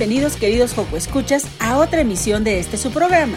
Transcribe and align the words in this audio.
Bienvenidos 0.00 0.36
queridos 0.38 0.72
Joco 0.72 0.96
Escuchas 0.96 1.44
a 1.58 1.76
otra 1.76 2.00
emisión 2.00 2.42
de 2.42 2.58
este 2.58 2.78
su 2.78 2.90
programa. 2.90 3.36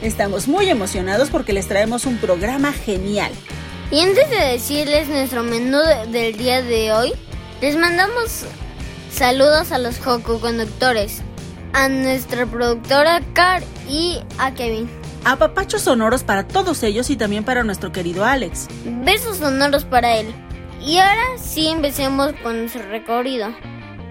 Estamos 0.00 0.48
muy 0.48 0.68
emocionados 0.68 1.30
porque 1.30 1.52
les 1.52 1.68
traemos 1.68 2.06
un 2.06 2.16
programa 2.16 2.72
genial. 2.72 3.30
Y 3.92 4.00
antes 4.00 4.28
de 4.28 4.34
decirles 4.36 5.08
nuestro 5.08 5.44
menú 5.44 5.78
de- 5.78 6.06
del 6.10 6.36
día 6.36 6.60
de 6.60 6.90
hoy, 6.92 7.12
les 7.60 7.76
mandamos 7.76 8.46
saludos 9.12 9.70
a 9.70 9.78
los 9.78 10.00
Joco 10.00 10.40
conductores, 10.40 11.22
a 11.72 11.88
nuestra 11.88 12.46
productora 12.46 13.20
Car 13.32 13.62
y 13.88 14.18
a 14.38 14.52
Kevin. 14.54 14.90
Apapachos 15.24 15.82
sonoros 15.82 16.24
para 16.24 16.48
todos 16.48 16.82
ellos 16.82 17.10
y 17.10 17.16
también 17.16 17.44
para 17.44 17.62
nuestro 17.62 17.92
querido 17.92 18.24
Alex. 18.24 18.66
Besos 19.04 19.36
sonoros 19.36 19.84
para 19.84 20.16
él. 20.16 20.34
Y 20.84 20.98
ahora 20.98 21.38
sí 21.40 21.68
empecemos 21.68 22.32
con 22.42 22.58
nuestro 22.58 22.82
recorrido. 22.88 23.54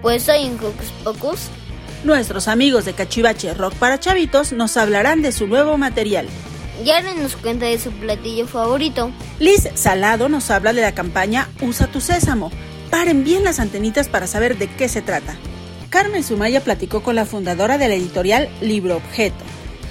Pues 0.00 0.26
hoy 0.30 0.46
en 0.46 0.54
Hocus 0.54 0.90
Pocus 1.04 1.50
Nuestros 2.04 2.48
amigos 2.48 2.84
de 2.84 2.94
Cachivache 2.94 3.54
Rock 3.54 3.74
para 3.74 4.00
Chavitos 4.00 4.52
nos 4.52 4.76
hablarán 4.76 5.22
de 5.22 5.30
su 5.30 5.46
nuevo 5.46 5.78
material. 5.78 6.26
Yara 6.84 7.14
nos 7.14 7.36
cuenta 7.36 7.66
de 7.66 7.78
su 7.78 7.92
platillo 7.92 8.48
favorito. 8.48 9.12
Liz 9.38 9.68
Salado 9.74 10.28
nos 10.28 10.50
habla 10.50 10.72
de 10.72 10.80
la 10.80 10.94
campaña 10.94 11.48
Usa 11.60 11.86
tu 11.86 12.00
sésamo. 12.00 12.50
Paren 12.90 13.22
bien 13.22 13.44
las 13.44 13.60
antenitas 13.60 14.08
para 14.08 14.26
saber 14.26 14.58
de 14.58 14.68
qué 14.68 14.88
se 14.88 15.00
trata. 15.00 15.36
Carmen 15.90 16.24
Sumaya 16.24 16.64
platicó 16.64 17.04
con 17.04 17.14
la 17.14 17.24
fundadora 17.24 17.78
de 17.78 17.86
la 17.86 17.94
editorial 17.94 18.48
Libro 18.60 18.96
Objeto, 18.96 19.44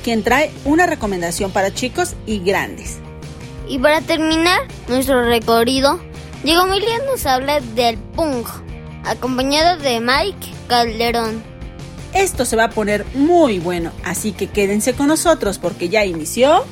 quien 0.03 0.22
trae 0.22 0.52
una 0.66 0.88
recomendación 0.88 1.52
para 1.52 1.73
chicos 1.73 2.16
y 2.25 2.40
grandes. 2.40 2.98
Y 3.70 3.80
para 3.80 4.02
terminar 4.02 4.59
nuestro 4.90 5.23
recorrido, 5.23 6.02
Diego 6.44 6.66
Milian 6.66 7.06
nos 7.06 7.25
habla 7.25 7.62
del 7.62 7.98
punk, 7.98 8.48
acompañado 9.06 9.78
de 9.78 10.02
Mike 10.02 10.52
Calderón. 10.68 11.51
Esto 12.14 12.46
se 12.46 12.56
va 12.56 12.66
a 12.66 12.69
poner 12.69 13.06
muy 13.13 13.59
bueno, 13.59 13.91
así 14.03 14.34
que 14.34 14.47
quédense 14.47 14.94
con 14.94 15.08
nosotros 15.08 15.59
porque 15.59 15.90
ya 15.90 16.06
inició 16.06 16.66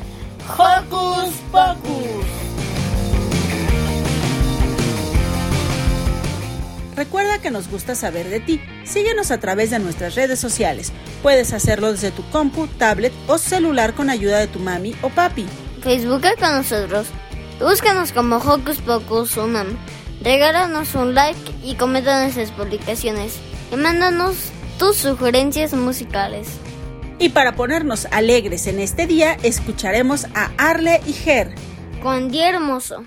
Hocus 0.58 1.34
Pocus. 1.52 2.26
Recuerda 7.00 7.40
que 7.40 7.50
nos 7.50 7.70
gusta 7.70 7.96
saber 7.96 8.28
de 8.28 8.42
ti. 8.42 8.62
Síguenos 8.84 9.32
a 9.32 9.40
través 9.40 9.70
de 9.70 9.80
nuestras 9.80 10.16
redes 10.16 10.38
sociales. 10.38 10.92
Puedes 11.24 11.54
hacerlo 11.54 11.94
desde 11.94 12.12
tu 12.12 12.30
compu, 12.30 12.68
tablet 12.68 13.14
o 13.28 13.38
celular 13.38 13.94
con 13.94 14.10
ayuda 14.10 14.40
de 14.40 14.48
tu 14.48 14.60
mami 14.60 14.94
o 15.02 15.08
papi. 15.08 15.46
Facebook 15.82 16.26
con 16.38 16.52
nosotros. 16.52 17.08
Búscanos 17.62 18.12
como 18.12 18.36
Hocus 18.36 18.80
Pocus 18.80 19.38
Unam. 19.38 19.78
Regálanos 20.22 20.94
un 20.96 21.16
like 21.16 21.54
y 21.64 21.76
comenta 21.76 22.22
nuestras 22.22 22.52
publicaciones. 22.52 23.36
Y 23.72 23.78
mándanos 23.78 24.52
tus 24.80 24.96
sugerencias 24.96 25.74
musicales. 25.74 26.48
Y 27.20 27.30
para 27.30 27.56
ponernos 27.56 28.08
alegres 28.12 28.66
en 28.66 28.80
este 28.80 29.06
día, 29.06 29.38
escucharemos 29.44 30.26
a 30.34 30.52
Arle 30.58 31.02
y 31.06 31.12
Ger. 31.12 31.54
Con 32.02 32.32
Día 32.32 32.50
Hermoso. 32.50 33.04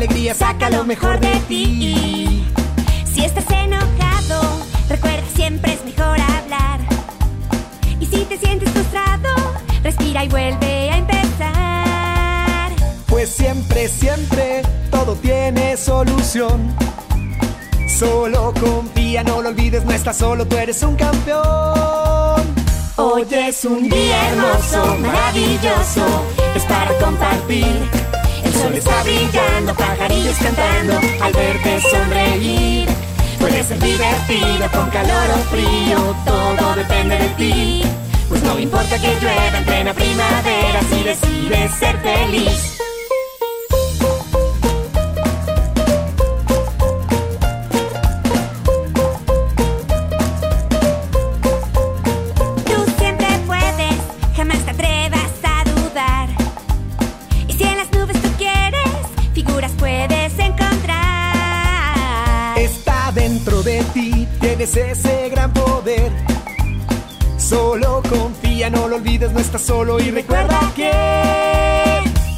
Alegría, 0.00 0.32
saca 0.32 0.70
lo 0.70 0.82
mejor 0.84 1.20
de 1.20 1.36
ti. 1.46 2.46
Si 3.04 3.22
estás 3.22 3.44
enojado, 3.50 4.40
recuerda 4.88 5.26
siempre 5.34 5.74
es 5.74 5.84
mejor 5.84 6.18
hablar. 6.18 6.80
Y 8.00 8.06
si 8.06 8.24
te 8.24 8.38
sientes 8.38 8.70
frustrado, 8.70 9.28
respira 9.82 10.24
y 10.24 10.28
vuelve 10.28 10.90
a 10.90 10.96
empezar. 10.96 12.72
Pues 13.08 13.28
siempre, 13.28 13.88
siempre, 13.88 14.62
todo 14.90 15.16
tiene 15.16 15.76
solución. 15.76 16.74
Solo 17.86 18.54
confía, 18.58 19.22
no 19.22 19.42
lo 19.42 19.50
olvides, 19.50 19.84
no 19.84 19.92
estás 19.92 20.16
solo, 20.16 20.46
tú 20.46 20.56
eres 20.56 20.82
un 20.82 20.96
campeón. 20.96 22.40
Hoy 22.96 23.26
es 23.30 23.66
un 23.66 23.86
día 23.86 24.30
hermoso, 24.30 24.96
maravilloso, 24.98 26.24
es 26.56 26.62
para 26.64 26.90
compartir. 26.98 27.99
Sol 28.60 28.74
está 28.74 29.02
brillando, 29.02 29.74
pajarillos 29.74 30.36
cantando, 30.36 31.00
al 31.22 31.32
verte 31.32 31.80
sonreír. 31.80 32.88
Puede 33.38 33.64
ser 33.64 33.78
divertido 33.78 34.70
con 34.70 34.90
calor 34.90 35.30
o 35.34 35.38
frío, 35.50 36.14
todo 36.26 36.74
depende 36.76 37.16
de 37.16 37.28
ti. 37.30 37.82
Pues 38.28 38.42
no 38.42 38.58
importa 38.58 38.98
que 38.98 39.14
llueva 39.18 39.58
en 39.58 39.64
plena 39.64 39.94
primavera 39.94 40.80
si 40.90 41.02
decides 41.02 41.74
ser 41.74 41.98
feliz. 42.00 42.79
Estás 69.50 69.62
solo 69.62 69.98
y 69.98 70.12
recuerda 70.12 70.60
que 70.76 70.92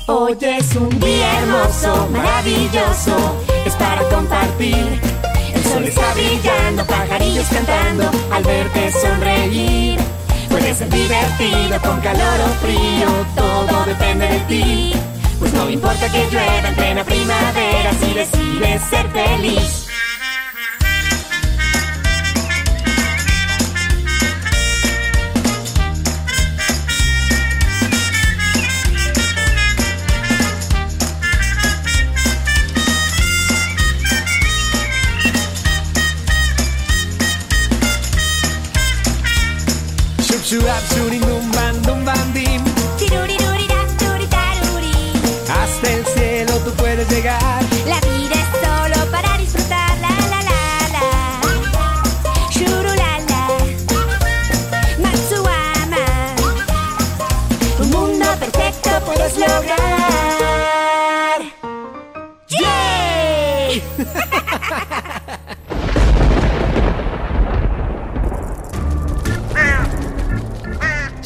Hoy 0.06 0.35
es 0.41 0.75
un 0.76 0.88
día 0.99 1.41
hermoso, 1.41 2.09
maravilloso, 2.11 3.44
es 3.67 3.75
para 3.75 4.03
compartir. 4.09 4.99
El 5.55 5.62
sol 5.62 5.85
está 5.85 6.14
brillando, 6.14 6.87
pajarillos 6.87 7.47
cantando, 7.49 8.11
al 8.32 8.43
verte 8.43 8.91
sonreír. 8.93 10.00
Puede 10.49 10.75
ser 10.75 10.88
divertido 10.88 11.81
con 11.82 12.00
calor 12.00 12.41
o 12.47 12.49
frío, 12.64 13.09
todo 13.37 13.85
depende 13.85 14.29
de 14.29 14.41
ti. 14.49 14.93
Pues 15.38 15.53
no 15.53 15.69
importa 15.69 16.11
que 16.11 16.26
llueva 16.31 16.69
en 16.69 16.75
plena 16.75 17.05
primavera 17.05 17.93
si 18.00 18.15
decides 18.15 18.82
ser 18.88 19.06
feliz. 19.11 19.92
to 40.53 40.69
absolute 40.69 41.02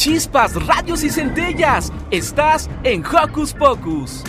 Chispas, 0.07 0.55
radios 0.65 1.03
y 1.03 1.11
centellas. 1.11 1.93
Estás 2.13 2.71
en 2.85 3.05
Hocus 3.05 3.53
Pocus. 3.53 4.23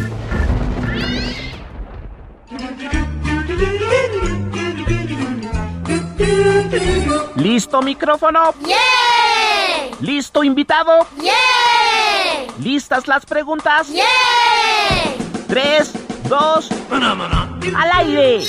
¿Listo 7.36 7.84
micrófono? 7.84 8.56
¡Yay! 8.62 9.92
¿Listo 10.02 10.44
invitado? 10.44 11.06
¡Yay! 11.18 12.48
¿Listas 12.58 13.08
las 13.08 13.24
preguntas? 13.28 13.88
¡Yay! 13.90 15.16
Tres, 15.48 15.94
dos, 16.28 16.72
al 16.90 17.92
aire. 17.94 18.44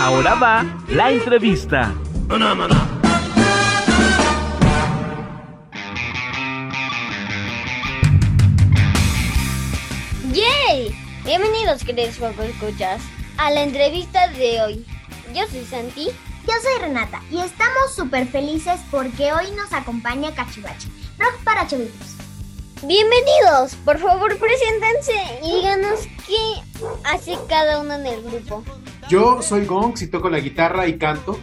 Ahora 0.00 0.36
va 0.36 0.64
la 0.86 1.10
entrevista. 1.10 1.92
Bienvenidos, 11.72 12.18
queridos 12.18 12.34
Juego 12.36 12.42
Escuchas, 12.42 13.00
a 13.38 13.50
la 13.50 13.62
entrevista 13.62 14.28
de 14.28 14.60
hoy. 14.60 14.86
Yo 15.34 15.46
soy 15.50 15.64
Santi. 15.64 16.04
Yo 16.04 16.52
soy 16.62 16.82
Renata 16.82 17.22
y 17.30 17.38
estamos 17.38 17.94
súper 17.96 18.26
felices 18.26 18.78
porque 18.90 19.32
hoy 19.32 19.46
nos 19.56 19.72
acompaña 19.72 20.34
Cachivache, 20.34 20.88
rock 21.18 21.42
para 21.44 21.66
chavitos. 21.66 22.16
Bienvenidos, 22.86 23.76
por 23.86 23.98
favor, 23.98 24.36
preséntense 24.38 25.14
y 25.42 25.56
díganos 25.56 26.00
qué 26.26 26.84
hace 27.04 27.38
cada 27.48 27.80
uno 27.80 27.94
en 27.94 28.06
el 28.06 28.22
grupo. 28.22 28.62
Yo 29.08 29.40
soy 29.40 29.64
Gonx 29.64 30.02
y 30.02 30.08
toco 30.08 30.28
la 30.28 30.40
guitarra 30.40 30.86
y 30.86 30.98
canto. 30.98 31.40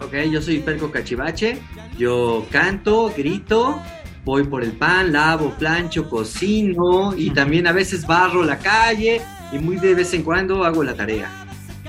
Ok, 0.00 0.14
yo 0.30 0.40
soy 0.40 0.60
Perco 0.60 0.92
Cachivache. 0.92 1.58
Yo 1.98 2.46
canto, 2.52 3.12
grito, 3.16 3.82
voy 4.24 4.44
por 4.44 4.62
el 4.62 4.74
pan, 4.74 5.12
lavo, 5.12 5.50
plancho, 5.58 6.08
cocino 6.08 7.14
y 7.16 7.30
también 7.30 7.66
a 7.66 7.72
veces 7.72 8.06
barro 8.06 8.44
la 8.44 8.58
calle 8.58 9.20
y 9.52 9.58
muy 9.58 9.76
de 9.76 9.94
vez 9.94 10.12
en 10.14 10.22
cuando 10.22 10.64
hago 10.64 10.82
la 10.82 10.94
tarea. 10.94 11.30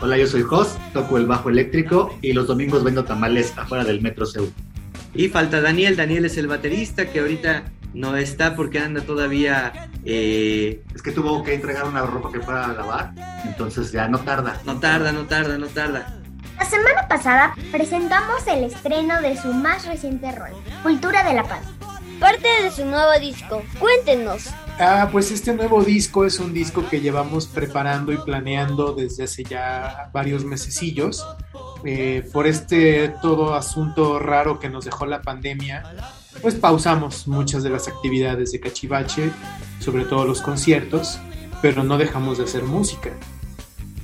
Hola, 0.01 0.17
yo 0.17 0.27
soy 0.27 0.41
Jos, 0.41 0.77
toco 0.91 1.17
el 1.17 1.25
bajo 1.25 1.49
eléctrico 1.49 2.17
y 2.21 2.33
los 2.33 2.47
domingos 2.47 2.83
vendo 2.83 3.05
tamales 3.05 3.53
afuera 3.57 3.83
del 3.83 4.01
Metro 4.01 4.25
Seúl. 4.25 4.51
Y 5.13 5.29
falta 5.29 5.61
Daniel, 5.61 5.95
Daniel 5.95 6.25
es 6.25 6.37
el 6.37 6.47
baterista 6.47 7.05
que 7.05 7.19
ahorita 7.19 7.63
no 7.93 8.17
está 8.17 8.55
porque 8.55 8.79
anda 8.79 9.01
todavía... 9.01 9.89
eh, 10.03 10.81
Es 10.93 11.01
que 11.01 11.11
tuvo 11.11 11.43
que 11.43 11.53
entregar 11.53 11.85
una 11.85 12.01
ropa 12.01 12.31
que 12.31 12.39
fuera 12.39 12.65
a 12.65 12.73
lavar, 12.73 13.13
entonces 13.45 13.91
ya 13.91 14.07
no 14.07 14.19
tarda. 14.19 14.59
no 14.65 14.79
tarda, 14.79 15.11
no 15.11 15.25
tarda, 15.25 15.57
no 15.57 15.67
tarda. 15.67 16.19
La 16.57 16.65
semana 16.65 17.07
pasada 17.07 17.55
presentamos 17.71 18.45
el 18.47 18.63
estreno 18.65 19.21
de 19.21 19.37
su 19.39 19.53
más 19.53 19.85
reciente 19.85 20.31
rol, 20.31 20.51
Cultura 20.81 21.23
de 21.23 21.33
la 21.35 21.43
Paz. 21.43 21.61
Parte 22.19 22.47
de 22.63 22.71
su 22.71 22.85
nuevo 22.85 23.11
disco. 23.19 23.61
Cuéntenos. 23.79 24.49
Ah, 24.79 25.07
pues 25.11 25.29
este 25.31 25.53
nuevo 25.53 25.83
disco 25.83 26.25
es 26.25 26.39
un 26.39 26.51
disco 26.51 26.83
que 26.89 26.99
llevamos 26.99 27.45
preparando 27.45 28.11
y 28.11 28.17
planeando 28.17 28.93
desde 28.93 29.25
hace 29.25 29.43
ya 29.43 30.09
varios 30.11 30.43
mesecillos. 30.45 31.25
Eh, 31.85 32.27
por 32.33 32.47
este 32.47 33.09
todo 33.21 33.53
asunto 33.53 34.17
raro 34.17 34.59
que 34.59 34.69
nos 34.69 34.85
dejó 34.85 35.05
la 35.05 35.21
pandemia, 35.21 35.83
pues 36.41 36.55
pausamos 36.55 37.27
muchas 37.27 37.61
de 37.61 37.69
las 37.69 37.87
actividades 37.87 38.51
de 38.51 38.59
Cachivache, 38.59 39.31
sobre 39.79 40.05
todo 40.05 40.25
los 40.25 40.41
conciertos, 40.41 41.19
pero 41.61 41.83
no 41.83 41.97
dejamos 41.97 42.39
de 42.39 42.45
hacer 42.45 42.63
música. 42.63 43.11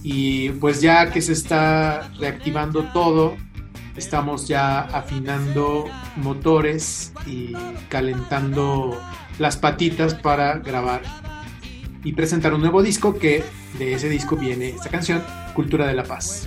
Y 0.04 0.50
pues 0.52 0.82
ya 0.82 1.12
que 1.12 1.22
se 1.22 1.34
está 1.34 2.12
reactivando 2.20 2.84
todo, 2.94 3.36
estamos 3.96 4.48
ya 4.48 4.82
afinando 4.82 5.86
motores 6.16 7.12
y 7.26 7.54
calentando 7.90 9.00
las 9.40 9.58
patitas 9.58 10.14
para 10.14 10.60
grabar 10.60 11.02
y 12.04 12.14
presentar 12.14 12.54
un 12.54 12.62
nuevo 12.62 12.84
disco 12.84 13.18
que 13.18 13.44
de 13.78 13.94
ese 13.94 14.10
disco 14.10 14.36
viene 14.36 14.70
esta 14.70 14.90
canción, 14.90 15.24
Cultura 15.54 15.88
de 15.88 15.96
la 15.96 16.04
Paz. 16.04 16.46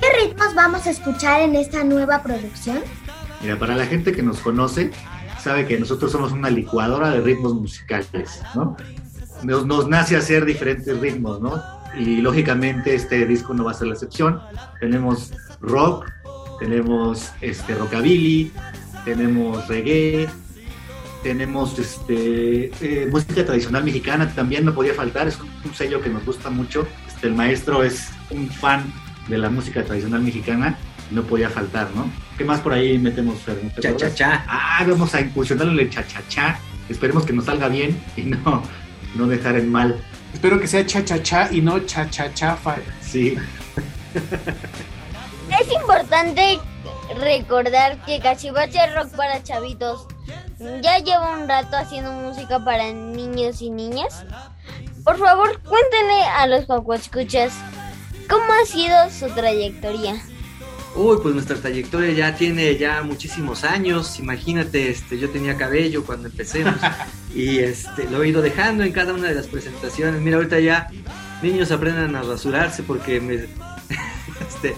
¿Qué 0.00 0.26
ritmos 0.26 0.54
vamos 0.54 0.86
a 0.86 0.90
escuchar 0.90 1.42
en 1.42 1.54
esta 1.54 1.84
nueva 1.84 2.22
producción? 2.22 2.78
Mira, 3.42 3.58
para 3.58 3.76
la 3.76 3.86
gente 3.86 4.12
que 4.12 4.22
nos 4.22 4.40
conoce, 4.40 4.90
sabe 5.40 5.66
que 5.66 5.78
nosotros 5.78 6.10
somos 6.12 6.32
una 6.32 6.50
licuadora 6.50 7.10
de 7.10 7.20
ritmos 7.20 7.54
musicales, 7.54 8.40
¿no? 8.54 8.76
Nos, 9.42 9.66
nos 9.66 9.88
nace 9.88 10.16
hacer 10.16 10.44
diferentes 10.44 10.98
ritmos, 10.98 11.40
¿no? 11.40 11.62
Y 11.96 12.20
lógicamente 12.20 12.94
este 12.94 13.26
disco 13.26 13.52
no 13.52 13.64
va 13.64 13.72
a 13.72 13.74
ser 13.74 13.88
la 13.88 13.94
excepción. 13.94 14.40
Tenemos 14.80 15.32
rock, 15.60 16.10
tenemos 16.58 17.32
este, 17.40 17.74
rockabilly, 17.74 18.52
tenemos 19.04 19.66
reggae, 19.68 20.28
tenemos 21.22 21.78
este, 21.78 22.70
eh, 22.80 23.06
música 23.10 23.44
tradicional 23.44 23.84
mexicana, 23.84 24.32
también 24.34 24.64
no 24.64 24.74
podía 24.74 24.94
faltar, 24.94 25.28
es 25.28 25.38
un 25.38 25.74
sello 25.74 26.00
que 26.00 26.10
nos 26.10 26.24
gusta 26.24 26.50
mucho. 26.50 26.86
Este, 27.06 27.28
el 27.28 27.34
maestro 27.34 27.82
es 27.82 28.10
un 28.30 28.48
fan 28.48 28.92
de 29.28 29.38
la 29.38 29.48
música 29.48 29.84
tradicional 29.84 30.22
mexicana, 30.22 30.76
no 31.10 31.22
podía 31.22 31.48
faltar, 31.48 31.88
¿no? 31.94 32.10
¿Qué 32.36 32.44
más 32.44 32.60
por 32.60 32.72
ahí 32.72 32.98
metemos, 32.98 33.38
Fer? 33.40 33.60
¿Te 33.74 33.80
Cha, 33.80 33.96
cha, 33.96 34.14
cha. 34.14 34.44
Ah, 34.48 34.84
vamos 34.86 35.14
a 35.14 35.20
incursionarle 35.20 35.82
el 35.82 35.90
cha-cha-cha. 35.90 36.58
Esperemos 36.88 37.24
que 37.24 37.32
nos 37.32 37.44
salga 37.44 37.68
bien 37.68 38.00
y 38.16 38.22
no, 38.22 38.62
no 39.14 39.26
dejar 39.26 39.56
en 39.56 39.70
mal. 39.70 40.02
Espero 40.32 40.58
que 40.58 40.66
sea 40.66 40.84
cha-cha-cha 40.84 41.52
y 41.52 41.60
no 41.60 41.78
cha-cha-chafa. 41.80 42.76
Sí. 43.00 43.36
Es 45.60 45.72
importante 45.72 46.58
recordar 47.20 48.02
que 48.04 48.20
Cachivache 48.20 48.94
Rock 48.94 49.10
para 49.14 49.42
Chavitos 49.42 50.06
ya 50.82 50.98
lleva 50.98 51.38
un 51.38 51.48
rato 51.48 51.76
haciendo 51.76 52.12
música 52.12 52.64
para 52.64 52.92
niños 52.92 53.62
y 53.62 53.70
niñas. 53.70 54.24
Por 55.04 55.18
favor, 55.18 55.60
cuéntenle 55.62 56.22
a 56.24 56.46
los 56.46 56.66
escuchas 57.00 57.52
cómo 58.28 58.44
ha 58.52 58.66
sido 58.66 59.10
su 59.10 59.32
trayectoria. 59.34 60.22
Uy, 60.94 61.18
pues 61.22 61.34
nuestra 61.34 61.56
trayectoria 61.56 62.12
ya 62.12 62.36
tiene 62.36 62.76
ya 62.76 63.02
muchísimos 63.02 63.64
años. 63.64 64.18
Imagínate, 64.18 64.90
este, 64.90 65.18
yo 65.18 65.30
tenía 65.30 65.56
cabello 65.56 66.04
cuando 66.04 66.28
empecemos 66.28 66.74
y 67.34 67.60
este, 67.60 68.08
lo 68.10 68.22
he 68.22 68.28
ido 68.28 68.42
dejando 68.42 68.84
en 68.84 68.92
cada 68.92 69.14
una 69.14 69.28
de 69.28 69.34
las 69.34 69.46
presentaciones. 69.46 70.20
Mira, 70.20 70.36
ahorita 70.36 70.60
ya 70.60 70.88
niños 71.42 71.72
aprendan 71.72 72.14
a 72.14 72.22
rasurarse 72.22 72.82
porque 72.82 73.20
me, 73.20 73.34
este, 74.48 74.76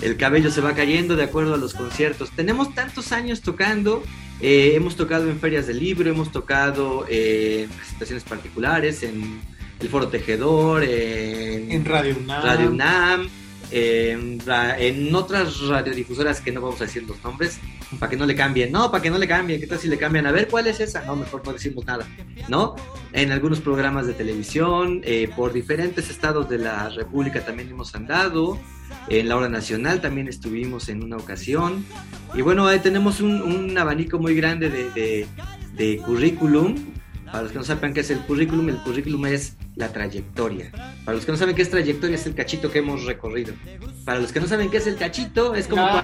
el 0.00 0.16
cabello 0.16 0.50
se 0.50 0.62
va 0.62 0.74
cayendo 0.74 1.14
de 1.14 1.24
acuerdo 1.24 1.54
a 1.54 1.58
los 1.58 1.74
conciertos. 1.74 2.30
Tenemos 2.30 2.74
tantos 2.74 3.12
años 3.12 3.42
tocando. 3.42 4.02
Eh, 4.40 4.72
hemos 4.74 4.96
tocado 4.96 5.28
en 5.28 5.38
ferias 5.38 5.66
del 5.66 5.78
libro, 5.78 6.10
hemos 6.10 6.32
tocado 6.32 7.06
eh, 7.08 7.64
en 7.64 7.70
presentaciones 7.70 8.24
particulares, 8.24 9.02
en 9.02 9.40
el 9.78 9.88
Foro 9.88 10.08
Tejedor, 10.08 10.82
en, 10.84 11.70
En 11.70 11.84
Radio 11.84 12.16
UNAM. 12.18 12.42
Radio 12.44 12.70
UNAM, 12.70 13.28
en, 13.70 14.40
ra- 14.44 14.78
en 14.78 15.14
otras 15.14 15.60
radiodifusoras 15.66 16.40
que 16.40 16.52
no 16.52 16.60
vamos 16.60 16.80
a 16.80 16.84
decir 16.84 17.04
los 17.06 17.22
nombres, 17.22 17.58
para 17.98 18.08
que 18.10 18.16
no 18.16 18.26
le 18.26 18.34
cambien. 18.34 18.70
No, 18.72 18.90
para 18.90 19.02
que 19.02 19.10
no 19.10 19.18
le 19.18 19.26
cambien. 19.28 19.60
¿Qué 19.60 19.66
tal 19.66 19.78
si 19.78 19.88
le 19.88 19.98
cambian? 19.98 20.26
A 20.26 20.32
ver, 20.32 20.48
¿cuál 20.48 20.66
es 20.66 20.80
esa? 20.80 21.04
No, 21.04 21.16
mejor 21.16 21.44
no 21.46 21.52
decimos 21.52 21.84
nada. 21.84 22.06
¿No? 22.48 22.76
En 23.12 23.32
algunos 23.32 23.60
programas 23.60 24.06
de 24.06 24.12
televisión, 24.14 25.00
eh, 25.04 25.28
por 25.34 25.52
diferentes 25.52 26.10
estados 26.10 26.48
de 26.48 26.58
la 26.58 26.88
República 26.90 27.44
también 27.44 27.68
hemos 27.70 27.94
andado. 27.94 28.58
En 29.08 29.28
la 29.28 29.36
hora 29.36 29.48
nacional 29.48 30.00
también 30.00 30.28
estuvimos 30.28 30.88
en 30.88 31.02
una 31.02 31.16
ocasión. 31.16 31.84
Y 32.34 32.42
bueno, 32.42 32.66
ahí 32.66 32.78
tenemos 32.80 33.20
un, 33.20 33.40
un 33.42 33.76
abanico 33.78 34.18
muy 34.18 34.34
grande 34.34 34.68
de, 34.70 34.90
de- 34.90 35.26
de 35.74 35.96
currículum. 35.98 36.74
Para 37.30 37.44
los 37.44 37.52
que 37.52 37.58
no 37.58 37.64
sepan 37.64 37.94
qué 37.94 38.00
es 38.00 38.10
el 38.10 38.18
currículum, 38.20 38.68
el 38.68 38.78
currículum 38.78 39.26
es 39.26 39.54
la 39.76 39.92
trayectoria. 39.92 40.72
Para 41.04 41.16
los 41.16 41.24
que 41.24 41.30
no 41.32 41.38
saben 41.38 41.54
qué 41.54 41.62
es 41.62 41.70
trayectoria, 41.70 42.16
es 42.16 42.26
el 42.26 42.34
cachito 42.34 42.72
que 42.72 42.80
hemos 42.80 43.04
recorrido. 43.04 43.54
Para 44.04 44.18
los 44.18 44.32
que 44.32 44.40
no 44.40 44.48
saben 44.48 44.68
qué 44.70 44.78
es 44.78 44.86
el 44.88 44.96
cachito, 44.96 45.54
es 45.54 45.68
como... 45.68 45.86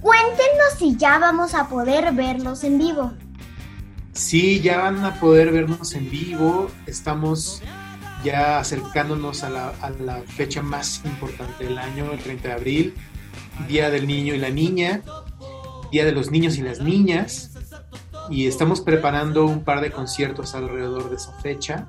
Cuéntenos 0.00 0.74
si 0.78 0.96
ya 0.96 1.18
vamos 1.18 1.54
a 1.54 1.66
poder 1.68 2.12
verlos 2.12 2.62
en 2.64 2.78
vivo. 2.78 3.14
Sí, 4.12 4.60
ya 4.60 4.82
van 4.82 5.02
a 5.02 5.14
poder 5.18 5.50
vernos 5.50 5.94
en 5.94 6.10
vivo. 6.10 6.70
Estamos 6.86 7.62
ya 8.22 8.58
acercándonos 8.58 9.44
a 9.44 9.50
la, 9.50 9.68
a 9.80 9.88
la 9.90 10.20
fecha 10.20 10.60
más 10.60 11.00
importante 11.06 11.64
del 11.64 11.78
año, 11.78 12.12
el 12.12 12.18
30 12.18 12.48
de 12.48 12.54
abril, 12.54 12.94
Día 13.66 13.88
del 13.88 14.06
Niño 14.06 14.34
y 14.34 14.38
la 14.38 14.50
Niña. 14.50 15.00
Día 15.90 16.04
de 16.04 16.12
los 16.12 16.30
Niños 16.30 16.58
y 16.58 16.62
las 16.62 16.80
Niñas. 16.80 17.53
Y 18.30 18.46
estamos 18.46 18.80
preparando 18.80 19.44
un 19.44 19.64
par 19.64 19.80
de 19.80 19.90
conciertos 19.90 20.54
alrededor 20.54 21.10
de 21.10 21.16
esa 21.16 21.32
fecha. 21.40 21.86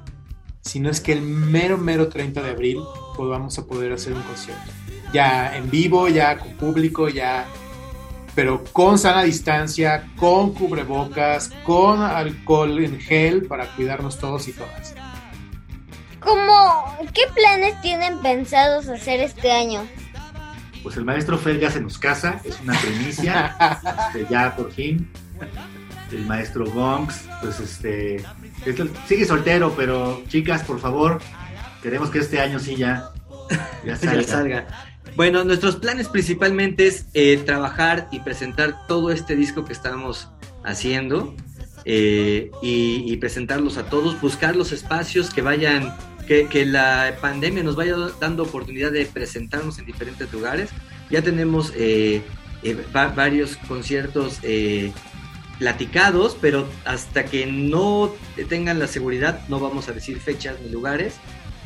Si 0.61 0.79
no 0.79 0.89
es 0.89 0.99
que 0.99 1.13
el 1.13 1.21
mero, 1.21 1.77
mero 1.77 2.09
30 2.09 2.41
de 2.41 2.49
abril 2.49 2.79
podamos 3.15 3.57
a 3.59 3.65
poder 3.65 3.93
hacer 3.93 4.13
un 4.13 4.21
concierto. 4.23 4.71
Ya 5.13 5.55
en 5.55 5.69
vivo, 5.69 6.07
ya 6.07 6.37
con 6.37 6.53
público, 6.53 7.07
ya 7.09 7.45
pero 8.35 8.63
con 8.73 8.99
sana 8.99 9.23
distancia, 9.23 10.09
con 10.17 10.53
cubrebocas, 10.53 11.49
con 11.63 12.01
alcohol 12.01 12.83
en 12.83 12.99
gel 12.99 13.45
para 13.47 13.73
cuidarnos 13.75 14.19
todos 14.19 14.47
y 14.49 14.51
todas. 14.51 14.93
¿Cómo, 16.19 16.97
qué 17.13 17.21
planes 17.33 17.79
tienen 17.81 18.19
pensados 18.19 18.89
hacer 18.89 19.21
este 19.21 19.51
año? 19.51 19.87
Pues 20.83 20.97
el 20.97 21.05
maestro 21.05 21.37
Fel 21.37 21.59
ya 21.59 21.71
se 21.71 21.79
nos 21.79 21.97
casa, 21.97 22.41
es 22.43 22.59
una 22.59 22.77
primicia, 22.79 23.55
este, 24.13 24.27
ya 24.29 24.55
por 24.55 24.71
fin. 24.71 25.09
El 26.15 26.25
maestro 26.25 26.65
Gonks, 26.65 27.27
pues 27.41 27.59
este, 27.59 28.23
sigue 29.07 29.25
soltero, 29.25 29.73
pero 29.75 30.23
chicas, 30.29 30.63
por 30.63 30.79
favor, 30.79 31.19
queremos 31.83 32.09
que 32.09 32.19
este 32.19 32.39
año 32.39 32.57
sí 32.59 32.77
ya, 32.77 33.11
ya 33.85 33.95
salga. 34.23 34.65
Bueno, 35.15 35.43
nuestros 35.43 35.75
planes 35.75 36.07
principalmente 36.07 36.87
es 36.87 37.07
eh, 37.13 37.37
trabajar 37.45 38.07
y 38.11 38.19
presentar 38.21 38.87
todo 38.87 39.11
este 39.11 39.35
disco 39.35 39.65
que 39.65 39.73
estamos 39.73 40.29
haciendo 40.63 41.35
eh, 41.85 42.49
y, 42.61 43.15
presentarlos 43.17 43.77
a 43.77 43.85
todos, 43.85 44.19
buscar 44.19 44.55
los 44.55 44.71
espacios 44.71 45.33
que 45.33 45.41
vayan, 45.41 45.93
que, 46.27 46.65
la 46.65 47.17
pandemia 47.21 47.61
nos 47.61 47.75
vaya 47.75 47.95
dando 48.19 48.43
oportunidad 48.43 48.91
de 48.91 49.05
presentarnos 49.05 49.79
en 49.79 49.85
diferentes 49.85 50.31
lugares. 50.31 50.69
Ya 51.09 51.21
tenemos 51.21 51.71
eh, 51.75 52.21
varios 52.93 53.57
conciertos 53.67 54.39
platicados, 55.59 56.37
pero 56.39 56.67
hasta 56.85 57.25
que 57.25 57.45
no 57.45 58.13
tengan 58.49 58.79
la 58.79 58.87
seguridad 58.87 59.41
no 59.47 59.59
vamos 59.59 59.87
a 59.87 59.93
decir 59.93 60.19
fechas 60.19 60.55
ni 60.61 60.69
lugares 60.69 61.15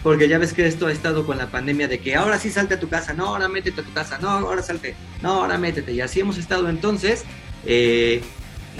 porque 0.03 0.29
ya 0.29 0.37
ves 0.37 0.53
que 0.53 0.65
esto 0.65 0.87
ha 0.87 0.91
estado 0.91 1.25
con 1.25 1.37
la 1.37 1.47
pandemia 1.47 1.87
de 1.87 1.99
que 1.99 2.15
ahora 2.15 2.39
sí 2.39 2.49
salte 2.49 2.75
a 2.75 2.79
tu 2.79 2.87
casa, 2.87 3.13
no, 3.13 3.27
ahora 3.27 3.49
métete 3.49 3.81
a 3.81 3.83
tu 3.83 3.93
casa, 3.93 4.17
no, 4.19 4.29
ahora 4.29 4.63
salte, 4.63 4.95
no, 5.21 5.41
ahora 5.41 5.57
métete. 5.57 5.91
Y 5.91 6.01
así 6.01 6.21
hemos 6.21 6.37
estado 6.37 6.69
entonces. 6.69 7.25
Eh, 7.65 8.21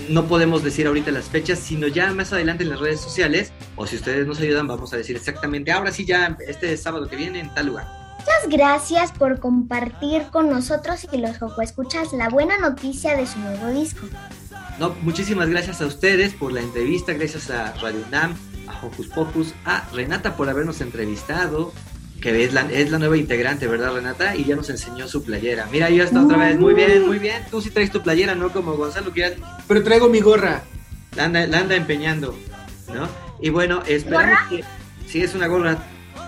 no 0.07 0.27
podemos 0.27 0.63
decir 0.63 0.87
ahorita 0.87 1.11
las 1.11 1.25
fechas, 1.25 1.59
sino 1.59 1.87
ya 1.87 2.13
más 2.13 2.31
adelante 2.31 2.63
en 2.63 2.69
las 2.69 2.79
redes 2.79 3.01
sociales, 3.01 3.51
o 3.75 3.85
si 3.85 3.97
ustedes 3.97 4.25
nos 4.25 4.39
ayudan, 4.39 4.65
vamos 4.65 4.93
a 4.93 4.97
decir 4.97 5.17
exactamente, 5.17 5.73
ahora 5.73 5.91
sí 5.91 6.05
ya, 6.05 6.37
este 6.47 6.77
sábado 6.77 7.09
que 7.09 7.17
viene 7.17 7.41
en 7.41 7.53
tal 7.53 7.65
lugar. 7.67 7.85
Muchas 8.19 8.49
gracias 8.49 9.11
por 9.11 9.39
compartir 9.41 10.23
con 10.31 10.49
nosotros 10.49 11.05
y 11.11 11.17
los 11.17 11.37
Joco 11.37 11.61
Escuchas 11.61 12.13
la 12.13 12.29
buena 12.29 12.57
noticia 12.59 13.17
de 13.17 13.27
su 13.27 13.39
nuevo 13.39 13.67
disco. 13.67 14.07
No, 14.79 14.95
muchísimas 15.01 15.50
gracias 15.50 15.81
a 15.81 15.86
ustedes 15.86 16.33
por 16.33 16.53
la 16.53 16.62
entrevista, 16.62 17.12
gracias 17.12 17.50
a 17.50 17.74
Radio 17.81 18.00
Nam, 18.12 18.33
a 18.65 18.86
Hocus 18.86 19.07
Pocus, 19.07 19.53
a 19.65 19.86
Renata 19.93 20.38
por 20.38 20.48
habernos 20.48 20.79
entrevistado, 20.79 21.74
que 22.21 22.45
es 22.45 22.53
la, 22.53 22.62
es 22.71 22.89
la 22.89 22.98
nueva 22.98 23.17
integrante, 23.17 23.67
¿verdad, 23.67 23.93
Renata? 23.93 24.38
Y 24.38 24.45
ya 24.45 24.55
nos 24.55 24.69
enseñó 24.69 25.09
su 25.09 25.25
playera. 25.25 25.67
Mira, 25.69 25.89
ya 25.89 26.05
está 26.05 26.24
otra 26.24 26.38
vez. 26.38 26.57
Muy 26.57 26.74
bien, 26.74 27.05
muy 27.05 27.19
bien. 27.19 27.43
Tú 27.51 27.59
sí 27.59 27.71
traes 27.71 27.91
tu 27.91 28.01
playera, 28.01 28.36
no 28.36 28.53
como 28.53 28.77
Gonzalo, 28.77 29.12
que 29.12 29.38
Pero 29.67 29.83
traigo 29.83 30.07
mi 30.07 30.21
gorra. 30.21 30.63
La 31.17 31.25
anda, 31.25 31.45
la 31.45 31.59
anda 31.59 31.75
empeñando, 31.75 32.38
¿no? 32.93 33.09
Y 33.41 33.50
bueno, 33.50 33.83
esperamos 33.86 34.39
que... 34.50 34.63
Sí, 35.05 35.21
es 35.21 35.36
una 35.36 35.48
gorra 35.48 35.77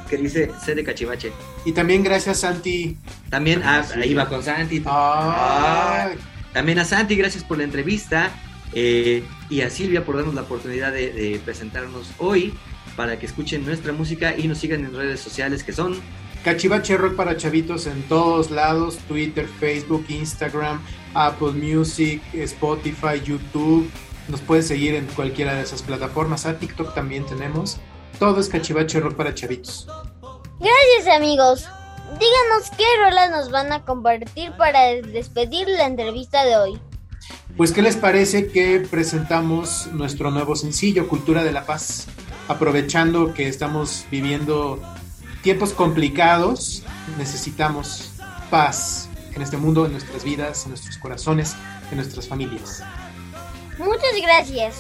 que 0.09 0.17
dice 0.17 0.51
C 0.61 0.75
de 0.75 0.83
Cachivache. 0.83 1.31
Y 1.63 1.71
también 1.71 2.03
gracias, 2.03 2.41
Santi. 2.41 2.97
También, 3.29 3.61
ah, 3.63 3.85
ahí 3.95 4.13
va 4.13 4.27
con 4.27 4.43
Santi. 4.43 4.83
Ah. 4.85 6.09
También 6.53 6.79
a 6.79 6.85
Santi, 6.85 7.15
gracias 7.15 7.43
por 7.43 7.57
la 7.57 7.63
entrevista. 7.63 8.31
Eh, 8.73 9.23
y 9.49 9.61
a 9.61 9.69
Silvia 9.69 10.05
por 10.05 10.15
darnos 10.15 10.33
la 10.33 10.43
oportunidad 10.43 10.93
de, 10.93 11.41
presentarnos 11.43 12.09
hoy 12.19 12.53
para 12.95 13.19
que 13.19 13.25
escuchen 13.25 13.65
nuestra 13.65 13.91
música 13.91 14.37
y 14.37 14.47
nos 14.47 14.59
sigan 14.59 14.85
en 14.85 14.95
redes 14.95 15.19
sociales 15.19 15.63
que 15.63 15.73
son 15.73 15.99
Cachivache 16.43 16.95
Rock 16.95 17.15
para 17.15 17.35
chavitos 17.35 17.85
en 17.85 18.01
todos 18.03 18.49
lados, 18.49 18.97
Twitter, 19.09 19.47
Facebook, 19.59 20.05
Instagram, 20.07 20.81
Apple 21.13 21.51
Music, 21.51 22.21
Spotify, 22.33 23.21
YouTube. 23.23 23.89
Nos 24.27 24.41
puedes 24.41 24.67
seguir 24.67 24.95
en 24.95 25.05
cualquiera 25.07 25.53
de 25.55 25.63
esas 25.63 25.81
plataformas. 25.81 26.45
A 26.45 26.57
TikTok 26.57 26.95
también 26.95 27.25
tenemos. 27.25 27.77
Todo 28.17 28.39
es 28.39 28.47
Cachivache 28.47 28.99
Rock 28.99 29.15
para 29.15 29.35
chavitos. 29.35 29.87
Gracias 30.59 31.15
amigos. 31.15 31.67
Díganos 32.19 32.69
qué 32.77 32.83
rolas 33.03 33.31
nos 33.31 33.51
van 33.51 33.71
a 33.71 33.85
compartir 33.85 34.51
para 34.57 34.81
despedir 34.95 35.67
la 35.67 35.85
entrevista 35.85 36.43
de 36.43 36.57
hoy. 36.57 36.81
Pues, 37.57 37.71
¿qué 37.71 37.81
les 37.81 37.95
parece 37.95 38.47
que 38.47 38.79
presentamos 38.79 39.87
nuestro 39.93 40.31
nuevo 40.31 40.55
sencillo, 40.55 41.07
Cultura 41.07 41.43
de 41.43 41.51
la 41.51 41.65
Paz? 41.65 42.07
Aprovechando 42.47 43.33
que 43.33 43.47
estamos 43.47 44.05
viviendo 44.11 44.79
tiempos 45.41 45.73
complicados, 45.73 46.83
necesitamos 47.17 48.11
paz 48.49 49.09
en 49.33 49.41
este 49.41 49.57
mundo, 49.57 49.85
en 49.85 49.93
nuestras 49.93 50.23
vidas, 50.23 50.63
en 50.65 50.71
nuestros 50.71 50.97
corazones, 50.97 51.55
en 51.91 51.97
nuestras 51.97 52.27
familias. 52.27 52.83
Muchas 53.77 54.11
gracias. 54.21 54.75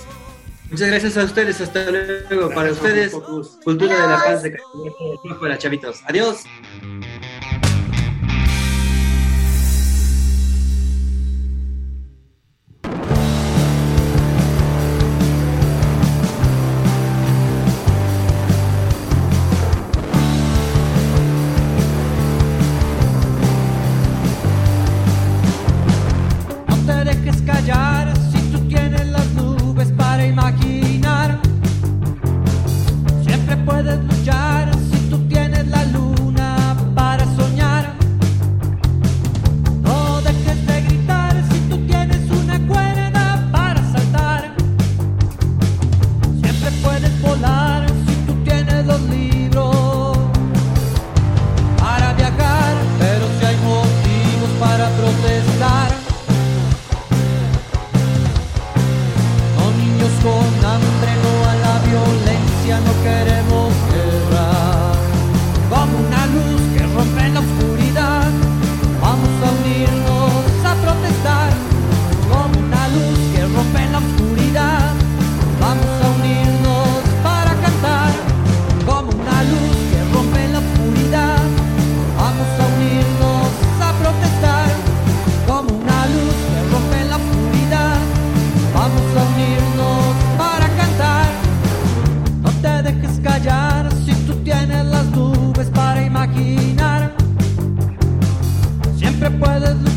Muchas 0.69 0.87
gracias 0.87 1.17
a 1.17 1.23
ustedes. 1.23 1.59
Hasta 1.59 1.85
luego. 1.91 2.49
Para 2.53 2.71
ustedes, 2.71 3.13
Cultura 3.63 4.01
de 4.01 4.07
la 4.07 4.23
Paz 4.23 4.43
de 4.43 4.57
para 5.39 5.57
Chavitos. 5.57 6.01
Adiós. 6.05 6.43
No 99.41 99.90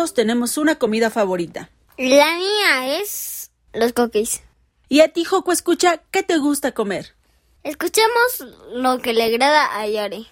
todos 0.00 0.14
tenemos 0.14 0.56
una 0.56 0.76
comida 0.76 1.10
favorita. 1.10 1.68
La 1.98 2.34
mía 2.38 3.00
es 3.02 3.50
los 3.74 3.92
cookies. 3.92 4.40
Y 4.88 5.00
a 5.00 5.08
ti, 5.08 5.24
Joco, 5.26 5.52
escucha, 5.52 6.00
¿qué 6.10 6.22
te 6.22 6.38
gusta 6.38 6.72
comer? 6.72 7.14
Escuchemos 7.64 8.46
lo 8.72 8.98
que 9.00 9.12
le 9.12 9.24
agrada 9.24 9.78
a 9.78 9.86
Yari. 9.86 10.26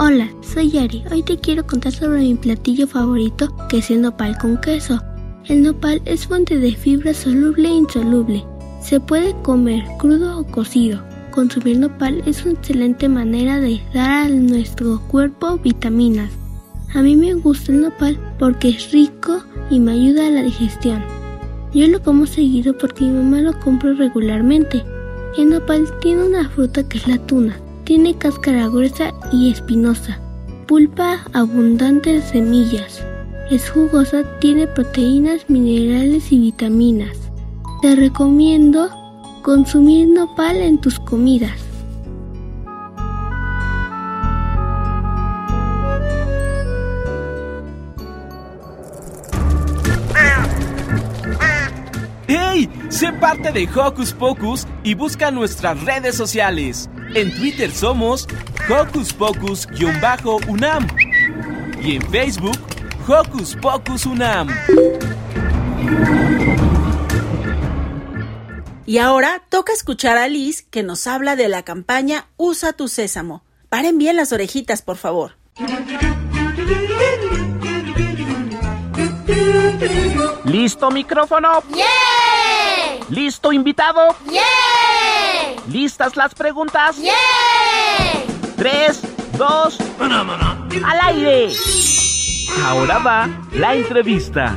Hola, 0.00 0.28
soy 0.42 0.72
Yari. 0.72 1.04
Hoy 1.12 1.22
te 1.22 1.38
quiero 1.38 1.64
contar 1.68 1.92
sobre 1.92 2.18
mi 2.18 2.34
platillo 2.34 2.88
favorito, 2.88 3.54
que 3.68 3.78
es 3.78 3.90
el 3.92 4.02
nopal 4.02 4.36
con 4.36 4.60
queso. 4.60 5.00
El 5.44 5.62
nopal 5.62 6.02
es 6.04 6.26
fuente 6.26 6.58
de 6.58 6.74
fibra 6.74 7.14
soluble 7.14 7.68
e 7.68 7.74
insoluble. 7.74 8.44
Se 8.82 8.98
puede 8.98 9.40
comer 9.42 9.84
crudo 10.00 10.40
o 10.40 10.44
cocido. 10.44 11.00
Consumir 11.34 11.80
nopal 11.80 12.22
es 12.26 12.44
una 12.44 12.54
excelente 12.54 13.08
manera 13.08 13.58
de 13.58 13.80
dar 13.92 14.26
a 14.26 14.28
nuestro 14.28 15.00
cuerpo 15.08 15.58
vitaminas. 15.58 16.30
A 16.94 17.02
mí 17.02 17.16
me 17.16 17.34
gusta 17.34 17.72
el 17.72 17.80
nopal 17.80 18.16
porque 18.38 18.68
es 18.68 18.92
rico 18.92 19.42
y 19.68 19.80
me 19.80 19.90
ayuda 19.90 20.28
a 20.28 20.30
la 20.30 20.44
digestión. 20.44 21.02
Yo 21.74 21.88
lo 21.88 22.00
como 22.00 22.26
seguido 22.26 22.78
porque 22.78 23.02
mi 23.02 23.10
mamá 23.10 23.40
lo 23.40 23.58
compra 23.58 23.94
regularmente. 23.94 24.84
El 25.36 25.50
nopal 25.50 25.88
tiene 26.00 26.22
una 26.22 26.48
fruta 26.50 26.88
que 26.88 26.98
es 26.98 27.08
la 27.08 27.18
tuna. 27.18 27.56
Tiene 27.82 28.16
cáscara 28.16 28.68
gruesa 28.68 29.12
y 29.32 29.50
espinosa, 29.50 30.20
pulpa 30.68 31.18
abundante 31.32 32.12
de 32.12 32.22
semillas. 32.22 33.02
Es 33.50 33.68
jugosa, 33.70 34.22
tiene 34.38 34.68
proteínas, 34.68 35.50
minerales 35.50 36.30
y 36.30 36.38
vitaminas. 36.38 37.18
Te 37.82 37.96
recomiendo 37.96 38.88
consumir 39.44 40.08
nopal 40.08 40.56
en 40.56 40.80
tus 40.80 40.98
comidas. 40.98 41.52
¡Hey! 52.26 52.70
Sé 52.88 53.12
parte 53.12 53.52
de 53.52 53.68
Hocus 53.68 54.14
Pocus 54.14 54.66
y 54.82 54.94
busca 54.94 55.30
nuestras 55.30 55.78
redes 55.84 56.16
sociales. 56.16 56.88
En 57.14 57.30
Twitter 57.36 57.70
somos 57.70 58.26
Hocus 58.66 59.12
Pocus-UNAM 59.12 60.86
y 61.82 61.96
en 61.96 62.02
Facebook 62.10 62.58
Hocus 63.06 63.54
Pocus 63.56 64.06
UNAM. 64.06 64.48
Y 68.86 68.98
ahora 68.98 69.42
toca 69.48 69.72
escuchar 69.72 70.18
a 70.18 70.28
Liz 70.28 70.62
que 70.70 70.82
nos 70.82 71.06
habla 71.06 71.36
de 71.36 71.48
la 71.48 71.62
campaña 71.62 72.26
Usa 72.36 72.72
tu 72.74 72.88
sésamo. 72.88 73.42
Paren 73.70 73.98
bien 73.98 74.16
las 74.16 74.32
orejitas, 74.32 74.82
por 74.82 74.96
favor. 74.96 75.36
¿Listo 80.44 80.90
micrófono? 80.90 81.62
¿Listo 83.08 83.52
invitado? 83.52 84.14
¿Listas 85.68 86.16
las 86.16 86.34
preguntas? 86.34 86.96
Tres, 88.56 89.00
dos, 89.36 89.78
al 89.98 91.00
aire. 91.02 91.52
Ahora 92.62 92.98
va 92.98 93.28
la 93.52 93.74
entrevista. 93.74 94.56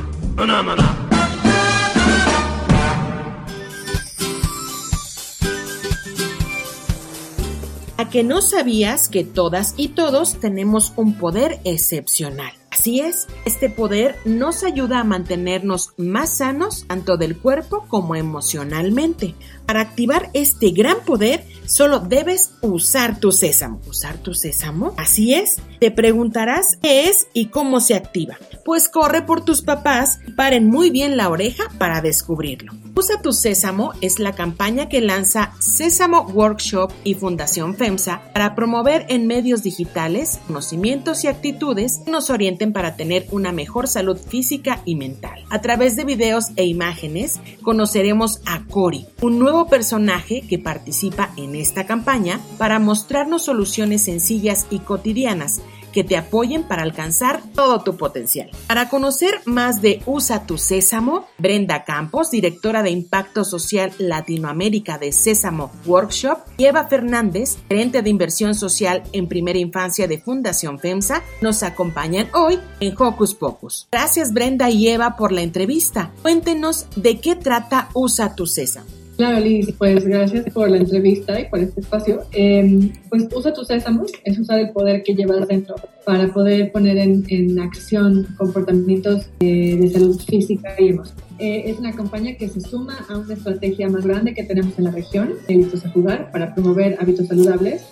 ¿A 8.00 8.08
que 8.10 8.22
no 8.22 8.42
sabías 8.42 9.08
que 9.08 9.24
todas 9.24 9.74
y 9.76 9.88
todos 9.88 10.38
tenemos 10.38 10.92
un 10.94 11.14
poder 11.14 11.58
excepcional? 11.64 12.52
Así 12.70 13.00
es, 13.00 13.26
este 13.44 13.70
poder 13.70 14.14
nos 14.24 14.62
ayuda 14.62 15.00
a 15.00 15.04
mantenernos 15.04 15.94
más 15.96 16.36
sanos 16.36 16.84
tanto 16.86 17.16
del 17.16 17.36
cuerpo 17.36 17.86
como 17.88 18.14
emocionalmente. 18.14 19.34
Para 19.66 19.80
activar 19.80 20.30
este 20.32 20.70
gran 20.70 21.00
poder, 21.04 21.44
solo 21.66 21.98
debes 21.98 22.52
usar 22.62 23.18
tu 23.18 23.32
sésamo. 23.32 23.80
¿Usar 23.88 24.18
tu 24.18 24.32
sésamo? 24.32 24.94
Así 24.96 25.34
es. 25.34 25.56
Te 25.80 25.90
preguntarás 25.90 26.78
qué 26.80 27.08
es 27.08 27.26
y 27.32 27.46
cómo 27.46 27.80
se 27.80 27.96
activa. 27.96 28.38
Pues 28.68 28.90
corre 28.90 29.22
por 29.22 29.46
tus 29.46 29.62
papás 29.62 30.20
paren 30.36 30.68
muy 30.68 30.90
bien 30.90 31.16
la 31.16 31.30
oreja 31.30 31.64
para 31.78 32.02
descubrirlo. 32.02 32.74
Usa 32.94 33.22
tu 33.22 33.32
sésamo 33.32 33.92
es 34.02 34.18
la 34.18 34.32
campaña 34.32 34.90
que 34.90 35.00
lanza 35.00 35.52
Sésamo 35.58 36.26
Workshop 36.34 36.92
y 37.02 37.14
Fundación 37.14 37.76
FEMSA 37.76 38.20
para 38.34 38.54
promover 38.54 39.06
en 39.08 39.26
medios 39.26 39.62
digitales 39.62 40.38
conocimientos 40.46 41.24
y 41.24 41.28
actitudes 41.28 42.00
que 42.04 42.10
nos 42.10 42.28
orienten 42.28 42.74
para 42.74 42.94
tener 42.94 43.26
una 43.30 43.52
mejor 43.52 43.88
salud 43.88 44.18
física 44.18 44.82
y 44.84 44.96
mental. 44.96 45.46
A 45.48 45.62
través 45.62 45.96
de 45.96 46.04
videos 46.04 46.48
e 46.56 46.66
imágenes 46.66 47.40
conoceremos 47.62 48.42
a 48.44 48.64
Cory, 48.66 49.06
un 49.22 49.38
nuevo 49.38 49.68
personaje 49.68 50.42
que 50.42 50.58
participa 50.58 51.30
en 51.38 51.54
esta 51.54 51.86
campaña 51.86 52.38
para 52.58 52.78
mostrarnos 52.80 53.46
soluciones 53.46 54.04
sencillas 54.04 54.66
y 54.68 54.80
cotidianas 54.80 55.62
que 55.98 56.04
te 56.04 56.16
apoyen 56.16 56.62
para 56.62 56.84
alcanzar 56.84 57.42
todo 57.56 57.80
tu 57.80 57.96
potencial. 57.96 58.48
Para 58.68 58.88
conocer 58.88 59.40
más 59.46 59.82
de 59.82 60.00
Usa 60.06 60.46
tu 60.46 60.56
Sésamo, 60.56 61.26
Brenda 61.38 61.82
Campos, 61.82 62.30
directora 62.30 62.84
de 62.84 62.90
Impacto 62.90 63.42
Social 63.42 63.90
Latinoamérica 63.98 64.96
de 64.96 65.10
Sésamo 65.10 65.72
Workshop, 65.86 66.38
y 66.56 66.66
Eva 66.66 66.86
Fernández, 66.86 67.58
gerente 67.68 68.02
de 68.02 68.10
inversión 68.10 68.54
social 68.54 69.02
en 69.12 69.26
primera 69.26 69.58
infancia 69.58 70.06
de 70.06 70.18
Fundación 70.20 70.78
FEMSA, 70.78 71.24
nos 71.40 71.64
acompañan 71.64 72.28
hoy 72.32 72.60
en 72.78 72.94
Hocus 72.96 73.34
Pocus. 73.34 73.88
Gracias 73.90 74.32
Brenda 74.32 74.70
y 74.70 74.86
Eva 74.86 75.16
por 75.16 75.32
la 75.32 75.40
entrevista. 75.40 76.12
Cuéntenos 76.22 76.86
de 76.94 77.18
qué 77.18 77.34
trata 77.34 77.88
Usa 77.92 78.36
tu 78.36 78.46
Sésamo. 78.46 78.97
Claro, 79.18 79.40
Liz, 79.40 79.74
pues 79.76 80.04
gracias 80.04 80.44
por 80.52 80.70
la 80.70 80.76
entrevista 80.76 81.40
y 81.40 81.46
por 81.46 81.58
este 81.58 81.80
espacio. 81.80 82.22
Eh, 82.30 82.92
pues 83.10 83.26
usa 83.34 83.52
tu 83.52 83.64
sésamo, 83.64 84.04
es 84.22 84.38
usar 84.38 84.60
el 84.60 84.70
poder 84.70 85.02
que 85.02 85.12
llevas 85.12 85.48
dentro 85.48 85.74
para 86.04 86.32
poder 86.32 86.70
poner 86.70 86.98
en, 86.98 87.24
en 87.26 87.58
acción 87.58 88.28
comportamientos 88.38 89.28
eh, 89.40 89.76
de 89.76 89.90
salud 89.90 90.20
física 90.20 90.72
y 90.78 90.90
emocional. 90.90 91.24
Eh, 91.40 91.64
es 91.66 91.80
una 91.80 91.92
campaña 91.96 92.36
que 92.36 92.48
se 92.48 92.60
suma 92.60 93.04
a 93.08 93.18
una 93.18 93.34
estrategia 93.34 93.88
más 93.88 94.06
grande 94.06 94.34
que 94.34 94.44
tenemos 94.44 94.78
en 94.78 94.84
la 94.84 94.92
región, 94.92 95.30
Hábitos 95.48 95.84
a 95.84 95.90
Jugar, 95.90 96.30
para 96.30 96.54
promover 96.54 96.96
hábitos 97.00 97.26
saludables. 97.26 97.82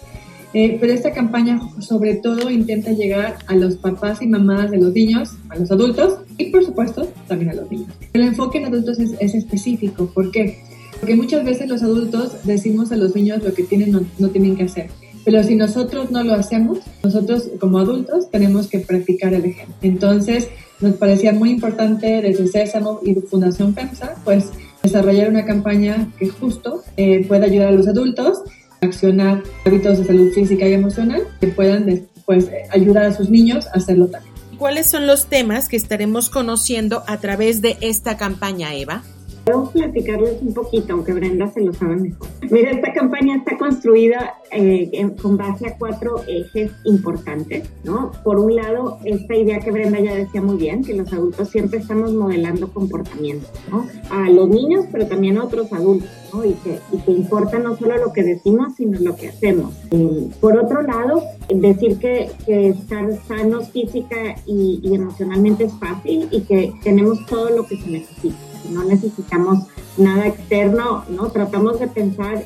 Eh, 0.54 0.78
pero 0.80 0.92
esta 0.92 1.10
campaña 1.10 1.60
sobre 1.80 2.14
todo 2.14 2.50
intenta 2.50 2.92
llegar 2.92 3.38
a 3.48 3.56
los 3.56 3.74
papás 3.74 4.22
y 4.22 4.28
mamás 4.28 4.70
de 4.70 4.78
los 4.78 4.92
niños, 4.92 5.30
a 5.48 5.56
los 5.56 5.72
adultos 5.72 6.20
y 6.38 6.50
por 6.50 6.64
supuesto 6.64 7.08
también 7.26 7.50
a 7.50 7.54
los 7.54 7.68
niños. 7.68 7.88
El 8.12 8.22
enfoque 8.22 8.58
en 8.58 8.66
adultos 8.66 9.00
es, 9.00 9.12
es 9.18 9.34
específico. 9.34 10.06
¿Por 10.14 10.30
qué? 10.30 10.60
Porque 11.00 11.16
muchas 11.16 11.44
veces 11.44 11.68
los 11.68 11.82
adultos 11.82 12.32
decimos 12.44 12.92
a 12.92 12.96
los 12.96 13.14
niños 13.14 13.42
lo 13.42 13.54
que 13.54 13.62
tienen 13.64 13.94
o 13.94 14.00
no 14.18 14.28
tienen 14.28 14.56
que 14.56 14.64
hacer. 14.64 14.90
Pero 15.24 15.42
si 15.42 15.56
nosotros 15.56 16.10
no 16.12 16.22
lo 16.22 16.34
hacemos, 16.34 16.78
nosotros 17.02 17.50
como 17.58 17.78
adultos 17.78 18.30
tenemos 18.30 18.68
que 18.68 18.78
practicar 18.78 19.34
el 19.34 19.44
ejemplo. 19.44 19.74
Entonces, 19.82 20.48
nos 20.80 20.94
parecía 20.94 21.32
muy 21.32 21.50
importante 21.50 22.22
desde 22.22 22.46
Sésamo 22.46 23.00
y 23.04 23.14
Fundación 23.14 23.74
FEMSA, 23.74 24.14
pues 24.24 24.50
desarrollar 24.82 25.28
una 25.28 25.44
campaña 25.44 26.12
que 26.18 26.28
justo 26.28 26.84
eh, 26.96 27.26
pueda 27.26 27.46
ayudar 27.46 27.68
a 27.68 27.72
los 27.72 27.88
adultos 27.88 28.42
a 28.80 28.86
accionar 28.86 29.42
hábitos 29.64 29.98
de 29.98 30.04
salud 30.04 30.32
física 30.32 30.68
y 30.68 30.74
emocional 30.74 31.22
que 31.40 31.48
puedan 31.48 31.86
después 31.86 32.48
ayudar 32.70 33.06
a 33.06 33.12
sus 33.12 33.28
niños 33.28 33.66
a 33.68 33.78
hacerlo 33.78 34.06
también. 34.06 34.32
¿Cuáles 34.58 34.86
son 34.86 35.06
los 35.06 35.26
temas 35.26 35.68
que 35.68 35.76
estaremos 35.76 36.30
conociendo 36.30 37.02
a 37.06 37.18
través 37.18 37.62
de 37.62 37.76
esta 37.80 38.16
campaña, 38.16 38.74
Eva? 38.74 39.02
Puedo 39.46 39.70
platicarles 39.70 40.42
un 40.42 40.52
poquito, 40.52 40.94
aunque 40.94 41.12
Brenda 41.12 41.46
se 41.46 41.60
lo 41.60 41.72
sabe 41.72 41.94
mejor. 41.94 42.26
Mira, 42.50 42.72
esta 42.72 42.92
campaña 42.92 43.36
está 43.36 43.56
construida 43.56 44.34
eh, 44.50 45.08
con 45.22 45.36
base 45.36 45.68
a 45.68 45.78
cuatro 45.78 46.16
ejes 46.26 46.72
importantes, 46.82 47.70
¿no? 47.84 48.10
Por 48.24 48.40
un 48.40 48.56
lado, 48.56 48.98
esta 49.04 49.36
idea 49.36 49.60
que 49.60 49.70
Brenda 49.70 50.00
ya 50.00 50.16
decía 50.16 50.42
muy 50.42 50.56
bien, 50.56 50.82
que 50.82 50.94
los 50.94 51.12
adultos 51.12 51.48
siempre 51.48 51.78
estamos 51.78 52.12
modelando 52.12 52.72
comportamientos, 52.72 53.48
¿no? 53.70 53.86
A 54.10 54.28
los 54.30 54.48
niños, 54.48 54.86
pero 54.90 55.06
también 55.06 55.38
a 55.38 55.44
otros 55.44 55.72
adultos, 55.72 56.10
¿no? 56.34 56.44
Y 56.44 56.54
que, 56.54 56.80
importa 57.06 57.60
no 57.60 57.76
solo 57.76 57.96
lo 57.98 58.12
que 58.12 58.24
decimos, 58.24 58.74
sino 58.76 58.98
lo 58.98 59.14
que 59.14 59.28
hacemos. 59.28 59.72
Eh, 59.92 60.28
por 60.40 60.58
otro 60.58 60.82
lado, 60.82 61.22
decir 61.48 61.98
que, 61.98 62.32
estar 62.48 63.16
sanos 63.28 63.70
física 63.70 64.16
y 64.44 64.92
emocionalmente 64.92 65.66
es 65.66 65.72
fácil 65.74 66.26
y 66.32 66.40
que 66.40 66.72
tenemos 66.82 67.24
todo 67.26 67.50
lo 67.50 67.64
que 67.64 67.76
se 67.76 67.88
necesita. 67.88 68.45
No 68.70 68.84
necesitamos 68.84 69.66
nada 69.98 70.26
externo, 70.26 71.04
¿no? 71.08 71.30
Tratamos 71.30 71.80
de 71.80 71.88
pensar 71.88 72.44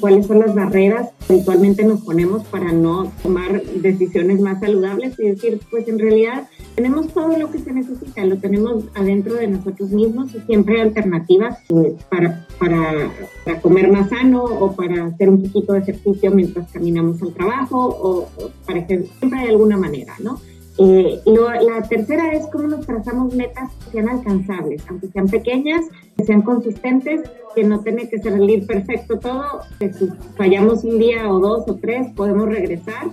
cuáles 0.00 0.26
son 0.26 0.40
las 0.40 0.54
barreras 0.54 1.10
que 1.26 1.34
habitualmente 1.34 1.84
nos 1.84 2.00
ponemos 2.00 2.44
para 2.44 2.72
no 2.72 3.12
tomar 3.22 3.62
decisiones 3.62 4.40
más 4.40 4.60
saludables 4.60 5.18
y 5.18 5.28
decir, 5.28 5.60
pues 5.70 5.86
en 5.88 5.98
realidad 5.98 6.48
tenemos 6.74 7.12
todo 7.12 7.36
lo 7.36 7.50
que 7.50 7.58
se 7.58 7.72
necesita, 7.72 8.24
lo 8.24 8.38
tenemos 8.38 8.84
adentro 8.94 9.34
de 9.34 9.48
nosotros 9.48 9.90
mismos 9.90 10.34
y 10.34 10.40
siempre 10.40 10.76
hay 10.76 10.88
alternativas 10.88 11.58
eh, 11.70 11.96
para, 12.08 12.46
para, 12.58 13.10
para, 13.44 13.60
comer 13.60 13.90
más 13.90 14.08
sano 14.08 14.44
o 14.44 14.74
para 14.74 15.06
hacer 15.06 15.28
un 15.28 15.42
poquito 15.42 15.72
de 15.72 15.80
ejercicio 15.80 16.30
mientras 16.30 16.70
caminamos 16.72 17.20
al 17.22 17.34
trabajo 17.34 17.78
o, 17.78 18.28
para 18.66 18.86
que 18.86 19.04
siempre 19.18 19.40
hay 19.40 19.48
alguna 19.48 19.76
manera, 19.76 20.14
¿no? 20.20 20.40
Eh, 20.78 21.20
la 21.26 21.82
tercera 21.88 22.32
es 22.32 22.46
cómo 22.48 22.68
nos 22.68 22.86
trazamos 22.86 23.34
metas 23.34 23.70
que 23.84 23.90
sean 23.92 24.08
alcanzables, 24.08 24.82
aunque 24.88 25.08
sean 25.08 25.26
pequeñas, 25.26 25.84
que 26.16 26.24
sean 26.24 26.42
consistentes, 26.42 27.22
que 27.54 27.64
no 27.64 27.80
tiene 27.80 28.08
que 28.08 28.18
salir 28.18 28.64
perfecto 28.66 29.18
todo, 29.18 29.62
que 29.80 29.92
si 29.92 30.08
fallamos 30.36 30.84
un 30.84 30.98
día 30.98 31.32
o 31.32 31.40
dos 31.40 31.68
o 31.68 31.74
tres 31.74 32.06
podemos 32.14 32.48
regresar, 32.48 33.08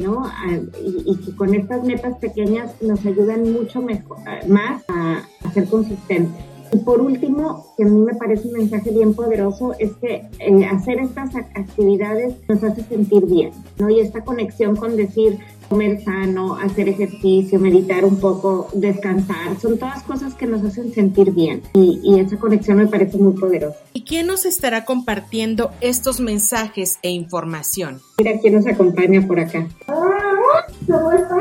¿no? 0.00 0.24
y, 0.82 1.16
que 1.18 1.36
con 1.36 1.54
estas 1.54 1.84
metas 1.84 2.16
pequeñas 2.18 2.74
nos 2.82 3.06
ayudan 3.06 3.52
mucho 3.52 3.80
mejor, 3.80 4.18
más 4.48 4.82
a, 4.88 5.22
a 5.44 5.52
ser 5.52 5.66
consistentes. 5.68 6.54
Y 6.74 6.78
por 6.78 7.00
último, 7.00 7.66
que 7.76 7.84
a 7.84 7.86
mí 7.86 8.00
me 8.00 8.14
parece 8.14 8.48
un 8.48 8.54
mensaje 8.54 8.90
bien 8.90 9.14
poderoso, 9.14 9.74
es 9.78 9.92
que 9.92 10.26
eh, 10.40 10.64
hacer 10.64 10.98
estas 10.98 11.34
actividades 11.36 12.34
nos 12.48 12.64
hace 12.64 12.82
sentir 12.82 13.24
bien, 13.26 13.52
¿no? 13.78 13.88
Y 13.90 14.00
esta 14.00 14.24
conexión 14.24 14.74
con 14.74 14.96
decir, 14.96 15.38
comer 15.74 16.00
sano, 16.04 16.54
hacer 16.54 16.88
ejercicio, 16.88 17.58
meditar 17.58 18.04
un 18.04 18.20
poco, 18.20 18.68
descansar, 18.74 19.58
son 19.60 19.76
todas 19.76 20.04
cosas 20.04 20.32
que 20.34 20.46
nos 20.46 20.62
hacen 20.62 20.94
sentir 20.94 21.32
bien 21.32 21.62
y, 21.72 21.98
y, 22.04 22.20
esa 22.20 22.36
conexión 22.36 22.76
me 22.76 22.86
parece 22.86 23.18
muy 23.18 23.32
poderosa. 23.32 23.76
¿Y 23.92 24.04
quién 24.04 24.28
nos 24.28 24.46
estará 24.46 24.84
compartiendo 24.84 25.72
estos 25.80 26.20
mensajes 26.20 27.00
e 27.02 27.10
información? 27.10 28.00
Mira 28.18 28.38
quién 28.40 28.54
nos 28.54 28.68
acompaña 28.68 29.26
por 29.26 29.40
acá. 29.40 29.66
Hola, 29.88 30.64
¿cómo 30.86 31.10
estás? 31.10 31.40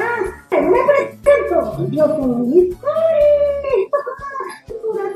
Me 0.50 0.80
presento, 0.88 1.88
yo 1.91 2.08
soy 2.08 2.76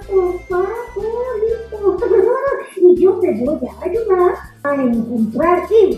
y 2.77 3.01
yo 3.01 3.19
te 3.19 3.31
voy 3.31 3.57
a 3.67 3.71
ayudar 3.83 4.35
a 4.63 4.75
encontrar 4.75 5.63
y 5.71 5.95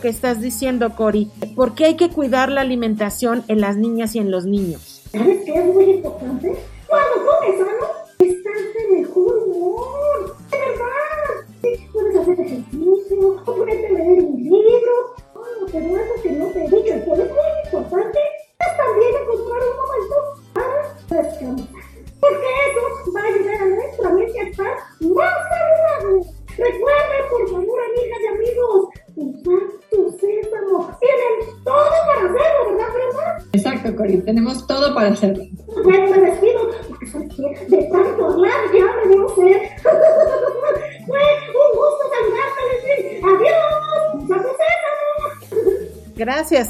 que 0.00 0.08
estás 0.08 0.40
diciendo, 0.40 0.94
Cori, 0.96 1.30
porque 1.54 1.84
hay 1.84 1.96
que 1.96 2.10
cuidar 2.10 2.50
la 2.50 2.60
alimentación 2.60 3.44
en 3.48 3.60
las 3.60 3.76
niñas 3.76 4.14
y 4.14 4.18
en 4.18 4.30
los 4.30 4.46
niños. 4.46 5.02
¿Sabes 5.12 5.38
qué 5.46 5.52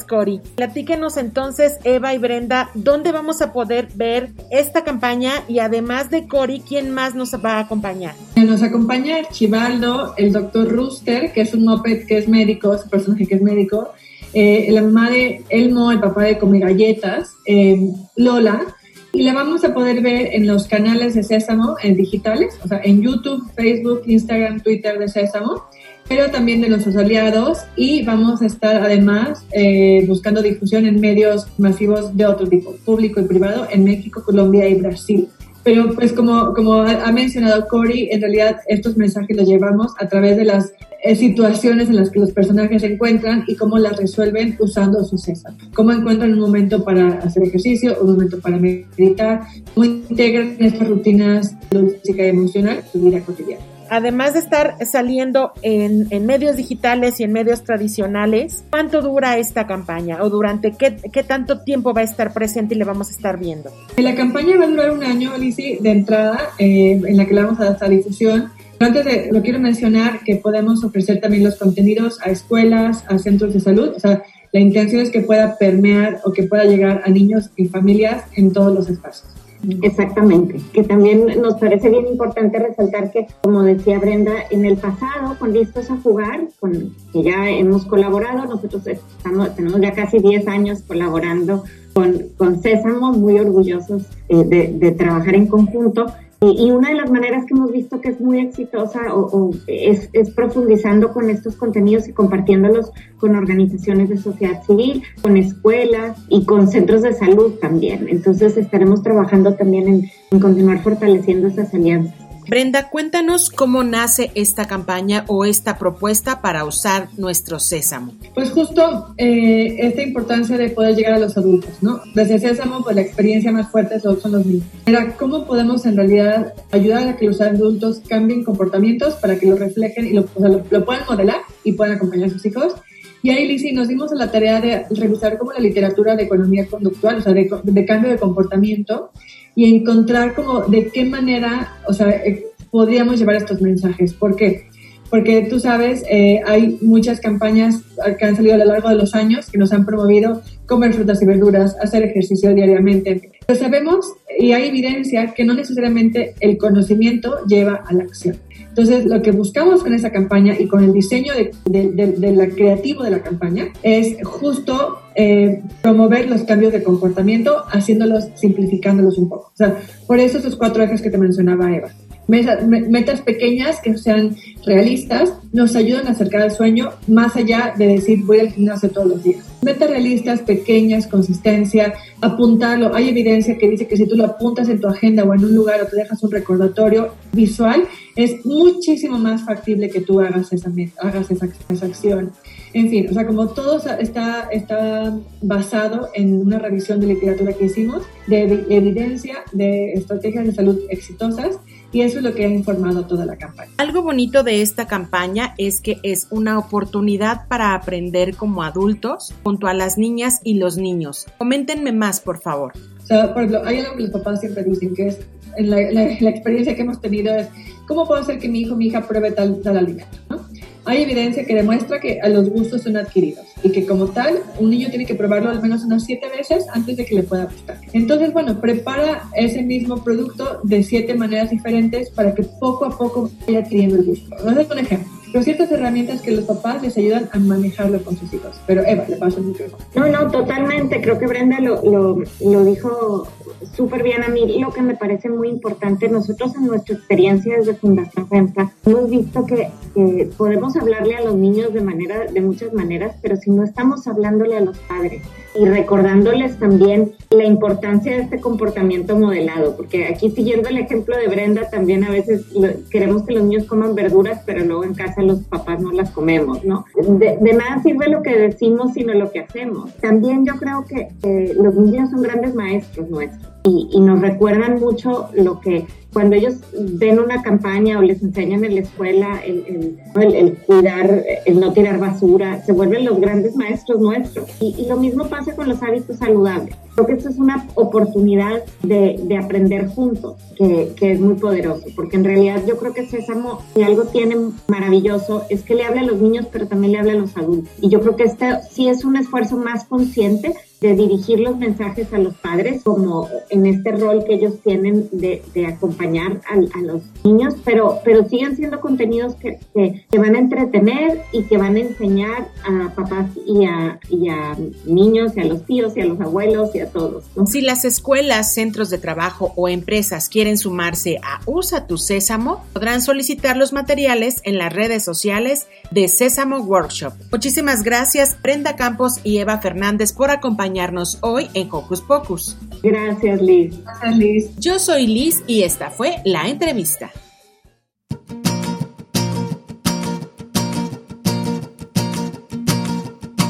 Cori. 0.09 0.41
Platíquenos 0.57 1.17
entonces, 1.17 1.79
Eva 1.85 2.15
y 2.15 2.19
Brenda, 2.19 2.71
¿dónde 2.75 3.13
vamos 3.13 3.41
a 3.41 3.53
poder 3.53 3.87
ver 3.95 4.31
esta 4.51 4.83
campaña? 4.83 5.45
Y 5.47 5.61
además 5.61 6.11
de 6.11 6.27
Cori, 6.27 6.61
¿quién 6.67 6.91
más 6.91 7.15
nos 7.15 7.33
va 7.35 7.59
a 7.59 7.61
acompañar? 7.61 8.15
Nos 8.35 8.63
acompaña 8.65 9.19
Archibaldo, 9.19 10.15
el 10.17 10.33
doctor 10.33 10.69
Rooster, 10.69 11.33
que 11.33 11.43
es 11.43 11.55
un 11.55 11.65
moped 11.65 12.07
que 12.07 12.19
es 12.19 12.27
médico, 12.27 12.75
es 12.75 12.83
un 12.83 12.91
personaje 12.91 13.27
que 13.27 13.37
es 13.37 13.43
médico, 13.43 13.93
eh, 14.33 14.69
la 14.71 14.83
mamá 14.83 15.11
de 15.11 15.45
Elmo, 15.49 15.93
el 15.93 16.01
papá 16.01 16.25
de 16.25 16.39
Come 16.39 16.59
Galletas, 16.59 17.37
eh, 17.47 17.79
Lola, 18.17 18.75
y 19.13 19.23
la 19.23 19.33
vamos 19.33 19.65
a 19.65 19.73
poder 19.73 20.03
ver 20.03 20.35
en 20.35 20.47
los 20.47 20.67
canales 20.67 21.15
de 21.15 21.23
Sésamo, 21.23 21.77
en 21.83 21.97
digitales, 21.97 22.59
o 22.63 22.69
sea, 22.69 22.81
en 22.83 23.03
YouTube, 23.03 23.51
Facebook, 23.55 24.03
Instagram, 24.07 24.61
Twitter 24.61 24.99
de 24.99 25.09
Sésamo 25.09 25.65
pero 26.09 26.31
también 26.31 26.61
de 26.61 26.69
nuestros 26.69 26.97
aliados 26.97 27.59
y 27.77 28.03
vamos 28.05 28.41
a 28.43 28.47
estar 28.47 28.77
además 28.77 29.45
eh, 29.53 30.05
buscando 30.07 30.43
difusión 30.43 30.87
en 30.87 31.01
medios 31.01 31.47
masivos 31.59 32.17
de 32.17 32.27
otro 32.27 32.49
tipo, 32.49 32.75
público 32.85 33.21
y 33.21 33.25
privado, 33.25 33.67
en 33.71 33.85
México, 33.85 34.23
Colombia 34.25 34.67
y 34.69 34.75
Brasil. 34.77 35.29
Pero 35.65 35.93
pues 35.95 36.15
como, 36.15 36.55
como 36.55 36.81
ha 36.81 37.13
mencionado 37.13 37.69
Cory, 37.69 38.09
en 38.11 38.23
realidad 38.23 38.57
estos 38.69 38.97
mensajes 38.97 39.37
los 39.37 39.47
llevamos 39.47 39.93
a 39.99 40.09
través 40.09 40.37
de 40.39 40.47
las 40.47 40.73
eh, 41.03 41.15
situaciones 41.15 41.89
en 41.89 41.97
las 41.97 42.11
que 42.11 42.21
los 42.21 42.33
personajes 42.33 42.81
se 42.81 42.95
encuentran 42.95 43.45
y 43.47 43.55
cómo 43.55 43.77
las 43.77 43.99
resuelven 43.99 44.57
usando 44.61 45.05
su 45.05 45.19
César. 45.19 45.53
Cómo 45.75 45.93
encuentran 45.93 46.33
un 46.33 46.41
momento 46.41 46.85
para 46.85 47.19
hacer 47.19 47.43
ejercicio, 47.43 47.99
un 48.01 48.13
momento 48.13 48.41
para 48.41 48.57
meditar, 48.57 49.43
cómo 49.75 49.85
integran 49.85 50.57
estas 50.59 50.89
rutinas 50.89 51.55
física 52.03 52.25
y 52.25 52.29
emocional 52.29 52.83
su 52.91 53.01
vida 53.01 53.21
cotidiana 53.21 53.78
además 53.91 54.35
de 54.35 54.41
estar 54.41 54.77
saliendo 54.85 55.53
en, 55.63 56.09
medios 56.27 56.57
digitales 56.57 57.21
y 57.21 57.25
en 57.25 57.33
medios 57.33 57.65
tradicionales, 57.65 58.65
¿cuánto 58.71 59.03
dura 59.03 59.39
esta 59.39 59.67
campaña 59.67 60.23
o 60.23 60.31
durante 60.31 60.73
qué, 60.73 61.23
tanto 61.23 61.61
tiempo 61.61 61.95
va 61.95 62.03
a 62.03 62.05
estar 62.05 62.33
presente 62.33 62.75
y 62.75 62.79
le 62.79 62.85
vamos 62.85 63.09
a 63.09 63.13
estar 63.13 63.39
viendo? 63.39 63.71
La 63.97 64.15
campaña 64.15 64.57
va 64.57 64.65
a 64.65 64.69
durar 64.69 64.91
un 64.91 65.03
año, 65.03 65.33
Alicia, 65.33 65.79
de 65.81 65.91
entrada, 65.91 66.51
eh, 66.59 67.01
en 67.05 67.17
la 67.17 67.27
que 67.27 67.35
le 67.35 67.43
vamos 67.43 67.61
a 67.61 67.65
dar 67.65 67.73
esta 67.75 67.89
difusión. 67.89 68.51
Antes 68.81 69.05
de, 69.05 69.29
lo 69.33 69.43
quiero 69.43 69.59
mencionar 69.59 70.21
que 70.21 70.37
podemos 70.37 70.85
ofrecer 70.85 71.21
también 71.21 71.45
los 71.45 71.57
contenidos 71.57 72.21
a 72.23 72.31
escuelas, 72.31 73.05
a 73.09 73.19
centros 73.19 73.55
de 73.55 73.61
salud, 73.61 73.93
o 73.97 74.01
sea, 74.01 74.23
la 74.53 74.61
intención 74.61 75.03
es 75.03 75.11
que 75.11 75.21
pueda 75.21 75.59
permear 75.59 76.21
o 76.25 76.33
que 76.33 76.45
pueda 76.45 76.65
llegar 76.65 77.03
a 77.05 77.11
niños 77.11 77.51
y 77.57 77.67
familias 77.67 78.25
en 78.35 78.53
todos 78.53 78.75
los 78.75 78.89
espacios. 78.89 79.38
Exactamente, 79.83 80.61
que 80.73 80.85
también 80.85 81.41
nos 81.41 81.55
parece 81.55 81.91
bien 81.91 82.07
importante 82.07 82.59
resaltar 82.59 83.11
que, 83.11 83.27
como 83.43 83.63
decía 83.63 83.99
Brenda, 83.99 84.33
en 84.51 84.65
el 84.65 84.77
pasado, 84.77 85.37
con 85.39 85.53
Listos 85.53 85.91
a 85.91 85.97
Jugar, 85.97 86.49
con 86.61 86.95
que 87.13 87.23
ya 87.23 87.51
hemos 87.51 87.85
colaborado, 87.85 88.45
nosotros 88.47 88.87
estamos, 88.87 89.55
tenemos 89.57 89.81
ya 89.81 89.93
casi 89.93 90.21
10 90.21 90.47
años 90.47 90.83
colaborando 90.87 91.65
con, 91.93 92.29
con 92.37 92.63
Sésamo, 92.63 93.13
muy 93.13 93.39
orgullosos 93.39 94.05
eh, 94.29 94.45
de, 94.45 94.73
de 94.75 94.93
trabajar 94.93 95.35
en 95.35 95.47
conjunto 95.47 96.07
y 96.41 96.71
una 96.71 96.91
de 96.91 96.95
las 96.95 97.11
maneras 97.11 97.45
que 97.47 97.55
hemos 97.55 97.73
visto 97.73 98.01
que 98.01 98.11
es 98.11 98.21
muy 98.21 98.39
exitosa 98.39 99.13
o, 99.13 99.51
es, 99.67 100.09
profundizando 100.37 101.13
con 101.13 101.31
estos 101.31 101.57
contenidos 101.57 102.07
y 102.07 102.13
compartiéndolos 102.13 102.93
con 103.19 103.35
organizaciones 103.35 104.09
de 104.09 104.19
sociedad 104.19 104.63
civil, 104.63 105.03
con 105.21 105.37
escuelas 105.37 106.17
y 106.29 106.45
con 106.45 106.69
centros 106.69 107.03
de 107.03 107.13
salud 107.13 107.55
también. 107.61 108.07
Entonces 108.09 108.57
estaremos 108.57 109.03
trabajando 109.03 109.55
también 109.55 110.09
en 110.31 110.41
continuar 110.41 110.81
fortaleciendo 110.83 111.49
esas 111.49 111.75
alianzas. 111.75 112.28
Brenda, 112.49 112.89
cuéntanos 112.89 113.51
cómo 113.51 113.85
nace 113.85 114.31
esta 114.35 114.67
campaña 114.67 115.25
o 115.27 115.45
esta 115.45 115.77
propuesta 115.77 116.41
para 116.41 116.65
usar 116.65 117.09
nuestro 117.19 117.61
sésamo. 117.61 118.15
Pues 118.35 118.51
justo 118.51 119.15
eh, 119.19 119.77
esta 119.81 120.01
importancia 120.01 120.57
de 120.57 120.71
poder 120.71 120.97
llegar 120.97 121.13
a 121.13 121.19
los 121.19 121.37
adultos, 121.37 121.83
¿no? 121.83 122.01
Desde 122.15 122.39
sésamo, 122.39 122.83
pues 122.83 122.97
la 122.97 123.03
experiencia 123.03 123.53
más 123.53 123.71
fuerte 123.71 124.01
son 124.01 124.17
los 124.25 124.47
niños. 124.47 124.65
Era 124.87 125.15
cómo 125.17 125.45
podemos 125.45 125.85
en 125.85 125.97
realidad 125.97 126.55
ayudar 126.73 127.09
a 127.09 127.17
que 127.17 127.27
los 127.27 127.39
adultos 127.43 128.01
cambien 128.09 128.45
comportamientos 128.45 129.15
para 129.17 129.39
que 129.39 129.45
lo 129.45 129.57
reflejen 129.57 130.07
y 130.07 130.15
lo, 130.15 130.23
o 130.23 130.41
sea, 130.41 130.49
lo, 130.49 130.65
lo 130.71 130.85
puedan 130.87 131.05
modelar 131.07 131.43
y 131.65 131.73
puedan 131.73 131.97
acompañar 131.97 132.31
a 132.31 132.33
sus 132.33 132.47
hijos. 132.47 132.77
Y 133.23 133.31
ahí, 133.31 133.47
Lizzy, 133.49 133.73
nos 133.73 133.89
dimos 133.89 134.13
a 134.13 134.15
la 134.15 134.31
tarea 134.31 134.61
de 134.61 134.87
revisar 134.91 135.39
como 135.39 135.53
la 135.53 135.59
literatura 135.59 136.15
de 136.15 136.23
economía 136.23 136.67
conductual, 136.67 137.19
o 137.19 137.21
sea, 137.21 137.33
de, 137.33 137.51
de 137.63 137.85
cambio 137.85 138.11
de 138.11 138.17
comportamiento, 138.17 139.11
y 139.59 139.75
encontrar 139.75 140.37
como 140.37 140.61
de 140.61 140.87
qué 140.87 141.05
manera, 141.05 141.79
o 141.89 141.93
sea, 141.93 142.09
eh, 142.11 142.45
podríamos 142.71 143.19
llevar 143.19 143.35
estos 143.35 143.61
mensajes. 143.61 144.15
¿Por 144.15 144.37
qué? 144.37 144.69
Porque 145.11 145.49
tú 145.51 145.59
sabes, 145.59 146.05
eh, 146.09 146.41
hay 146.47 146.79
muchas 146.81 147.19
campañas 147.19 147.83
que 148.21 148.25
han 148.25 148.37
salido 148.37 148.55
a 148.55 148.59
lo 148.59 148.67
largo 148.67 148.89
de 148.89 148.95
los 148.95 149.17
años 149.17 149.51
que 149.51 149.59
nos 149.59 149.73
han 149.73 149.85
promovido 149.85 150.43
comer 150.65 150.95
frutas 150.95 151.21
y 151.23 151.27
verduras, 151.27 151.77
hacer 151.83 152.05
ejercicio 152.05 152.55
diariamente. 152.55 153.33
Pero 153.49 153.59
sabemos 153.59 154.07
y 154.39 154.53
hay 154.53 154.69
evidencia 154.69 155.35
que 155.35 155.45
no 155.45 155.55
necesariamente 155.55 156.37
el 156.39 156.57
conocimiento 156.57 157.45
lleva 157.49 157.83
a 157.85 157.93
la 157.95 158.05
acción. 158.05 158.37
Entonces, 158.79 159.07
lo 159.07 159.21
que 159.23 159.33
buscamos 159.33 159.83
con 159.83 159.93
esa 159.93 160.13
campaña 160.13 160.55
y 160.57 160.69
con 160.69 160.85
el 160.85 160.93
diseño 160.93 161.33
de, 161.35 161.51
de, 161.65 162.13
de, 162.13 162.33
la 162.33 162.47
creativo 162.47 163.03
de 163.03 163.11
la 163.11 163.23
campaña 163.23 163.73
es 163.83 164.17
justo 164.23 165.01
eh, 165.17 165.65
promover 165.83 166.31
los 166.31 166.45
cambios 166.45 166.73
de 166.73 166.85
comportamiento, 166.85 167.65
haciéndolos, 167.73 168.29
simplificándolos 168.37 169.19
un 169.19 169.29
poco. 169.29 169.51
O 169.53 169.57
sea, 169.57 169.81
por 170.07 170.21
eso 170.21 170.39
esos 170.39 170.55
cuatro 170.55 170.85
ejes 170.85 171.03
que 171.03 171.11
te 171.11 171.19
mencionaba 171.19 171.75
Eva 171.75 171.91
metas 172.29 173.23
pequeñas 173.23 173.81
que 173.81 173.97
sean 173.97 174.37
realistas 174.65 175.33
nos 175.53 175.75
ayudan 175.75 176.07
a 176.07 176.11
acercar 176.11 176.43
al 176.43 176.51
sueño 176.51 176.91
más 177.07 177.35
allá 177.37 177.75
de 177.77 177.87
decir 177.87 178.23
voy 178.25 178.41
al 178.41 178.53
gimnasio 178.53 178.91
todos 178.91 179.09
los 179.09 179.23
días. 179.23 179.45
Metas 179.63 179.89
realistas, 179.91 180.41
pequeñas, 180.43 181.07
consistencia, 181.07 181.95
apuntarlo. 182.21 182.95
Hay 182.95 183.09
evidencia 183.09 183.57
que 183.57 183.69
dice 183.69 183.89
que 183.89 183.97
si 183.97 184.07
tú 184.07 184.15
lo 184.17 184.27
apuntas 184.27 184.69
en 184.69 184.81
tu 184.81 184.87
agenda 184.89 185.25
o 185.25 185.35
en 185.35 185.45
un 185.45 185.55
lugar 185.55 185.83
o 185.83 185.87
te 185.87 185.97
dejas 185.97 186.23
un 186.23 186.31
recordatorio 186.31 187.15
visual, 187.33 187.85
es 188.15 188.45
muchísimo 188.45 189.19
más 189.19 189.45
factible 189.45 189.89
que 189.89 190.03
tú 190.03 190.21
hagas 190.21 190.53
esa, 190.53 190.71
hagas 191.01 191.31
esa, 191.31 191.49
esa 191.71 191.87
acción. 191.87 192.33
En 192.75 192.91
fin, 192.91 193.07
o 193.11 193.15
sea, 193.15 193.27
como 193.27 193.49
todo 193.49 193.81
está, 193.99 194.49
está 194.53 195.19
basado 195.41 196.11
en 196.15 196.35
una 196.35 196.59
revisión 196.59 197.01
de 197.01 197.07
literatura 197.07 197.55
que 197.55 197.65
hicimos, 197.65 198.03
de 198.27 198.43
evidencia, 198.69 199.39
de 199.53 199.95
estrategias 199.95 200.45
de 200.45 200.53
salud 200.53 200.79
exitosas, 200.91 201.59
y 201.93 202.03
eso 202.03 202.19
es 202.19 202.25
lo 202.25 202.35
que 202.35 202.45
ha 202.45 202.49
informado 202.49 203.07
toda 203.07 203.25
la 203.25 203.37
campaña. 203.37 203.71
Algo 203.79 204.03
bonito 204.03 204.43
de 204.43 204.63
esta 204.63 204.87
campaña 204.87 205.55
es 205.59 205.81
que 205.81 205.99
es 206.03 206.27
una 206.31 206.59
oportunidad 206.59 207.49
para 207.49 207.75
aprender 207.75 208.37
como 208.37 208.63
adultos 208.63 209.35
junto 209.43 209.67
a 209.67 209.75
las 209.75 209.99
niñas 209.99 210.41
y 210.45 210.55
los 210.55 210.77
niños. 210.77 211.27
Coméntenme 211.39 211.93
más, 211.93 212.21
por 212.21 212.41
favor. 212.41 212.73
O 213.03 213.07
sea, 213.07 213.33
por 213.33 213.45
ejemplo, 213.45 213.67
hay 213.67 213.79
algo 213.79 213.97
que 213.97 214.03
los 214.03 214.11
papás 214.11 214.41
siempre 214.41 214.65
dicen, 214.65 214.95
que 214.95 215.09
es 215.09 215.19
la, 215.59 215.81
la, 215.91 216.31
experiencia 216.31 216.75
que 216.75 216.83
hemos 216.83 217.01
tenido 217.01 217.35
es, 217.35 217.49
¿cómo 217.87 218.07
puedo 218.07 218.21
hacer 218.21 218.39
que 218.39 218.49
mi 218.49 218.61
hijo 218.61 218.75
o 218.75 218.77
mi 218.77 218.89
hija 218.89 219.07
pruebe 219.07 219.31
tal, 219.31 219.61
tal 219.63 219.79
alimento? 219.79 220.19
¿no? 220.29 220.48
Hay 220.89 221.03
evidencia 221.03 221.45
que 221.45 221.55
demuestra 221.55 222.01
que 222.01 222.19
los 222.29 222.49
gustos 222.51 222.83
son 222.83 222.97
adquiridos 222.97 223.47
y 223.63 223.71
que 223.71 223.87
como 223.87 224.09
tal 224.09 224.43
un 224.59 224.71
niño 224.71 224.89
tiene 224.89 225.07
que 225.07 225.15
probarlo 225.15 225.51
al 225.51 225.63
menos 225.63 225.85
unas 225.85 226.05
siete 226.05 226.29
veces 226.29 226.67
antes 226.73 226.97
de 226.97 227.05
que 227.05 227.15
le 227.15 227.23
pueda 227.23 227.45
gustar. 227.45 227.81
Entonces, 227.93 228.33
bueno, 228.33 228.61
prepara 228.61 229.29
ese 229.35 229.63
mismo 229.63 230.03
producto 230.03 230.61
de 230.65 230.83
siete 230.83 231.15
maneras 231.15 231.51
diferentes 231.51 232.11
para 232.11 232.35
que 232.35 232.43
poco 232.43 232.87
a 232.87 232.97
poco 232.97 233.31
vaya 233.47 233.61
adquiriendo 233.61 233.97
el 233.97 234.05
gusto. 234.05 234.35
Voy 234.43 234.53
a 234.53 234.55
dar 234.55 234.67
un 234.71 234.79
ejemplo 234.79 235.18
pero 235.33 235.45
ciertas 235.45 235.71
herramientas 235.71 236.23
que 236.23 236.33
los 236.33 236.45
papás 236.45 236.83
les 236.83 236.97
ayudan 236.97 237.29
a 237.33 237.39
manejarlo 237.39 238.03
con 238.03 238.17
sus 238.17 238.33
hijos. 238.33 238.61
Pero 238.67 238.83
Eva, 238.85 239.05
le 239.09 239.17
paso 239.17 239.39
el 239.39 239.47
micrófono. 239.47 239.85
No, 239.95 240.07
no, 240.09 240.31
totalmente. 240.31 241.01
Creo 241.01 241.19
que 241.19 241.27
Brenda 241.27 241.61
lo, 241.61 241.83
lo, 241.83 242.23
lo 242.41 242.65
dijo 242.65 243.29
súper 243.75 244.03
bien 244.03 244.23
a 244.25 244.29
mí. 244.29 244.59
Lo 244.61 244.73
que 244.73 244.83
me 244.83 244.97
parece 244.97 245.29
muy 245.29 245.49
importante, 245.49 246.09
nosotros 246.09 246.55
en 246.57 246.67
nuestra 246.67 246.97
experiencia 246.97 247.57
desde 247.57 247.75
Fundación 247.75 248.29
FEMPA 248.29 248.73
hemos 248.87 249.11
visto 249.11 249.45
que, 249.47 249.71
que, 249.95 250.31
podemos 250.37 250.77
hablarle 250.77 251.17
a 251.17 251.23
los 251.23 251.35
niños 251.35 251.73
de, 251.73 251.81
manera, 251.81 252.27
de 252.27 252.41
muchas 252.41 252.73
maneras, 252.73 253.17
pero 253.23 253.37
si 253.37 253.51
no 253.51 253.65
estamos 253.65 254.07
hablándole 254.07 254.57
a 254.57 254.61
los 254.61 254.79
padres 254.79 255.23
y 255.59 255.65
recordándoles 255.65 256.59
también 256.59 257.13
la 257.31 257.45
importancia 257.45 258.17
de 258.17 258.23
este 258.23 258.41
comportamiento 258.41 259.19
modelado, 259.19 259.77
porque 259.77 260.07
aquí 260.07 260.31
siguiendo 260.31 260.69
el 260.69 260.79
ejemplo 260.79 261.17
de 261.17 261.29
Brenda, 261.29 261.69
también 261.69 262.05
a 262.05 262.11
veces 262.11 262.47
queremos 262.91 263.25
que 263.25 263.35
los 263.35 263.43
niños 263.43 263.65
coman 263.65 263.95
verduras, 263.95 264.43
pero 264.47 264.65
luego 264.65 264.85
en 264.85 264.95
casa 264.95 265.23
los 265.23 265.41
papás 265.41 265.81
no 265.81 265.91
las 265.93 266.11
comemos, 266.11 266.65
¿no? 266.65 266.85
De, 266.95 267.39
nada 267.53 267.83
sirve 267.83 268.09
lo 268.09 268.23
que 268.23 268.37
decimos, 268.37 268.93
sino 268.95 269.15
lo 269.15 269.31
que 269.31 269.41
hacemos. 269.41 269.93
También 269.97 270.47
yo 270.47 270.55
creo 270.57 270.85
que 270.85 271.55
los 271.55 271.75
niños 271.75 272.11
son 272.11 272.23
grandes 272.23 272.55
maestros 272.55 273.11
nuestros 273.11 273.58
y, 273.65 273.89
y 273.93 274.01
nos 274.01 274.21
recuerdan 274.21 274.81
mucho 274.81 275.29
lo 275.35 275.61
que 275.61 275.87
cuando 276.13 276.37
ellos 276.37 276.55
ven 276.73 277.19
una 277.19 277.43
campaña 277.43 277.99
o 277.99 278.03
les 278.03 278.23
enseñan 278.23 278.65
en 278.65 278.75
la 278.77 278.81
escuela 278.81 279.41
el, 279.45 280.59
cuidar, 280.67 281.25
el 281.45 281.61
no 281.61 281.73
tirar 281.73 281.99
basura, 281.99 282.63
se 282.65 282.73
vuelven 282.73 283.05
los 283.05 283.21
grandes 283.21 283.55
maestros 283.57 284.01
nuestros. 284.01 284.49
Y, 284.61 284.75
y, 284.79 284.89
lo 284.89 284.97
mismo 284.97 285.29
pasa 285.29 285.55
con 285.55 285.69
los 285.69 285.83
hábitos 285.83 286.17
saludables. 286.17 286.75
Creo 286.99 287.07
que 287.07 287.13
esto 287.13 287.29
es 287.29 287.39
una 287.39 287.65
oportunidad 287.77 288.65
de, 288.83 289.21
de 289.23 289.39
aprender 289.39 289.87
juntos, 289.87 290.35
que, 290.57 290.95
que, 290.97 291.13
es 291.13 291.21
muy 291.21 291.35
poderoso, 291.35 291.87
porque 291.95 292.17
en 292.17 292.25
realidad 292.25 292.61
yo 292.67 292.77
creo 292.77 292.93
que 292.93 293.07
Sésamo, 293.07 293.61
si 293.73 293.85
algo 293.85 294.07
tiene 294.07 294.37
maravilloso, 294.67 295.45
es 295.49 295.63
que 295.63 295.77
le 295.77 295.85
habla 295.85 296.01
a 296.01 296.05
los 296.05 296.21
niños, 296.21 296.49
pero 296.51 296.67
también 296.67 296.95
le 296.95 296.99
habla 296.99 297.13
a 297.13 297.17
los 297.17 297.37
adultos. 297.37 297.73
Y 297.81 297.89
yo 297.89 298.01
creo 298.01 298.17
que 298.17 298.25
este 298.25 298.47
sí 298.69 298.89
es 298.89 299.05
un 299.05 299.17
esfuerzo 299.17 299.57
más 299.57 299.85
consciente 299.85 300.57
de 300.81 300.95
dirigir 300.95 301.41
los 301.41 301.57
mensajes 301.59 302.13
a 302.13 302.19
los 302.19 302.35
padres, 302.35 302.83
como 302.85 303.29
en 303.51 303.67
este 303.67 303.93
rol 303.93 304.25
que 304.25 304.35
ellos 304.35 304.61
tienen 304.63 305.09
de, 305.11 305.43
de 305.53 305.67
acompañar 305.67 306.41
a, 306.49 306.55
a, 306.55 306.83
los 306.83 307.03
niños, 307.25 307.55
pero, 307.65 307.99
pero 308.05 308.29
siguen 308.29 308.57
siendo 308.57 308.81
contenidos 308.81 309.35
que, 309.37 309.59
que, 309.75 310.19
van 310.19 310.37
a 310.37 310.39
entretener 310.39 311.23
y 311.33 311.43
que 311.45 311.59
van 311.59 311.77
a 311.77 311.81
enseñar 311.81 312.49
a 312.65 312.95
papás 312.95 313.31
y 313.45 313.65
a, 313.65 313.99
y 314.09 314.29
a 314.29 314.57
niños 314.87 315.37
y 315.37 315.41
a 315.41 315.45
los 315.45 315.65
tíos 315.65 315.97
y 315.97 316.01
a 316.01 316.07
los 316.07 316.21
abuelos 316.21 316.75
y 316.75 316.81
a 316.81 316.88
todos. 316.89 317.25
¿no? 317.37 317.47
Si 317.47 317.61
las 317.61 317.85
escuelas, 317.85 318.55
centros 318.55 318.91
de 318.91 318.99
trabajo 318.99 319.53
o 319.57 319.69
empresas 319.69 320.29
quieren 320.29 320.59
sumarse 320.59 321.19
a 321.23 321.41
Usa 321.47 321.87
tu 321.87 321.99
Sésamo, 321.99 322.65
podrán 322.73 323.01
solicitar 323.01 323.57
los 323.57 323.73
materiales 323.73 324.37
en 324.45 324.59
las 324.59 324.73
redes 324.73 325.05
sociales 325.05 325.67
de 325.91 326.09
Sésamo 326.09 326.59
Workshop. 326.59 327.13
Muchísimas 327.31 327.83
gracias 327.83 328.37
Brenda 328.43 328.77
Campos 328.77 329.21
y 329.25 329.39
Eva 329.39 329.59
Fernández 329.59 330.13
por 330.13 330.31
acompañarnos 330.31 331.19
hoy 331.21 331.49
en 331.55 331.69
Hocus 331.71 332.01
Pocus. 332.01 332.57
Gracias, 332.83 333.41
Liz. 333.43 333.75
Gracias, 333.85 334.17
Liz. 334.17 334.51
Yo 334.59 334.79
soy 334.79 335.07
Liz 335.07 335.43
y 335.47 335.63
esta 335.63 335.91
fue 335.91 336.17
la 336.25 336.49
entrevista. 336.49 337.11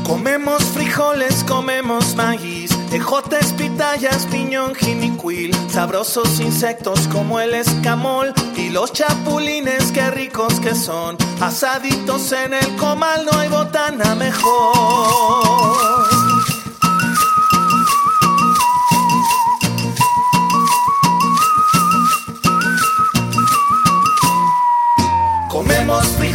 Comemos 0.09 0.63
frijoles, 0.65 1.45
comemos 1.45 2.17
maíz, 2.17 2.68
ejotes, 2.93 3.53
pitayas, 3.53 4.27
piñón, 4.27 4.75
jinicuil, 4.75 5.55
sabrosos 5.71 6.41
insectos 6.41 7.09
como 7.09 7.41
el 7.41 7.55
escamol 7.55 8.33
y 8.57 8.71
los 8.71 8.93
chapulines, 8.93 9.93
qué 9.93 10.11
ricos 10.11 10.61
que 10.61 10.75
son, 10.75 11.17
asaditos 11.41 12.33
en 12.33 12.55
el 12.55 12.77
comal, 12.77 13.25
no 13.25 13.39
hay 13.39 13.49
botana 13.49 14.15
mejor. 14.15 16.18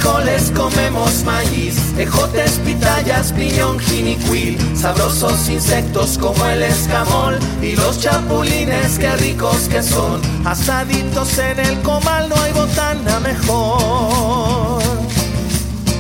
Frijoles, 0.04 0.52
comemos 0.52 1.24
maíz, 1.24 1.78
ejotes, 1.98 2.60
pitayas, 2.66 3.32
piñón, 3.32 3.80
jinicuil, 3.80 4.58
sabrosos 4.76 5.50
insectos 5.50 6.18
como 6.18 6.46
el 6.46 6.64
escamol 6.64 7.40
y 7.62 7.76
los 7.76 8.00
chapulines, 8.00 9.00
qué 9.00 9.16
ricos 9.16 9.70
que 9.70 9.82
son, 9.82 10.22
asaditos 10.46 11.38
en 11.38 11.60
el 11.60 11.82
comal, 11.82 12.30
no 12.30 12.36
hay 12.36 12.52
botana 12.52 13.20
mejor. 13.22 14.82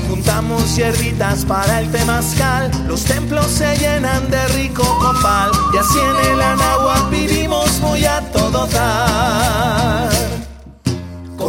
Juntamos 0.10 0.76
hierbitas 0.76 1.46
para 1.46 1.80
el 1.80 1.92
temazcal, 1.92 2.72
los 2.88 3.04
templos 3.04 3.48
se 3.48 3.76
llenan 3.78 4.30
de 4.30 4.46
rico 4.50 4.84
copal, 5.00 5.52
y 5.74 5.78
así 5.78 6.00
en 6.00 6.34
el 6.34 6.42
anáhuac 6.42 7.10
vivimos 7.10 7.80
muy 7.80 8.04
a 8.06 8.22
todo 8.32 8.68
dar. 8.68 10.13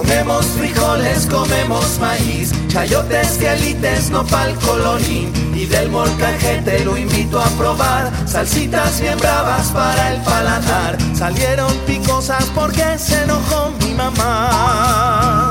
Comemos 0.05 0.45
frijoles, 0.47 1.27
comemos 1.27 1.99
maíz, 1.99 2.53
chayotes, 2.69 3.39
quelites, 3.39 4.11
nopal, 4.11 4.55
colorín 4.57 5.33
y 5.55 5.65
del 5.65 5.89
molcajete 5.89 6.85
lo 6.85 6.99
invito 6.99 7.41
a 7.41 7.47
probar. 7.57 8.13
Salsitas 8.27 9.01
bien 9.01 9.19
bravas 9.19 9.69
para 9.69 10.13
el 10.13 10.21
paladar, 10.21 10.99
salieron 11.15 11.73
picosas 11.87 12.45
porque 12.55 12.99
se 12.99 13.23
enojó 13.23 13.73
mi 13.81 13.95
mamá. 13.95 15.51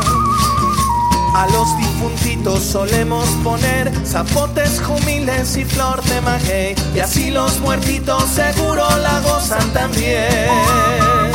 A 1.35 1.47
los 1.47 1.75
difuntitos 1.79 2.63
solemos 2.63 3.27
poner 3.43 3.91
zapotes, 4.05 4.79
jumiles 4.81 5.57
y 5.57 5.65
flor 5.65 6.03
de 6.03 6.21
maguey 6.21 6.75
y 6.95 6.99
así 6.99 7.31
los 7.31 7.59
muertitos 7.59 8.25
seguro 8.29 8.87
la 9.01 9.19
gozan 9.21 9.67
también. 9.73 11.32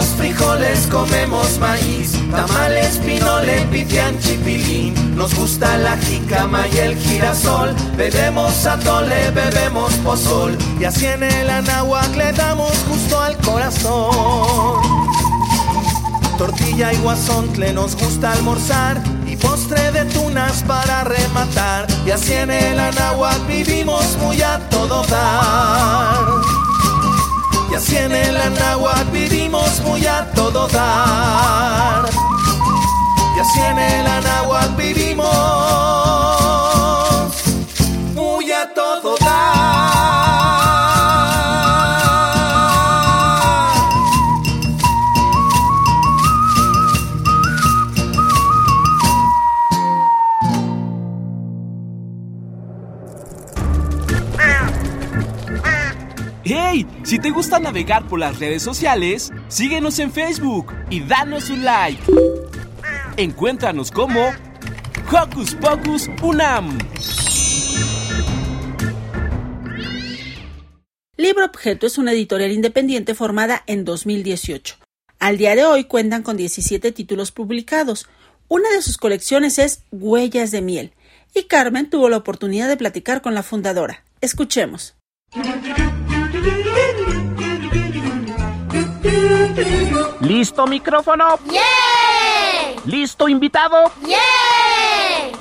Frijoles, 0.00 0.86
comemos 0.90 1.58
maíz, 1.58 2.12
tamales, 2.30 2.98
pinole, 2.98 3.66
pipián, 3.70 4.18
chipilín. 4.18 4.94
Nos 5.16 5.34
gusta 5.34 5.76
la 5.78 5.96
jícama 5.96 6.66
y 6.68 6.78
el 6.78 6.96
girasol, 6.96 7.74
bebemos 7.96 8.66
atole, 8.66 9.30
bebemos 9.30 9.92
pozol. 10.04 10.56
Y 10.80 10.84
así 10.84 11.06
en 11.06 11.22
el 11.22 11.50
anáhuac 11.50 12.14
le 12.16 12.32
damos 12.32 12.72
justo 12.88 13.20
al 13.20 13.36
corazón. 13.38 14.80
Tortilla 16.38 16.92
y 16.92 16.96
guasontle 16.96 17.72
nos 17.72 17.94
gusta 17.94 18.32
almorzar 18.32 19.02
y 19.26 19.36
postre 19.36 19.92
de 19.92 20.04
tunas 20.06 20.62
para 20.64 21.04
rematar. 21.04 21.86
Y 22.06 22.10
así 22.10 22.32
en 22.32 22.50
el 22.50 22.80
anáhuac 22.80 23.46
vivimos 23.46 24.16
muy 24.18 24.40
a 24.42 24.58
todo 24.70 25.04
dar. 25.04 26.71
Y 27.72 27.74
así 27.74 27.96
en 27.96 28.12
el 28.12 28.36
anáhuac 28.36 29.10
vivimos 29.12 29.80
muy 29.80 30.04
a 30.04 30.30
todo 30.34 30.68
dar. 30.68 32.04
Y 33.34 33.40
así 33.40 33.60
en 33.60 33.78
el 33.78 34.06
anáhuac 34.06 34.76
vivimos 34.76 35.71
te 57.22 57.30
gusta 57.30 57.60
navegar 57.60 58.08
por 58.08 58.18
las 58.18 58.40
redes 58.40 58.62
sociales, 58.62 59.32
síguenos 59.46 60.00
en 60.00 60.12
Facebook 60.12 60.74
y 60.90 61.00
danos 61.00 61.50
un 61.50 61.64
like. 61.64 62.02
Encuéntranos 63.16 63.92
como 63.92 64.32
Hocus 65.08 65.54
Pocus 65.54 66.10
Unam. 66.20 66.76
Libro 71.16 71.44
Objeto 71.44 71.86
es 71.86 71.96
una 71.96 72.10
editorial 72.10 72.50
independiente 72.50 73.14
formada 73.14 73.62
en 73.68 73.84
2018. 73.84 74.76
Al 75.20 75.38
día 75.38 75.54
de 75.54 75.64
hoy 75.64 75.84
cuentan 75.84 76.24
con 76.24 76.36
17 76.36 76.90
títulos 76.90 77.30
publicados. 77.30 78.08
Una 78.48 78.68
de 78.70 78.82
sus 78.82 78.96
colecciones 78.96 79.60
es 79.60 79.84
Huellas 79.92 80.50
de 80.50 80.60
Miel, 80.60 80.92
y 81.32 81.44
Carmen 81.44 81.88
tuvo 81.88 82.08
la 82.08 82.16
oportunidad 82.16 82.66
de 82.66 82.76
platicar 82.76 83.22
con 83.22 83.34
la 83.34 83.44
fundadora. 83.44 84.02
Escuchemos. 84.20 84.96
¿Listo 90.22 90.68
micrófono? 90.68 91.36
¡Yeah! 91.50 91.60
¿Listo 92.84 93.28
invitado? 93.28 93.90
¡Yeah! 94.06 94.18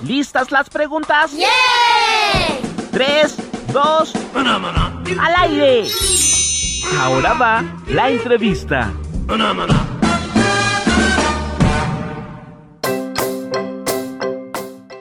¿Listas 0.04 0.52
las 0.52 0.70
preguntas? 0.72 1.32
¡Yeah! 1.34 1.48
Tres, 2.92 3.38
dos, 3.72 4.12
al 4.36 5.36
aire. 5.38 5.88
Ahora 7.00 7.34
va 7.34 7.64
la 7.88 8.10
entrevista. 8.10 8.92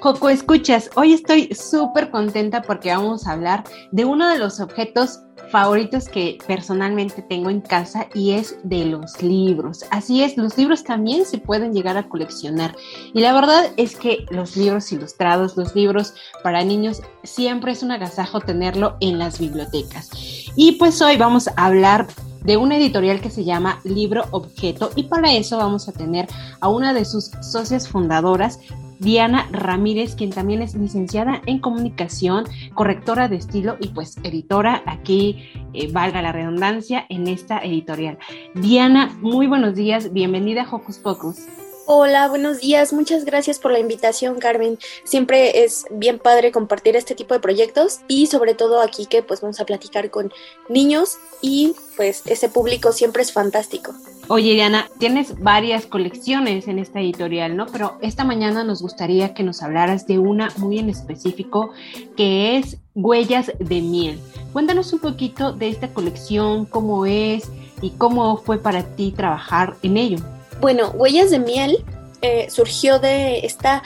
Coco, 0.00 0.30
escuchas, 0.30 0.88
hoy 0.96 1.12
estoy 1.12 1.54
súper 1.54 2.10
contenta 2.10 2.62
porque 2.62 2.88
vamos 2.88 3.26
a 3.26 3.32
hablar 3.32 3.64
de 3.92 4.06
uno 4.06 4.30
de 4.30 4.38
los 4.38 4.58
objetos 4.58 5.20
favoritos 5.50 6.08
que 6.08 6.38
personalmente 6.46 7.20
tengo 7.20 7.50
en 7.50 7.60
casa 7.60 8.06
y 8.14 8.30
es 8.30 8.56
de 8.62 8.86
los 8.86 9.22
libros. 9.22 9.84
Así 9.90 10.22
es, 10.22 10.38
los 10.38 10.56
libros 10.56 10.84
también 10.84 11.26
se 11.26 11.36
pueden 11.36 11.74
llegar 11.74 11.98
a 11.98 12.08
coleccionar. 12.08 12.74
Y 13.12 13.20
la 13.20 13.34
verdad 13.34 13.66
es 13.76 13.94
que 13.94 14.24
los 14.30 14.56
libros 14.56 14.90
ilustrados, 14.90 15.58
los 15.58 15.74
libros 15.74 16.14
para 16.42 16.64
niños, 16.64 17.02
siempre 17.22 17.72
es 17.72 17.82
un 17.82 17.90
agasajo 17.90 18.40
tenerlo 18.40 18.96
en 19.00 19.18
las 19.18 19.38
bibliotecas. 19.38 20.08
Y 20.56 20.72
pues 20.72 21.02
hoy 21.02 21.18
vamos 21.18 21.46
a 21.48 21.66
hablar 21.66 22.06
de 22.42 22.56
una 22.56 22.78
editorial 22.78 23.20
que 23.20 23.28
se 23.28 23.44
llama 23.44 23.80
Libro 23.84 24.24
Objeto 24.30 24.92
y 24.96 25.02
para 25.02 25.34
eso 25.34 25.58
vamos 25.58 25.90
a 25.90 25.92
tener 25.92 26.26
a 26.60 26.68
una 26.68 26.94
de 26.94 27.04
sus 27.04 27.30
socias 27.42 27.86
fundadoras, 27.86 28.58
Diana 29.00 29.48
Ramírez, 29.50 30.14
quien 30.14 30.30
también 30.30 30.60
es 30.60 30.74
licenciada 30.74 31.40
en 31.46 31.58
comunicación, 31.58 32.44
correctora 32.74 33.28
de 33.28 33.36
estilo 33.36 33.78
y 33.80 33.88
pues 33.88 34.18
editora, 34.22 34.82
aquí 34.86 35.50
eh, 35.72 35.90
valga 35.90 36.20
la 36.20 36.32
redundancia, 36.32 37.06
en 37.08 37.26
esta 37.26 37.58
editorial. 37.60 38.18
Diana, 38.54 39.16
muy 39.20 39.46
buenos 39.46 39.74
días, 39.74 40.12
bienvenida 40.12 40.62
a 40.64 40.74
Hocus 40.74 40.98
Pocus. 40.98 41.46
Hola, 41.86 42.28
buenos 42.28 42.60
días. 42.60 42.92
Muchas 42.92 43.24
gracias 43.24 43.58
por 43.58 43.72
la 43.72 43.80
invitación, 43.80 44.38
Carmen. 44.38 44.78
Siempre 45.02 45.64
es 45.64 45.86
bien 45.90 46.18
padre 46.18 46.52
compartir 46.52 46.94
este 46.94 47.14
tipo 47.14 47.34
de 47.34 47.40
proyectos 47.40 48.00
y 48.06 48.26
sobre 48.26 48.54
todo 48.54 48.80
aquí 48.80 49.06
que 49.06 49.22
pues 49.22 49.40
vamos 49.40 49.60
a 49.60 49.64
platicar 49.64 50.10
con 50.10 50.30
niños 50.68 51.16
y 51.40 51.74
pues 51.96 52.22
ese 52.26 52.48
público 52.48 52.92
siempre 52.92 53.22
es 53.22 53.32
fantástico. 53.32 53.92
Oye, 54.32 54.52
Diana, 54.52 54.88
tienes 55.00 55.40
varias 55.40 55.86
colecciones 55.86 56.68
en 56.68 56.78
esta 56.78 57.00
editorial, 57.00 57.56
¿no? 57.56 57.66
Pero 57.66 57.98
esta 58.00 58.22
mañana 58.22 58.62
nos 58.62 58.80
gustaría 58.80 59.34
que 59.34 59.42
nos 59.42 59.60
hablaras 59.60 60.06
de 60.06 60.20
una 60.20 60.52
muy 60.56 60.78
en 60.78 60.88
específico 60.88 61.72
que 62.16 62.56
es 62.56 62.76
Huellas 62.94 63.50
de 63.58 63.80
Miel. 63.80 64.20
Cuéntanos 64.52 64.92
un 64.92 65.00
poquito 65.00 65.52
de 65.52 65.68
esta 65.68 65.88
colección, 65.88 66.64
cómo 66.64 67.06
es 67.06 67.50
y 67.82 67.90
cómo 67.90 68.36
fue 68.36 68.58
para 68.58 68.84
ti 68.94 69.10
trabajar 69.10 69.74
en 69.82 69.96
ello. 69.96 70.18
Bueno, 70.60 70.90
Huellas 70.90 71.32
de 71.32 71.40
Miel 71.40 71.84
eh, 72.22 72.46
surgió 72.50 73.00
de 73.00 73.40
esta 73.40 73.82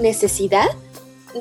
necesidad 0.00 0.68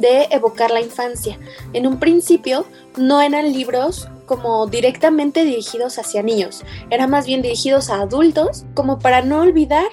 de 0.01 0.23
evocar 0.31 0.71
la 0.71 0.81
infancia. 0.81 1.37
En 1.71 1.85
un 1.85 1.99
principio 1.99 2.65
no 2.97 3.21
eran 3.21 3.53
libros 3.53 4.07
como 4.27 4.67
directamente 4.67 5.43
dirigidos 5.43 5.97
hacia 5.97 6.21
niños, 6.21 6.63
eran 6.91 7.09
más 7.09 7.25
bien 7.25 7.41
dirigidos 7.41 7.89
a 7.89 8.01
adultos, 8.01 8.65
como 8.75 8.99
para 8.99 9.23
no 9.23 9.41
olvidar 9.41 9.87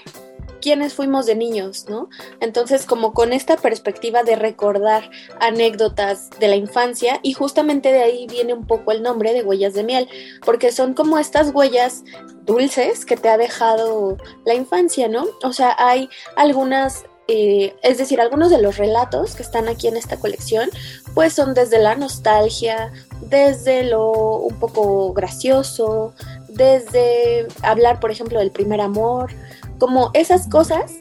quiénes 0.64 0.94
fuimos 0.94 1.26
de 1.26 1.34
niños, 1.34 1.84
¿no? 1.90 2.08
Entonces, 2.40 2.86
como 2.86 3.12
con 3.12 3.34
esta 3.34 3.56
perspectiva 3.56 4.22
de 4.22 4.34
recordar 4.34 5.10
anécdotas 5.38 6.30
de 6.40 6.48
la 6.48 6.56
infancia, 6.56 7.20
y 7.22 7.34
justamente 7.34 7.92
de 7.92 8.02
ahí 8.02 8.26
viene 8.26 8.54
un 8.54 8.66
poco 8.66 8.90
el 8.90 9.02
nombre 9.02 9.34
de 9.34 9.42
huellas 9.42 9.74
de 9.74 9.84
miel, 9.84 10.08
porque 10.42 10.72
son 10.72 10.94
como 10.94 11.18
estas 11.18 11.54
huellas 11.54 12.02
dulces 12.46 13.04
que 13.04 13.18
te 13.18 13.28
ha 13.28 13.36
dejado 13.36 14.16
la 14.46 14.54
infancia, 14.54 15.06
¿no? 15.06 15.26
O 15.42 15.52
sea, 15.52 15.76
hay 15.78 16.08
algunas 16.34 17.04
eh, 17.26 17.74
es 17.82 17.96
decir, 17.96 18.20
algunos 18.20 18.50
de 18.50 18.60
los 18.60 18.76
relatos 18.76 19.34
que 19.34 19.42
están 19.42 19.66
aquí 19.68 19.88
en 19.88 19.96
esta 19.96 20.18
colección, 20.18 20.68
pues 21.14 21.32
son 21.32 21.54
desde 21.54 21.78
la 21.78 21.94
nostalgia, 21.94 22.92
desde 23.28 23.84
lo 23.84 24.12
un 24.38 24.58
poco 24.58 25.12
gracioso, 25.12 26.14
desde 26.48 27.46
hablar, 27.62 28.00
por 28.00 28.10
ejemplo, 28.10 28.38
del 28.38 28.50
primer 28.50 28.80
amor, 28.80 29.32
como 29.78 30.10
esas 30.14 30.48
cosas 30.48 30.92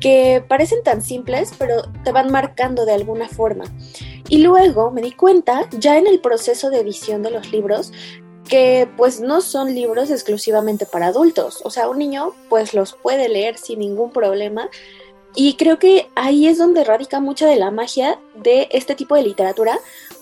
que 0.00 0.44
parecen 0.46 0.82
tan 0.82 1.02
simples, 1.02 1.52
pero 1.58 1.82
te 2.04 2.12
van 2.12 2.30
marcando 2.30 2.84
de 2.84 2.92
alguna 2.92 3.28
forma. 3.28 3.64
Y 4.28 4.38
luego 4.38 4.90
me 4.90 5.02
di 5.02 5.12
cuenta, 5.12 5.68
ya 5.78 5.96
en 5.96 6.06
el 6.06 6.20
proceso 6.20 6.70
de 6.70 6.80
edición 6.80 7.22
de 7.22 7.30
los 7.30 7.50
libros, 7.50 7.92
que 8.48 8.88
pues 8.96 9.20
no 9.20 9.40
son 9.40 9.74
libros 9.74 10.10
exclusivamente 10.10 10.86
para 10.86 11.08
adultos. 11.08 11.60
O 11.64 11.70
sea, 11.70 11.88
un 11.88 11.98
niño 11.98 12.32
pues 12.48 12.74
los 12.74 12.94
puede 12.94 13.28
leer 13.28 13.58
sin 13.58 13.80
ningún 13.80 14.10
problema. 14.10 14.68
Y 15.34 15.54
creo 15.54 15.78
que 15.78 16.08
ahí 16.14 16.46
es 16.46 16.58
donde 16.58 16.84
radica 16.84 17.20
mucha 17.20 17.46
de 17.46 17.56
la 17.56 17.70
magia 17.70 18.18
de 18.34 18.68
este 18.70 18.94
tipo 18.94 19.14
de 19.14 19.22
literatura, 19.22 19.78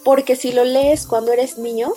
porque 0.06 0.36
si 0.36 0.52
lo 0.52 0.62
lees 0.62 1.04
cuando 1.04 1.32
eres 1.32 1.58
niño, 1.58 1.92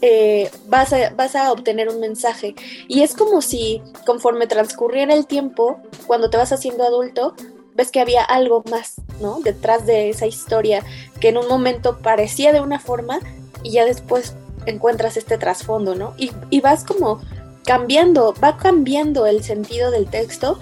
eh, 0.00 0.48
vas, 0.68 0.92
a, 0.92 1.10
vas 1.10 1.34
a 1.34 1.50
obtener 1.50 1.88
un 1.88 1.98
mensaje. 1.98 2.54
Y 2.86 3.02
es 3.02 3.16
como 3.16 3.42
si 3.42 3.82
conforme 4.06 4.46
transcurriera 4.46 5.12
el 5.12 5.26
tiempo, 5.26 5.80
cuando 6.06 6.30
te 6.30 6.36
vas 6.36 6.52
haciendo 6.52 6.84
adulto, 6.84 7.34
ves 7.74 7.90
que 7.90 7.98
había 7.98 8.22
algo 8.22 8.62
más, 8.70 8.94
¿no? 9.20 9.40
Detrás 9.40 9.86
de 9.86 10.08
esa 10.08 10.26
historia 10.26 10.84
que 11.18 11.30
en 11.30 11.36
un 11.36 11.48
momento 11.48 11.98
parecía 11.98 12.52
de 12.52 12.60
una 12.60 12.78
forma 12.78 13.18
y 13.64 13.72
ya 13.72 13.84
después 13.84 14.36
encuentras 14.64 15.16
este 15.16 15.36
trasfondo, 15.36 15.96
¿no? 15.96 16.14
Y, 16.16 16.30
y 16.50 16.60
vas 16.60 16.84
como 16.84 17.20
cambiando, 17.64 18.34
va 18.40 18.56
cambiando 18.56 19.26
el 19.26 19.42
sentido 19.42 19.90
del 19.90 20.08
texto 20.08 20.60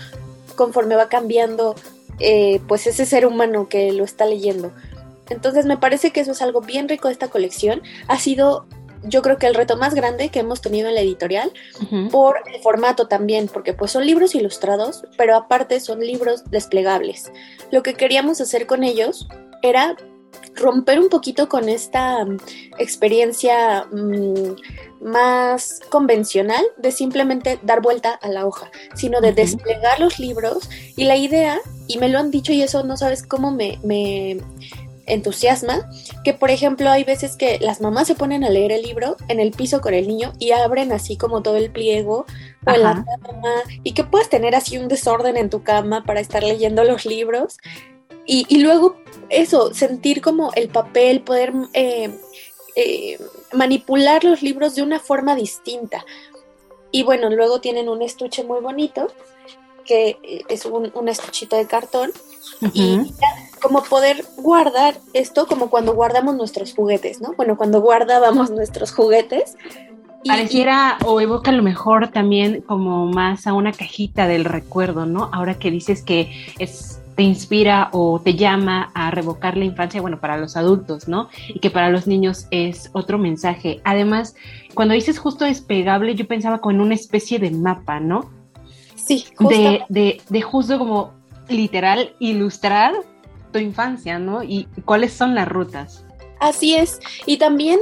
conforme 0.56 0.96
va 0.96 1.10
cambiando 1.10 1.74
eh, 2.20 2.62
pues 2.68 2.86
ese 2.86 3.04
ser 3.04 3.26
humano 3.26 3.68
que 3.68 3.92
lo 3.92 4.02
está 4.04 4.24
leyendo. 4.24 4.72
Entonces 5.30 5.66
me 5.66 5.76
parece 5.76 6.10
que 6.10 6.20
eso 6.20 6.32
es 6.32 6.42
algo 6.42 6.60
bien 6.60 6.88
rico 6.88 7.08
de 7.08 7.12
esta 7.12 7.28
colección. 7.28 7.82
Ha 8.08 8.18
sido 8.18 8.66
yo 9.06 9.22
creo 9.22 9.38
que 9.38 9.46
el 9.46 9.54
reto 9.54 9.76
más 9.76 9.94
grande 9.94 10.30
que 10.30 10.40
hemos 10.40 10.60
tenido 10.60 10.88
en 10.88 10.94
la 10.94 11.02
editorial 11.02 11.52
por 12.10 12.36
el 12.52 12.60
formato 12.62 13.06
también, 13.06 13.48
porque 13.48 13.74
pues 13.74 13.90
son 13.90 14.06
libros 14.06 14.34
ilustrados, 14.34 15.04
pero 15.16 15.36
aparte 15.36 15.78
son 15.80 16.00
libros 16.00 16.44
desplegables. 16.50 17.30
Lo 17.70 17.82
que 17.82 17.94
queríamos 17.94 18.40
hacer 18.40 18.66
con 18.66 18.82
ellos 18.82 19.28
era 19.62 19.96
romper 20.54 21.00
un 21.00 21.08
poquito 21.08 21.48
con 21.48 21.68
esta 21.68 22.24
mm, 22.24 22.38
experiencia 22.78 23.84
mm, 23.84 24.54
más 25.04 25.80
convencional 25.90 26.64
de 26.76 26.92
simplemente 26.92 27.58
dar 27.62 27.82
vuelta 27.82 28.10
a 28.10 28.28
la 28.28 28.46
hoja, 28.46 28.70
sino 28.94 29.20
de 29.20 29.32
desplegar 29.32 30.00
los 30.00 30.18
libros 30.18 30.68
y 30.96 31.04
la 31.04 31.16
idea, 31.16 31.60
y 31.88 31.98
me 31.98 32.08
lo 32.08 32.18
han 32.18 32.30
dicho 32.30 32.52
y 32.52 32.62
eso 32.62 32.84
no 32.84 32.96
sabes 32.96 33.26
cómo 33.26 33.50
me, 33.50 33.78
me 33.82 34.38
entusiasma, 35.06 35.88
que 36.24 36.34
por 36.34 36.50
ejemplo 36.50 36.90
hay 36.90 37.04
veces 37.04 37.36
que 37.36 37.58
las 37.60 37.80
mamás 37.80 38.06
se 38.06 38.14
ponen 38.14 38.44
a 38.44 38.50
leer 38.50 38.72
el 38.72 38.82
libro 38.82 39.16
en 39.28 39.40
el 39.40 39.50
piso 39.50 39.80
con 39.80 39.94
el 39.94 40.08
niño 40.08 40.32
y 40.38 40.52
abren 40.52 40.92
así 40.92 41.16
como 41.16 41.42
todo 41.42 41.56
el 41.56 41.70
pliego 41.70 42.26
o 42.66 42.70
en 42.70 42.82
la 42.82 43.04
cama 43.04 43.54
y 43.82 43.92
que 43.92 44.04
puedes 44.04 44.28
tener 44.28 44.54
así 44.54 44.78
un 44.78 44.88
desorden 44.88 45.36
en 45.36 45.50
tu 45.50 45.62
cama 45.62 46.04
para 46.04 46.20
estar 46.20 46.42
leyendo 46.42 46.84
los 46.84 47.06
libros 47.06 47.58
y, 48.26 48.46
y 48.48 48.58
luego 48.62 48.96
eso, 49.28 49.74
sentir 49.74 50.20
como 50.20 50.52
el 50.54 50.68
papel, 50.68 51.22
poder 51.22 51.52
eh, 51.72 52.10
eh, 52.76 53.18
manipular 53.52 54.24
los 54.24 54.42
libros 54.42 54.74
de 54.74 54.82
una 54.82 55.00
forma 55.00 55.34
distinta. 55.34 56.04
Y 56.90 57.02
bueno, 57.02 57.28
luego 57.30 57.60
tienen 57.60 57.88
un 57.88 58.02
estuche 58.02 58.44
muy 58.44 58.60
bonito, 58.60 59.08
que 59.84 60.16
es 60.48 60.64
un, 60.64 60.90
un 60.94 61.08
estuchito 61.08 61.56
de 61.56 61.66
cartón, 61.66 62.12
y 62.72 63.12
como 63.60 63.82
poder 63.82 64.24
guardar 64.36 64.96
esto 65.12 65.46
como 65.46 65.70
cuando 65.70 65.94
guardamos 65.94 66.36
nuestros 66.36 66.74
juguetes, 66.74 67.20
¿no? 67.20 67.32
Bueno, 67.34 67.56
cuando 67.56 67.80
guardábamos 67.80 68.50
nuestros 68.50 68.92
juguetes. 68.92 69.56
Pareciera 70.26 70.98
o 71.04 71.20
evoca 71.20 71.50
a 71.50 71.54
lo 71.54 71.62
mejor 71.62 72.08
también 72.08 72.62
como 72.62 73.06
más 73.06 73.46
a 73.46 73.52
una 73.52 73.72
cajita 73.72 74.26
del 74.26 74.44
recuerdo, 74.44 75.06
¿no? 75.06 75.28
Ahora 75.32 75.54
que 75.54 75.70
dices 75.70 76.02
que 76.02 76.30
es 76.58 77.00
te 77.14 77.22
inspira 77.22 77.90
o 77.92 78.20
te 78.20 78.34
llama 78.34 78.90
a 78.94 79.10
revocar 79.10 79.56
la 79.56 79.64
infancia, 79.64 80.00
bueno, 80.00 80.20
para 80.20 80.36
los 80.36 80.56
adultos, 80.56 81.08
¿no? 81.08 81.28
Y 81.48 81.60
que 81.60 81.70
para 81.70 81.88
los 81.90 82.06
niños 82.06 82.46
es 82.50 82.90
otro 82.92 83.18
mensaje. 83.18 83.80
Además, 83.84 84.34
cuando 84.74 84.94
dices 84.94 85.18
justo 85.18 85.44
despegable, 85.44 86.14
yo 86.14 86.26
pensaba 86.26 86.58
como 86.58 86.72
en 86.72 86.80
una 86.80 86.94
especie 86.94 87.38
de 87.38 87.50
mapa, 87.50 88.00
¿no? 88.00 88.30
Sí, 88.96 89.26
de, 89.38 89.84
de, 89.88 90.22
de, 90.28 90.42
justo 90.42 90.78
como 90.78 91.12
literal 91.48 92.14
ilustrar 92.18 92.94
tu 93.52 93.58
infancia, 93.58 94.18
¿no? 94.18 94.42
Y 94.42 94.68
cuáles 94.84 95.12
son 95.12 95.34
las 95.34 95.48
rutas. 95.48 96.04
Así 96.40 96.74
es. 96.74 97.00
Y 97.26 97.36
también 97.38 97.80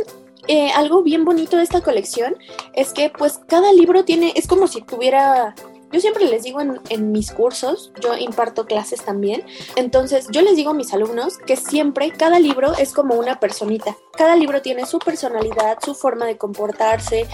eh, 0.48 0.70
algo 0.72 1.02
bien 1.02 1.24
bonito 1.24 1.56
de 1.56 1.62
esta 1.62 1.80
colección 1.80 2.34
es 2.74 2.92
que 2.92 3.10
pues 3.10 3.40
cada 3.46 3.72
libro 3.72 4.04
tiene, 4.04 4.32
es 4.36 4.46
como 4.46 4.66
si 4.66 4.82
tuviera 4.82 5.54
yo 5.92 6.00
siempre 6.00 6.24
les 6.24 6.42
digo 6.42 6.60
en, 6.60 7.12
mis 7.12 7.30
cursos, 7.30 7.92
yo 8.00 8.16
imparto 8.16 8.66
clases 8.66 9.02
también, 9.02 9.44
entonces 9.76 10.26
yo 10.30 10.40
les 10.40 10.56
digo 10.56 10.70
a 10.70 10.74
mis 10.74 10.92
alumnos 10.92 11.36
que 11.38 11.56
siempre 11.56 12.10
cada 12.10 12.38
libro 12.38 12.72
es 12.78 12.92
como 12.92 13.14
una 13.14 13.38
personita. 13.40 13.96
Cada 14.16 14.36
libro 14.36 14.62
tiene 14.62 14.86
su 14.86 14.98
personalidad, 14.98 15.78
su 15.84 15.94
forma 15.94 16.26
de 16.26 16.38
comportarse 16.38 17.26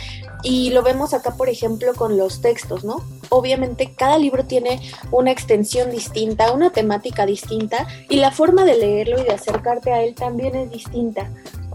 y 0.42 0.70
lo 0.70 0.82
vemos 0.82 1.14
acá, 1.14 1.36
por 1.36 1.48
ejemplo, 1.48 1.94
con 1.94 2.16
los 2.16 2.40
textos, 2.40 2.84
¿no? 2.84 3.02
Obviamente 3.28 3.94
cada 3.96 4.18
libro 4.18 4.44
tiene 4.44 4.80
una 5.10 5.30
extensión 5.30 5.90
distinta, 5.90 6.52
una 6.52 6.70
temática 6.70 7.26
distinta 7.26 7.86
y 8.08 8.16
la 8.16 8.30
forma 8.30 8.64
de 8.64 8.76
leerlo 8.76 9.20
y 9.20 9.24
de 9.24 9.32
acercarte 9.32 9.92
a 9.92 10.02
él 10.02 10.14
también 10.14 10.54
es 10.56 10.70
distinta. 10.70 11.30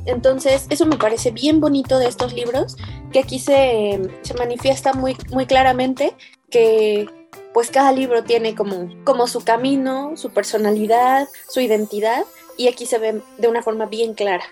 Entonces, 0.06 0.66
eso 0.70 0.86
me 0.86 0.98
parece 0.98 1.32
bien 1.32 1.60
bonito 1.60 1.98
de 1.98 2.08
estos 2.08 2.34
libros, 2.34 2.76
que 3.12 3.20
aquí 3.20 3.40
se, 3.40 4.02
se 4.22 4.34
manifiesta 4.34 4.94
muy, 4.94 5.16
muy 5.32 5.46
claramente 5.46 6.14
que 6.54 7.10
pues 7.52 7.70
cada 7.72 7.92
libro 7.92 8.24
tiene 8.24 8.56
como, 8.56 8.90
como 9.04 9.28
su 9.28 9.44
camino, 9.44 10.16
su 10.16 10.30
personalidad, 10.30 11.28
su 11.50 11.60
identidad, 11.60 12.24
y 12.58 12.68
aquí 12.68 12.86
se 12.86 13.00
ve 13.00 13.22
de 13.38 13.48
una 13.48 13.64
forma 13.64 13.88
bien 13.88 14.14
clara. 14.14 14.44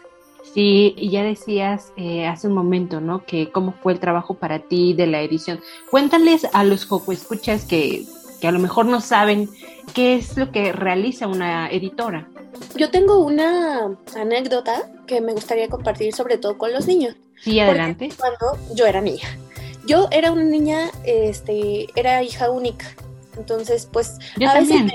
Sí, 0.53 0.95
y 0.97 1.11
ya 1.11 1.23
decías 1.23 1.93
eh, 1.95 2.27
hace 2.27 2.47
un 2.47 2.53
momento, 2.53 2.99
¿no? 2.99 3.23
Que 3.25 3.51
cómo 3.51 3.73
fue 3.81 3.93
el 3.93 3.99
trabajo 3.99 4.33
para 4.33 4.59
ti 4.59 4.93
de 4.93 5.07
la 5.07 5.21
edición. 5.21 5.61
Cuéntales 5.89 6.47
a 6.51 6.63
los 6.63 6.85
Joco 6.85 7.11
Escuchas 7.11 7.65
que, 7.65 8.05
que 8.41 8.47
a 8.47 8.51
lo 8.51 8.59
mejor 8.59 8.85
no 8.87 9.01
saben 9.01 9.49
qué 9.93 10.15
es 10.15 10.35
lo 10.37 10.51
que 10.51 10.73
realiza 10.73 11.27
una 11.27 11.69
editora. 11.69 12.27
Yo 12.75 12.89
tengo 12.89 13.19
una 13.19 13.95
anécdota 14.15 14.91
que 15.07 15.21
me 15.21 15.33
gustaría 15.33 15.69
compartir 15.69 16.13
sobre 16.13 16.37
todo 16.37 16.57
con 16.57 16.73
los 16.73 16.87
niños. 16.87 17.15
Sí, 17.39 17.59
adelante. 17.59 18.09
Cuando 18.17 18.57
yo 18.75 18.85
era 18.85 19.01
niña. 19.01 19.37
Yo 19.85 20.07
era 20.11 20.31
una 20.31 20.43
niña, 20.43 20.91
este, 21.03 21.87
era 21.95 22.23
hija 22.23 22.49
única. 22.49 22.85
Entonces, 23.37 23.87
pues. 23.91 24.17
Yo 24.37 24.51
también. 24.51 24.91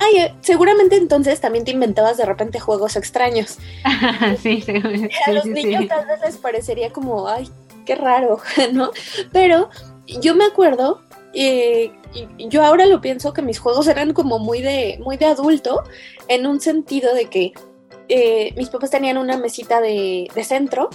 Ay, 0.00 0.18
eh, 0.18 0.34
seguramente 0.40 0.96
entonces 0.96 1.40
también 1.40 1.64
te 1.64 1.70
inventabas 1.70 2.16
de 2.16 2.24
repente 2.24 2.60
juegos 2.60 2.96
extraños. 2.96 3.58
sí, 4.42 4.60
sí, 4.60 4.72
A 5.26 5.32
los 5.32 5.46
niños 5.46 5.86
tal 5.88 6.06
vez 6.06 6.20
les 6.24 6.36
parecería 6.36 6.90
como, 6.90 7.28
ay, 7.28 7.48
qué 7.86 7.94
raro, 7.94 8.40
¿no? 8.72 8.90
Pero 9.32 9.70
yo 10.06 10.34
me 10.34 10.44
acuerdo, 10.44 11.02
eh, 11.32 11.92
y 12.12 12.48
yo 12.48 12.64
ahora 12.64 12.86
lo 12.86 13.00
pienso 13.00 13.32
que 13.32 13.42
mis 13.42 13.58
juegos 13.58 13.86
eran 13.86 14.12
como 14.12 14.38
muy 14.38 14.60
de, 14.60 14.98
muy 15.02 15.16
de 15.16 15.26
adulto, 15.26 15.84
en 16.28 16.46
un 16.46 16.60
sentido 16.60 17.14
de 17.14 17.26
que 17.26 17.52
eh, 18.08 18.52
mis 18.56 18.68
papás 18.68 18.90
tenían 18.90 19.16
una 19.16 19.38
mesita 19.38 19.80
de, 19.80 20.28
de 20.34 20.44
centro 20.44 20.90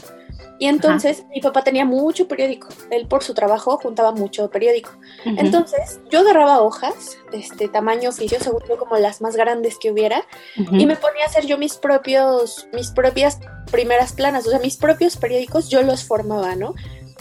y 0.60 0.68
entonces 0.68 1.26
mi 1.34 1.42
papá 1.42 1.64
tenía 1.64 1.86
mucho 1.86 2.28
periódico. 2.28 2.68
Él 2.92 3.08
por 3.08 3.24
su 3.24 3.34
trabajo 3.34 3.78
juntaba 3.78 4.12
mucho 4.12 4.50
periódico. 4.50 4.92
Entonces 5.26 6.00
yo 6.10 6.20
agarraba 6.20 6.62
hojas 6.62 7.18
de 7.32 7.40
este 7.40 7.70
tamaño 7.70 8.10
oficio, 8.10 8.40
según 8.42 8.62
yo 8.68 8.78
como 8.78 8.98
las 8.98 9.22
más 9.22 9.36
grandes 9.36 9.78
que 9.80 9.92
hubiera, 9.92 10.26
y 10.56 10.86
me 10.86 10.96
ponía 10.96 11.24
a 11.24 11.28
hacer 11.28 11.46
yo 11.46 11.58
mis 11.58 11.78
propios, 11.78 12.68
mis 12.74 12.92
propias 12.92 13.40
primeras 13.72 14.14
planas, 14.14 14.46
o 14.48 14.50
sea, 14.50 14.60
mis 14.60 14.78
propios 14.78 15.16
periódicos, 15.16 15.70
yo 15.70 15.82
los 15.82 16.04
formaba, 16.04 16.56
¿no? 16.56 16.74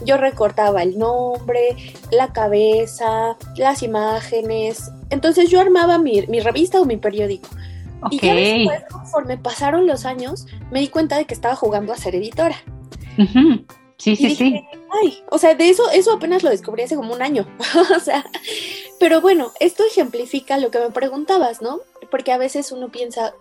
Yo 0.04 0.16
recortaba 0.16 0.82
el 0.82 0.98
nombre, 0.98 1.76
la 2.10 2.32
cabeza, 2.32 3.36
las 3.56 3.82
imágenes. 3.82 4.90
Entonces 5.10 5.50
yo 5.50 5.60
armaba 5.60 5.98
mi, 5.98 6.24
mi 6.28 6.40
revista 6.40 6.80
o 6.80 6.84
mi 6.84 6.96
periódico. 6.96 7.48
Y 8.10 8.20
ya 8.20 8.34
después, 8.34 8.82
conforme 8.90 9.38
pasaron 9.38 9.86
los 9.86 10.04
años, 10.04 10.46
me 10.70 10.80
di 10.80 10.88
cuenta 10.88 11.16
de 11.18 11.24
que 11.24 11.34
estaba 11.34 11.56
jugando 11.56 11.92
a 11.92 11.96
ser 11.96 12.14
editora. 12.14 12.56
Sí, 13.98 14.14
sí, 14.14 14.34
sí. 14.36 14.64
Ay, 15.02 15.22
o 15.30 15.38
sea, 15.38 15.54
de 15.54 15.68
eso, 15.68 15.90
eso 15.90 16.12
apenas 16.12 16.44
lo 16.44 16.50
descubrí 16.50 16.82
hace 16.82 16.94
como 16.94 17.12
un 17.12 17.20
año. 17.20 17.46
o 17.96 18.00
sea, 18.00 18.24
pero 19.00 19.20
bueno, 19.20 19.52
esto 19.58 19.84
ejemplifica 19.84 20.58
lo 20.58 20.70
que 20.70 20.78
me 20.78 20.90
preguntabas, 20.90 21.60
¿no? 21.60 21.80
Porque 22.10 22.32
a 22.32 22.38
veces 22.38 22.70
uno 22.70 22.90
piensa, 22.90 23.34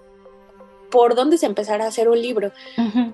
¿por 0.90 1.14
dónde 1.14 1.38
se 1.38 1.46
empezará 1.46 1.86
a 1.86 1.90
hacer 1.90 2.10
un 2.10 2.20
libro? 2.20 2.52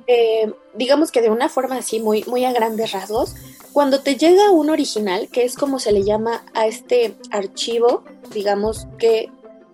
Eh, 0.08 0.54
digamos 0.74 1.12
que 1.12 1.22
de 1.22 1.30
una 1.30 1.50
forma 1.50 1.76
así, 1.76 2.00
muy, 2.00 2.24
muy 2.28 2.46
a 2.46 2.54
grandes 2.54 2.94
rasgos, 2.94 3.36
cuando 3.74 4.00
te 4.00 4.16
llega 4.16 4.52
un 4.52 4.70
original, 4.70 5.28
que 5.30 5.44
es 5.44 5.56
como 5.56 5.80
se 5.80 5.92
le 5.92 6.04
llama 6.04 6.46
a 6.54 6.68
este 6.68 7.16
archivo, 7.30 8.06
digamos 8.34 8.88
que 8.98 9.30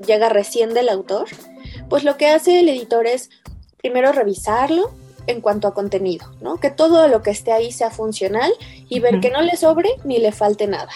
llega 0.06 0.30
recién 0.30 0.74
del 0.74 0.90
autor, 0.90 1.28
pues 1.88 2.04
lo 2.04 2.18
que 2.18 2.28
hace 2.28 2.62
el 2.62 2.70
editor 2.70 3.06
es 3.06 3.30
primero 3.78 4.12
revisarlo, 4.12 4.92
en 5.30 5.42
cuanto 5.42 5.68
a 5.68 5.74
contenido, 5.74 6.26
¿no? 6.42 6.58
Que 6.58 6.72
todo 6.72 7.08
lo 7.08 7.22
que 7.22 7.30
esté 7.30 7.52
ahí 7.52 7.72
sea 7.72 7.92
funcional 7.92 8.52
y 8.88 9.00
ver 9.00 9.20
que 9.20 9.30
no 9.30 9.42
le 9.42 9.56
sobre 9.56 9.90
ni 10.04 10.18
le 10.18 10.32
falte 10.32 10.68
nada. 10.68 10.92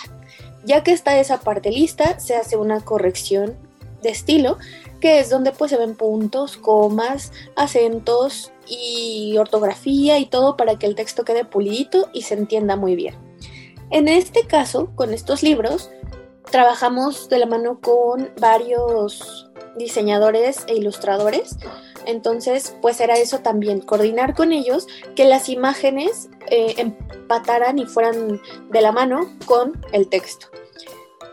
Ya 0.66 0.84
que 0.84 0.92
está 0.92 1.20
esa 1.20 1.40
parte 1.42 1.70
lista, 1.72 2.20
se 2.20 2.36
hace 2.36 2.58
una 2.58 2.82
corrección 2.82 3.56
de 4.02 4.10
estilo, 4.10 4.58
que 5.00 5.20
es 5.20 5.30
donde 5.30 5.52
pues 5.52 5.70
se 5.70 5.78
ven 5.78 5.96
puntos, 5.96 6.58
comas, 6.58 7.32
acentos 7.56 8.52
y 8.68 9.36
ortografía 9.38 10.18
y 10.18 10.26
todo 10.26 10.58
para 10.58 10.80
que 10.80 10.88
el 10.88 10.96
texto 10.96 11.26
quede 11.26 11.46
pulidito 11.46 12.10
y 12.12 12.24
se 12.24 12.34
entienda 12.34 12.76
muy 12.76 12.96
bien. 12.96 13.16
En 13.92 14.08
este 14.08 14.48
caso, 14.48 14.90
con 14.96 15.14
estos 15.14 15.44
libros, 15.44 15.92
trabajamos 16.50 17.30
de 17.30 17.38
la 17.38 17.46
mano 17.46 17.80
con 17.82 18.32
varios 18.40 19.52
diseñadores 19.76 20.64
e 20.68 20.76
ilustradores 20.76 21.58
entonces, 22.06 22.76
pues 22.82 23.00
era 23.00 23.16
eso 23.16 23.40
también, 23.40 23.80
coordinar 23.80 24.36
con 24.36 24.52
ellos 24.52 24.88
que 25.16 25.26
las 25.26 25.50
imágenes 25.50 26.30
eh, 26.50 26.76
empataran 26.78 27.80
y 27.80 27.86
fueran 27.86 28.42
de 28.70 28.82
la 28.82 28.92
mano 28.92 29.30
con 29.46 29.82
el 29.92 30.08
texto. 30.10 30.48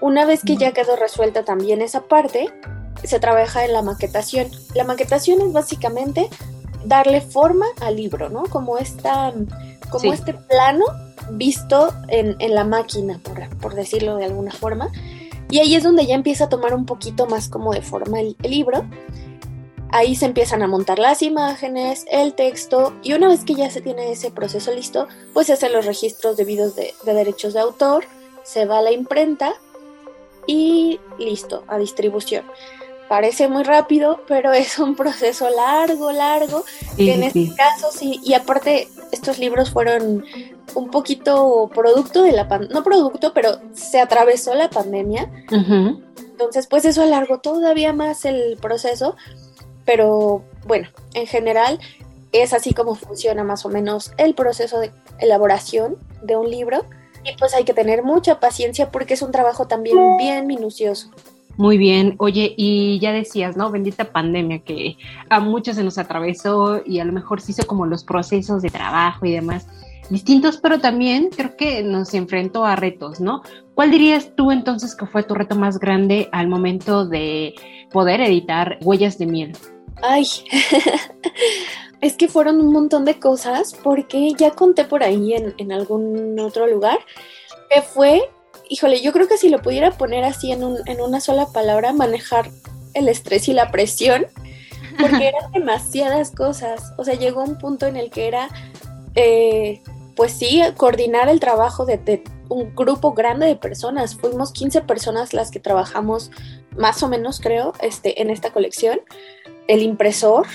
Una 0.00 0.24
vez 0.24 0.42
que 0.42 0.56
ya 0.56 0.72
quedó 0.72 0.96
resuelta 0.96 1.44
también 1.44 1.82
esa 1.82 2.02
parte, 2.02 2.48
se 3.04 3.20
trabaja 3.20 3.64
en 3.64 3.72
la 3.72 3.82
maquetación. 3.82 4.48
La 4.74 4.84
maquetación 4.84 5.40
es 5.40 5.52
básicamente 5.52 6.28
darle 6.84 7.20
forma 7.20 7.66
al 7.80 7.96
libro, 7.96 8.30
¿no? 8.30 8.44
Como, 8.44 8.78
esta, 8.78 9.32
como 9.90 10.12
este 10.12 10.34
plano 10.34 10.84
visto 11.32 11.92
en, 12.08 12.36
la 12.54 12.64
máquina, 12.64 13.20
por, 13.60 13.74
decirlo 13.74 14.16
de 14.16 14.24
alguna 14.24 14.52
forma. 14.52 14.90
Y 15.50 15.58
ahí 15.58 15.74
es 15.74 15.82
donde 15.82 16.06
ya 16.06 16.14
empieza 16.14 16.44
a 16.44 16.48
tomar 16.48 16.74
un 16.74 16.86
poquito 16.86 17.26
más 17.26 17.48
como 17.48 17.72
de 17.72 17.82
forma 17.82 18.20
el 18.20 18.36
libro. 18.42 18.84
Ahí 19.92 20.14
se 20.14 20.26
empiezan 20.26 20.62
a 20.62 20.68
montar 20.68 20.98
las 20.98 21.20
imágenes, 21.22 22.04
el 22.10 22.34
texto 22.34 22.94
y 23.02 23.12
una 23.14 23.28
vez 23.28 23.44
que 23.44 23.54
ya 23.54 23.70
se 23.70 23.80
tiene 23.80 24.12
ese 24.12 24.30
proceso 24.30 24.72
listo, 24.72 25.08
pues 25.32 25.48
se 25.48 25.54
hacen 25.54 25.72
los 25.72 25.84
registros 25.84 26.36
debidos 26.36 26.76
de, 26.76 26.94
derechos 27.04 27.54
de 27.54 27.60
autor, 27.60 28.04
se 28.44 28.66
va 28.66 28.78
a 28.78 28.82
la 28.82 28.92
imprenta 28.92 29.54
y 30.46 31.00
listo, 31.18 31.64
a 31.66 31.78
distribución. 31.78 32.44
Parece 33.08 33.48
muy 33.48 33.64
rápido, 33.64 34.20
pero 34.28 34.52
es 34.52 34.78
un 34.78 34.94
proceso 34.94 35.50
largo, 35.50 36.12
largo, 36.12 36.64
que 36.96 37.14
en 37.14 37.24
este 37.24 37.52
caso 37.56 37.90
sí, 37.92 38.20
y 38.22 38.34
aparte 38.34 38.88
estos 39.10 39.40
libros 39.40 39.70
fueron 39.70 40.24
un 40.74 40.90
poquito 40.90 41.68
producto 41.74 42.22
de 42.22 42.30
la 42.30 42.48
pandemia, 42.48 42.76
no 42.76 42.84
producto, 42.84 43.32
pero 43.34 43.58
se 43.72 44.00
atravesó 44.00 44.54
la 44.54 44.70
pandemia. 44.70 45.28
Entonces, 45.50 46.68
pues 46.68 46.84
eso 46.84 47.02
alargó 47.02 47.40
todavía 47.40 47.92
más 47.92 48.24
el 48.24 48.56
proceso, 48.58 49.16
pero 49.92 50.44
bueno, 50.68 50.86
en 51.14 51.26
general 51.26 51.80
es 52.30 52.52
así 52.52 52.74
como 52.74 52.94
funciona 52.94 53.42
más 53.42 53.66
o 53.66 53.68
menos 53.68 54.12
el 54.18 54.36
proceso 54.36 54.78
de 54.78 54.92
elaboración 55.18 55.96
de 56.22 56.36
un 56.36 56.48
libro 56.48 56.84
y 57.24 57.36
pues 57.36 57.54
hay 57.54 57.64
que 57.64 57.74
tener 57.74 58.04
mucha 58.04 58.38
paciencia 58.38 58.92
porque 58.92 59.14
es 59.14 59.22
un 59.22 59.32
trabajo 59.32 59.66
también 59.66 59.96
bien 60.16 60.46
minucioso. 60.46 61.10
Muy 61.56 61.76
bien, 61.76 62.14
oye, 62.18 62.54
y 62.56 63.00
ya 63.00 63.10
decías, 63.10 63.56
¿no? 63.56 63.68
Bendita 63.72 64.04
pandemia 64.04 64.60
que 64.60 64.96
a 65.28 65.40
muchos 65.40 65.74
se 65.74 65.82
nos 65.82 65.98
atravesó 65.98 66.82
y 66.86 67.00
a 67.00 67.04
lo 67.04 67.12
mejor 67.12 67.40
se 67.40 67.50
hizo 67.50 67.66
como 67.66 67.84
los 67.84 68.04
procesos 68.04 68.62
de 68.62 68.70
trabajo 68.70 69.26
y 69.26 69.32
demás 69.32 69.66
distintos, 70.08 70.58
pero 70.58 70.78
también 70.78 71.30
creo 71.30 71.56
que 71.56 71.82
nos 71.82 72.14
enfrentó 72.14 72.64
a 72.64 72.76
retos, 72.76 73.20
¿no? 73.20 73.42
¿Cuál 73.74 73.90
dirías 73.90 74.36
tú 74.36 74.52
entonces 74.52 74.94
que 74.94 75.06
fue 75.06 75.24
tu 75.24 75.34
reto 75.34 75.56
más 75.56 75.80
grande 75.80 76.28
al 76.30 76.46
momento 76.46 77.06
de 77.06 77.54
poder 77.90 78.20
editar 78.20 78.78
Huellas 78.82 79.18
de 79.18 79.26
Miel? 79.26 79.52
Ay, 80.02 80.26
es 82.00 82.14
que 82.14 82.28
fueron 82.28 82.60
un 82.60 82.72
montón 82.72 83.04
de 83.04 83.18
cosas 83.18 83.74
porque 83.82 84.32
ya 84.36 84.52
conté 84.52 84.84
por 84.84 85.02
ahí 85.02 85.34
en, 85.34 85.54
en 85.58 85.72
algún 85.72 86.38
otro 86.40 86.66
lugar 86.66 86.98
que 87.68 87.82
fue 87.82 88.28
híjole, 88.70 89.02
yo 89.02 89.12
creo 89.12 89.28
que 89.28 89.36
si 89.36 89.50
lo 89.50 89.60
pudiera 89.60 89.90
poner 89.90 90.24
así 90.24 90.52
en, 90.52 90.64
un, 90.64 90.78
en 90.86 91.00
una 91.00 91.20
sola 91.20 91.46
palabra, 91.46 91.92
manejar 91.92 92.48
el 92.94 93.08
estrés 93.08 93.48
y 93.48 93.52
la 93.52 93.70
presión, 93.70 94.26
porque 94.98 95.28
eran 95.28 95.50
demasiadas 95.52 96.30
cosas. 96.30 96.92
O 96.96 97.04
sea, 97.04 97.14
llegó 97.14 97.42
un 97.42 97.58
punto 97.58 97.86
en 97.86 97.96
el 97.96 98.10
que 98.10 98.28
era, 98.28 98.48
eh, 99.16 99.82
pues 100.14 100.32
sí, 100.32 100.62
coordinar 100.76 101.28
el 101.28 101.40
trabajo 101.40 101.84
de, 101.84 102.22
un 102.48 102.74
grupo 102.74 103.12
grande 103.12 103.46
de 103.46 103.56
personas. 103.56 104.14
Fuimos 104.14 104.52
15 104.52 104.82
personas 104.82 105.34
las 105.34 105.50
que 105.50 105.58
trabajamos, 105.58 106.30
más 106.76 107.02
o 107.02 107.08
menos 107.08 107.40
creo, 107.40 107.72
este, 107.82 108.22
en 108.22 108.30
esta 108.30 108.52
colección. 108.52 109.00
El 109.66 109.82
impresor, 109.82 110.46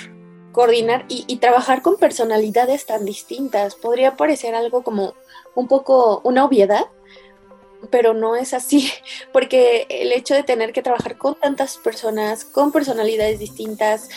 coordinar 0.51 1.06
y, 1.10 1.26
y 1.28 1.38
trabajar 1.38 1.82
con 1.82 1.97
personalidades 1.97 2.86
tan 2.86 3.06
distintas. 3.06 3.76
Podría 3.76 4.16
parecer 4.16 4.56
algo 4.56 4.84
como 4.84 5.14
un 5.56 5.68
poco 5.68 6.22
una 6.24 6.45
obviedad, 6.45 6.86
pero 7.89 8.14
no 8.14 8.36
es 8.36 8.53
así, 8.53 8.89
porque 9.34 9.88
el 9.89 10.12
hecho 10.12 10.34
de 10.34 10.43
tener 10.43 10.74
que 10.74 10.82
trabajar 10.82 11.18
con 11.18 11.36
tantas 11.36 11.78
personas, 11.78 12.45
con 12.45 12.72
personalidades 12.72 13.39
distintas, 13.39 14.10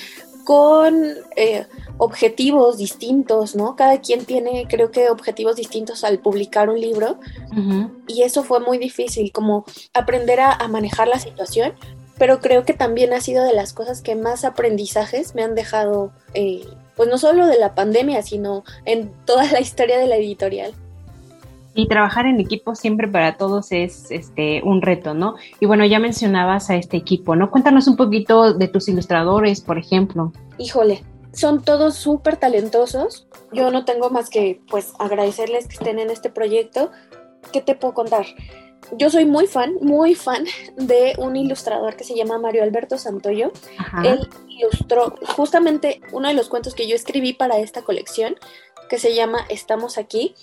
con 0.49 1.05
eh, 1.37 1.67
objetivos 1.99 2.79
distintos, 2.79 3.55
¿no? 3.55 3.77
Cada 3.77 4.01
quien 4.01 4.25
tiene, 4.25 4.67
creo 4.67 4.91
que, 4.91 5.11
objetivos 5.11 5.57
distintos 5.57 6.05
al 6.05 6.21
publicar 6.21 6.71
un 6.71 6.81
libro. 6.81 7.19
Y 8.07 8.23
eso 8.23 8.43
fue 8.45 8.59
muy 8.59 8.79
difícil, 8.79 9.31
como 9.31 9.67
aprender 9.93 10.41
a, 10.41 10.67
manejar 10.69 11.07
la 11.07 11.19
situación. 11.19 11.75
Pero 12.19 12.41
creo 12.41 12.65
que 12.65 12.75
también 12.75 13.13
ha 13.13 13.21
sido 13.21 13.45
de 13.45 13.53
las 13.55 13.73
cosas 13.73 14.03
que 14.03 14.17
más 14.17 14.45
aprendizajes 14.45 15.35
me 15.35 15.43
han 15.43 15.55
dejado, 15.55 16.13
eh, 16.35 16.67
pues 16.97 17.09
no 17.09 17.19
solo 17.19 17.47
de 17.47 17.59
la 17.59 17.75
pandemia, 17.75 18.23
sino 18.23 18.65
en 18.85 19.13
toda 19.25 19.51
la 19.53 19.61
historia 19.61 19.99
de 19.99 20.07
la 20.07 20.17
editorial 20.17 20.75
y 21.79 21.87
trabajar 21.87 22.27
en 22.27 22.41
equipo 22.41 22.75
siempre 22.75 23.07
para 23.07 23.37
todos 23.37 23.71
es 23.71 24.11
este 24.11 24.63
un 24.65 24.83
reto, 24.83 25.15
¿no? 25.15 25.37
Y 25.61 25.67
bueno, 25.67 25.85
ya 25.87 26.01
mencionabas 26.01 26.71
a 26.71 26.75
este 26.75 26.97
equipo, 26.97 27.37
¿no? 27.37 27.53
Cuéntanos 27.53 27.87
un 27.87 27.95
poquito 27.95 28.53
de 28.53 28.67
tus 28.67 28.89
ilustradores, 28.89 29.61
por 29.61 29.79
ejemplo. 29.79 30.33
Híjole, 30.59 31.05
son 31.33 31.63
todos 31.63 31.95
súper 31.95 32.37
talentosos. 32.37 33.29
Yo 33.53 33.71
no 33.71 33.85
tengo 33.85 34.11
más 34.11 34.29
que 34.29 34.61
pues 34.69 34.93
agradecerles 34.99 35.69
que 35.69 35.75
estén 35.75 36.01
en 36.01 36.11
este 36.11 36.31
proyecto. 36.31 36.91
¿Qué 37.53 37.61
te 37.61 37.77
puedo 37.77 37.95
contar? 37.95 38.27
Yo 38.93 39.11
soy 39.11 39.25
muy 39.25 39.47
fan, 39.47 39.75
muy 39.81 40.15
fan 40.15 40.45
de 40.77 41.15
un 41.19 41.37
ilustrador 41.37 41.97
que 41.97 42.05
se 42.05 42.15
llama 42.15 42.39
Mario 42.39 42.63
Alberto 42.63 42.99
Santoyo. 42.99 43.53
Él 44.05 44.29
ilustró 44.49 45.15
justamente 45.37 46.01
uno 46.13 46.29
de 46.29 46.35
los 46.35 46.49
cuentos 46.49 46.75
que 46.75 46.89
yo 46.89 46.95
escribí 46.95 47.33
para 47.33 47.59
esta 47.59 47.83
colección 47.83 48.37
que 48.89 48.99
se 48.99 49.15
llama 49.15 49.41
Estamos 49.49 49.99
aquí. 49.99 50.35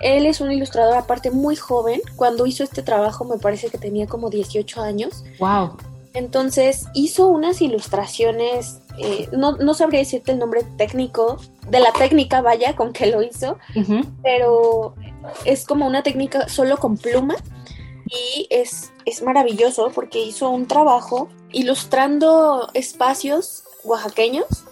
Él 0.00 0.26
es 0.26 0.40
un 0.40 0.50
ilustrador 0.50 0.96
aparte 0.96 1.30
muy 1.30 1.56
joven. 1.56 2.00
Cuando 2.16 2.46
hizo 2.46 2.64
este 2.64 2.82
trabajo 2.82 3.24
me 3.24 3.38
parece 3.38 3.70
que 3.70 3.78
tenía 3.78 4.06
como 4.06 4.28
18 4.28 4.82
años. 4.82 5.24
Wow. 5.38 5.76
Entonces 6.14 6.86
hizo 6.92 7.28
unas 7.28 7.62
ilustraciones, 7.62 8.80
eh, 8.98 9.28
no, 9.32 9.56
no, 9.56 9.72
sabría 9.72 10.00
decirte 10.00 10.32
el 10.32 10.38
nombre 10.38 10.62
técnico, 10.76 11.38
de 11.70 11.80
la 11.80 11.90
técnica, 11.92 12.42
vaya, 12.42 12.76
con 12.76 12.92
que 12.92 13.06
lo 13.06 13.22
hizo, 13.22 13.56
pero 14.22 14.94
es 15.46 15.64
como 15.64 15.86
una 15.86 16.02
técnica 16.02 16.48
solo 16.48 16.76
con 16.76 16.98
pluma 16.98 17.36
y 18.06 18.46
es, 18.50 18.92
es 19.04 19.22
maravilloso 19.22 19.90
porque 19.94 20.20
hizo 20.20 20.50
un 20.50 20.66
trabajo 20.66 21.28
ilustrando 21.52 22.68
espacios 22.74 23.64
oaxaqueños 23.84 24.64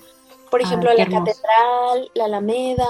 por 0.51 0.61
ejemplo, 0.61 0.93
la 0.93 1.07
catedral, 1.07 2.11
la 2.15 2.25
Alameda, 2.25 2.89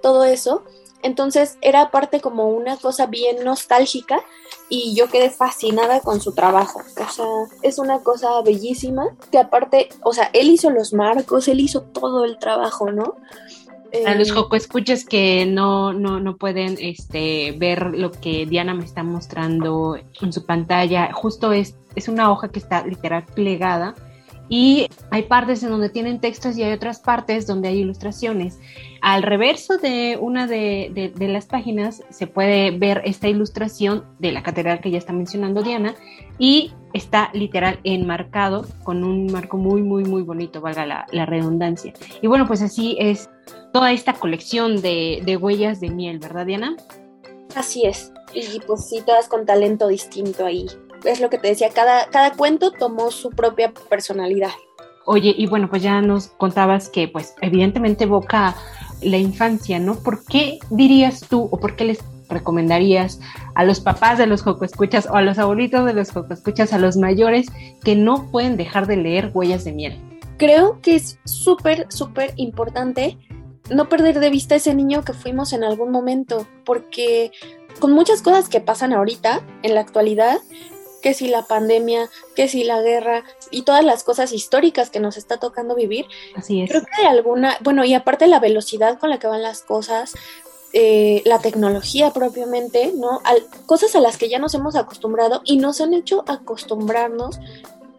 todo 0.00 0.24
eso. 0.24 0.62
Entonces 1.02 1.58
era 1.60 1.82
aparte 1.82 2.20
como 2.20 2.48
una 2.48 2.76
cosa 2.76 3.06
bien 3.06 3.42
nostálgica 3.44 4.20
y 4.68 4.94
yo 4.94 5.08
quedé 5.08 5.30
fascinada 5.30 6.00
con 6.00 6.20
su 6.20 6.32
trabajo. 6.32 6.80
O 6.80 7.10
sea, 7.10 7.24
es 7.62 7.78
una 7.78 8.02
cosa 8.02 8.40
bellísima 8.42 9.16
que 9.32 9.38
aparte, 9.38 9.88
o 10.04 10.12
sea, 10.12 10.30
él 10.32 10.50
hizo 10.50 10.70
los 10.70 10.92
marcos, 10.92 11.48
él 11.48 11.60
hizo 11.60 11.82
todo 11.82 12.24
el 12.24 12.38
trabajo, 12.38 12.92
¿no? 12.92 13.16
A 14.06 14.14
los 14.14 14.28
eh, 14.30 14.32
Joco 14.32 14.56
escuches 14.56 15.04
que 15.04 15.46
no, 15.46 15.92
no, 15.92 16.20
no 16.20 16.36
pueden 16.36 16.76
este, 16.80 17.54
ver 17.58 17.92
lo 17.96 18.12
que 18.12 18.46
Diana 18.46 18.74
me 18.74 18.84
está 18.84 19.02
mostrando 19.02 19.96
en 20.20 20.32
su 20.32 20.46
pantalla, 20.46 21.12
justo 21.12 21.52
es, 21.52 21.76
es 21.94 22.08
una 22.08 22.30
hoja 22.30 22.48
que 22.48 22.58
está 22.58 22.86
literal 22.86 23.24
plegada 23.34 23.94
y 24.52 24.88
hay 25.12 25.22
partes 25.22 25.62
en 25.62 25.70
donde 25.70 25.90
tienen 25.90 26.20
textos 26.20 26.58
y 26.58 26.64
hay 26.64 26.72
otras 26.72 26.98
partes 26.98 27.46
donde 27.46 27.68
hay 27.68 27.78
ilustraciones. 27.78 28.58
Al 29.00 29.22
reverso 29.22 29.78
de 29.78 30.18
una 30.20 30.48
de, 30.48 31.12
las 31.20 31.46
páginas 31.46 32.02
se 32.10 32.26
puede 32.26 32.72
ver 32.72 33.00
esta 33.04 33.28
ilustración 33.28 34.04
de 34.18 34.32
la 34.32 34.42
catedral 34.42 34.80
que 34.80 34.90
ya 34.90 34.98
está 34.98 35.12
mencionando 35.12 35.62
Diana 35.62 35.94
y 36.36 36.72
está 36.94 37.30
literal 37.32 37.78
enmarcado 37.84 38.66
con 38.82 39.04
un 39.04 39.30
marco 39.30 39.56
muy, 39.56 39.82
muy, 39.82 40.02
muy 40.02 40.22
bonito, 40.22 40.60
valga 40.60 40.84
la, 40.84 41.06
la 41.12 41.26
redundancia. 41.26 41.92
Y 42.20 42.26
bueno, 42.26 42.48
pues 42.48 42.60
así 42.60 42.96
es 42.98 43.30
toda 43.72 43.92
esta 43.92 44.14
colección 44.14 44.80
de, 44.82 45.22
de 45.24 45.36
huellas 45.36 45.80
de 45.80 45.90
miel, 45.90 46.18
¿verdad, 46.18 46.46
Diana? 46.46 46.76
Así 47.54 47.86
es. 47.86 48.12
Y 48.34 48.60
pues 48.60 48.88
sí, 48.88 49.02
todas 49.04 49.28
con 49.28 49.46
talento 49.46 49.88
distinto 49.88 50.46
ahí 50.46 50.66
es 51.04 51.20
lo 51.20 51.30
que 51.30 51.38
te 51.38 51.48
decía, 51.48 51.70
cada, 51.70 52.06
cada 52.06 52.32
cuento 52.32 52.72
tomó 52.72 53.10
su 53.10 53.30
propia 53.30 53.72
personalidad. 53.88 54.50
Oye, 55.06 55.34
y 55.36 55.46
bueno, 55.46 55.68
pues 55.68 55.82
ya 55.82 56.00
nos 56.00 56.28
contabas 56.28 56.88
que 56.88 57.08
pues 57.08 57.34
evidentemente 57.40 58.04
evoca 58.04 58.54
la 59.02 59.16
infancia, 59.16 59.78
¿no? 59.78 59.96
¿Por 59.96 60.24
qué 60.24 60.58
dirías 60.68 61.20
tú 61.28 61.48
o 61.50 61.58
por 61.58 61.74
qué 61.74 61.84
les 61.84 61.98
recomendarías 62.28 63.18
a 63.54 63.64
los 63.64 63.80
papás 63.80 64.18
de 64.18 64.26
los 64.26 64.44
Escuchas 64.62 65.08
o 65.10 65.14
a 65.14 65.22
los 65.22 65.38
abuelitos 65.38 65.84
de 65.84 65.94
los 65.94 66.10
Escuchas, 66.30 66.72
a 66.72 66.78
los 66.78 66.96
mayores 66.96 67.46
que 67.82 67.96
no 67.96 68.30
pueden 68.30 68.56
dejar 68.56 68.86
de 68.86 68.96
leer 68.96 69.30
Huellas 69.34 69.64
de 69.64 69.72
Miel? 69.72 70.00
Creo 70.36 70.80
que 70.80 70.96
es 70.96 71.18
súper, 71.24 71.86
súper 71.90 72.32
importante 72.36 73.18
no 73.70 73.88
perder 73.88 74.20
de 74.20 74.30
vista 74.30 74.54
ese 74.54 74.74
niño 74.74 75.04
que 75.04 75.12
fuimos 75.12 75.52
en 75.52 75.64
algún 75.64 75.90
momento, 75.90 76.46
porque 76.64 77.32
con 77.78 77.92
muchas 77.92 78.22
cosas 78.22 78.48
que 78.48 78.60
pasan 78.60 78.92
ahorita, 78.92 79.42
en 79.62 79.74
la 79.74 79.80
actualidad, 79.80 80.38
que 81.00 81.14
si 81.14 81.28
la 81.28 81.42
pandemia, 81.42 82.10
que 82.36 82.48
si 82.48 82.64
la 82.64 82.82
guerra 82.82 83.24
y 83.50 83.62
todas 83.62 83.84
las 83.84 84.04
cosas 84.04 84.32
históricas 84.32 84.90
que 84.90 85.00
nos 85.00 85.16
está 85.16 85.38
tocando 85.38 85.74
vivir. 85.74 86.06
Así 86.36 86.60
es. 86.60 86.70
Creo 86.70 86.82
que 86.82 87.02
de 87.02 87.08
alguna, 87.08 87.56
bueno, 87.62 87.84
y 87.84 87.94
aparte 87.94 88.26
la 88.26 88.40
velocidad 88.40 88.98
con 88.98 89.10
la 89.10 89.18
que 89.18 89.26
van 89.26 89.42
las 89.42 89.62
cosas, 89.62 90.12
eh, 90.72 91.22
la 91.24 91.40
tecnología 91.40 92.12
propiamente, 92.12 92.92
¿no? 92.94 93.20
cosas 93.66 93.96
a 93.96 94.00
las 94.00 94.18
que 94.18 94.28
ya 94.28 94.38
nos 94.38 94.54
hemos 94.54 94.76
acostumbrado 94.76 95.42
y 95.44 95.56
nos 95.56 95.80
han 95.80 95.94
hecho 95.94 96.22
acostumbrarnos 96.28 97.40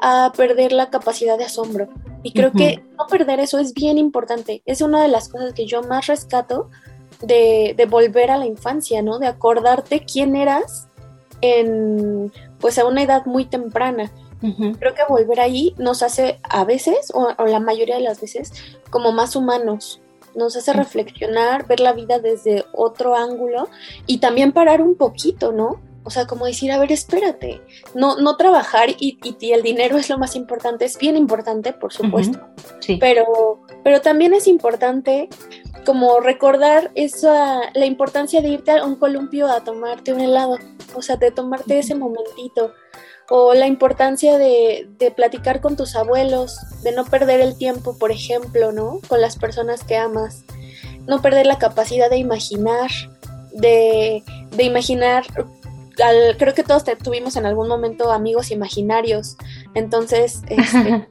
a 0.02 0.32
perder 0.36 0.72
la 0.72 0.90
capacidad 0.90 1.38
de 1.38 1.46
asombro. 1.46 1.88
Y 2.24 2.34
creo 2.34 2.52
que 2.52 2.84
no 2.98 3.08
perder 3.08 3.40
eso 3.40 3.60
es 3.60 3.74
bien 3.74 3.98
importante. 3.98 4.62
Es 4.66 4.82
una 4.82 5.02
de 5.02 5.08
las 5.08 5.30
cosas 5.30 5.54
que 5.54 5.66
yo 5.66 5.82
más 5.84 6.08
rescato 6.08 6.70
de, 7.22 7.74
de 7.78 7.86
volver 7.86 8.32
a 8.32 8.38
la 8.38 8.46
infancia, 8.46 9.02
¿no? 9.02 9.20
De 9.20 9.28
acordarte 9.28 10.06
quién 10.06 10.36
eras 10.36 10.88
en 11.42 12.32
pues 12.60 12.78
a 12.78 12.86
una 12.86 13.04
edad 13.04 13.26
muy 13.26 13.46
temprana. 13.46 14.12
Creo 14.80 14.96
que 14.96 15.04
volver 15.08 15.40
ahí 15.40 15.76
nos 15.78 16.02
hace 16.02 16.40
a 16.42 16.66
veces, 16.66 17.12
o, 17.14 17.32
la 17.46 17.60
mayoría 17.60 17.98
de 17.98 18.02
las 18.02 18.20
veces, 18.20 18.52
como 18.90 19.12
más 19.12 19.36
humanos. 19.36 20.02
Nos 20.34 20.56
hace 20.56 20.74
reflexionar, 20.74 21.68
ver 21.68 21.80
la 21.80 21.94
vida 21.94 22.18
desde 22.18 22.66
otro 22.74 23.16
ángulo 23.16 23.70
y 24.08 24.18
también 24.18 24.52
parar 24.52 24.82
un 24.82 24.96
poquito, 24.96 25.52
¿no? 25.52 25.80
O 26.04 26.10
sea, 26.10 26.26
como 26.26 26.46
decir, 26.46 26.72
a 26.72 26.80
ver, 26.80 26.92
espérate, 26.92 27.62
no, 27.94 28.18
no 28.18 28.36
trabajar 28.36 28.90
y, 28.90 29.20
y, 29.24 29.52
el 29.52 29.62
dinero 29.62 29.98
es 29.98 30.10
lo 30.10 30.18
más 30.18 30.36
importante, 30.36 30.86
es 30.86 30.98
bien 30.98 31.16
importante, 31.16 31.74
por 31.74 31.94
supuesto, 31.94 32.40
sí. 32.80 32.98
pero, 33.00 33.62
pero 33.84 34.02
también 34.02 34.34
es 34.34 34.48
importante 34.48 35.30
como 35.86 36.20
recordar 36.20 36.92
esa, 36.96 37.72
la 37.74 37.86
importancia 37.86 38.42
de 38.42 38.50
irte 38.50 38.72
a 38.72 38.84
un 38.84 38.96
columpio 38.96 39.48
a 39.48 39.64
tomarte 39.64 40.14
un 40.14 40.22
helado, 40.22 40.58
o 40.96 41.02
sea, 41.02 41.18
de 41.18 41.32
tomarte 41.32 41.80
ese 41.80 41.96
momentito, 41.96 42.74
o 43.30 43.54
la 43.54 43.68
importancia 43.68 44.38
de, 44.38 44.90
de 44.98 45.12
platicar 45.12 45.62
con 45.62 45.78
tus 45.78 45.96
abuelos, 45.96 46.58
de 46.84 46.92
no 46.92 47.06
perder 47.06 47.42
el 47.42 47.58
tiempo, 47.58 47.98
por 47.98 48.12
ejemplo, 48.12 48.72
¿no? 48.72 49.00
Con 49.08 49.22
las 49.22 49.38
personas 49.38 49.84
que 49.84 49.96
amas, 49.96 50.44
no 51.08 51.22
perder 51.22 51.46
la 51.46 51.58
capacidad 51.58 52.10
de 52.10 52.18
imaginar, 52.18 52.90
de, 53.54 54.24
de 54.52 54.64
imaginar 54.64 55.26
al- 56.04 56.38
creo 56.38 56.54
que 56.54 56.64
todos 56.64 56.84
te- 56.84 56.96
tuvimos 56.96 57.36
en 57.36 57.46
algún 57.46 57.68
momento 57.68 58.12
amigos 58.12 58.52
imaginarios, 58.52 59.38
entonces 59.74 60.42
este, 60.48 61.08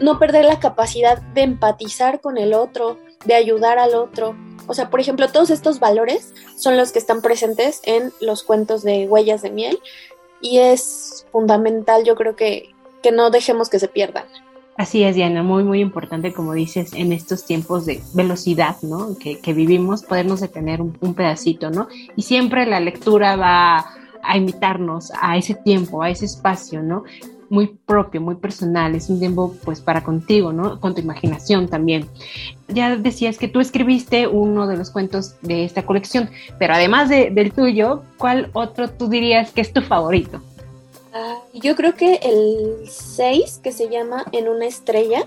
no 0.00 0.18
perder 0.18 0.44
la 0.44 0.60
capacidad 0.60 1.20
de 1.20 1.42
empatizar 1.42 2.20
con 2.20 2.38
el 2.38 2.54
otro, 2.54 2.98
de 3.24 3.34
ayudar 3.34 3.78
al 3.78 3.94
otro. 3.94 4.36
O 4.66 4.74
sea, 4.74 4.88
por 4.88 5.00
ejemplo, 5.00 5.28
todos 5.28 5.50
estos 5.50 5.78
valores 5.78 6.32
son 6.56 6.76
los 6.76 6.92
que 6.92 6.98
están 6.98 7.20
presentes 7.20 7.80
en 7.84 8.12
los 8.20 8.42
cuentos 8.42 8.82
de 8.82 9.06
Huellas 9.06 9.42
de 9.42 9.50
Miel 9.50 9.78
y 10.40 10.58
es 10.58 11.26
fundamental, 11.32 12.04
yo 12.04 12.14
creo 12.14 12.34
que, 12.36 12.70
que 13.02 13.12
no 13.12 13.30
dejemos 13.30 13.68
que 13.68 13.78
se 13.78 13.88
pierdan. 13.88 14.24
Así 14.76 15.04
es, 15.04 15.14
Diana, 15.14 15.42
muy, 15.42 15.62
muy 15.62 15.80
importante, 15.80 16.32
como 16.32 16.52
dices, 16.52 16.94
en 16.94 17.12
estos 17.12 17.44
tiempos 17.44 17.86
de 17.86 18.02
velocidad, 18.12 18.76
¿no? 18.82 19.16
Que, 19.18 19.38
que 19.38 19.52
vivimos, 19.52 20.02
podernos 20.02 20.40
detener 20.40 20.80
un, 20.80 20.98
un 21.00 21.14
pedacito, 21.14 21.70
¿no? 21.70 21.86
Y 22.16 22.22
siempre 22.22 22.66
la 22.66 22.80
lectura 22.80 23.36
va 23.36 23.86
a 24.26 24.36
invitarnos 24.36 25.12
a 25.20 25.36
ese 25.36 25.54
tiempo, 25.54 26.02
a 26.02 26.10
ese 26.10 26.24
espacio, 26.26 26.82
¿no? 26.82 27.04
Muy 27.50 27.66
propio, 27.86 28.20
muy 28.20 28.36
personal, 28.36 28.94
es 28.94 29.08
un 29.10 29.18
tiempo 29.20 29.54
pues 29.64 29.80
para 29.80 30.02
contigo, 30.02 30.52
¿no? 30.52 30.80
Con 30.80 30.94
tu 30.94 31.00
imaginación 31.02 31.68
también. 31.68 32.06
Ya 32.68 32.96
decías 32.96 33.36
que 33.38 33.48
tú 33.48 33.60
escribiste 33.60 34.26
uno 34.26 34.66
de 34.66 34.76
los 34.76 34.90
cuentos 34.90 35.34
de 35.42 35.64
esta 35.64 35.84
colección, 35.84 36.30
pero 36.58 36.74
además 36.74 37.08
de- 37.10 37.30
del 37.30 37.52
tuyo, 37.52 38.02
¿cuál 38.18 38.50
otro 38.54 38.88
tú 38.90 39.08
dirías 39.08 39.50
que 39.52 39.60
es 39.60 39.72
tu 39.72 39.82
favorito? 39.82 40.40
Ah, 41.12 41.36
Yo 41.52 41.76
creo 41.76 41.94
que 41.94 42.14
el 42.22 42.88
6, 42.88 43.60
que 43.62 43.70
se 43.70 43.88
llama 43.88 44.24
En 44.32 44.48
una 44.48 44.66
estrella, 44.66 45.24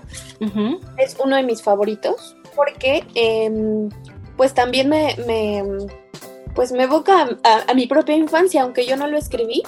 es 0.98 1.16
uno 1.24 1.36
de 1.36 1.42
mis 1.44 1.62
favoritos 1.62 2.36
porque 2.54 3.04
em, 3.14 3.88
pues 4.36 4.52
también 4.52 4.88
me, 4.90 5.14
me, 5.26 5.62
pues 6.54 6.72
me 6.72 6.84
evoca 6.84 7.28
a, 7.44 7.70
a 7.70 7.74
mi 7.74 7.86
propia 7.86 8.16
infancia, 8.16 8.62
aunque 8.62 8.86
yo 8.86 8.96
no 8.96 9.06
lo 9.06 9.16
escribí, 9.16 9.62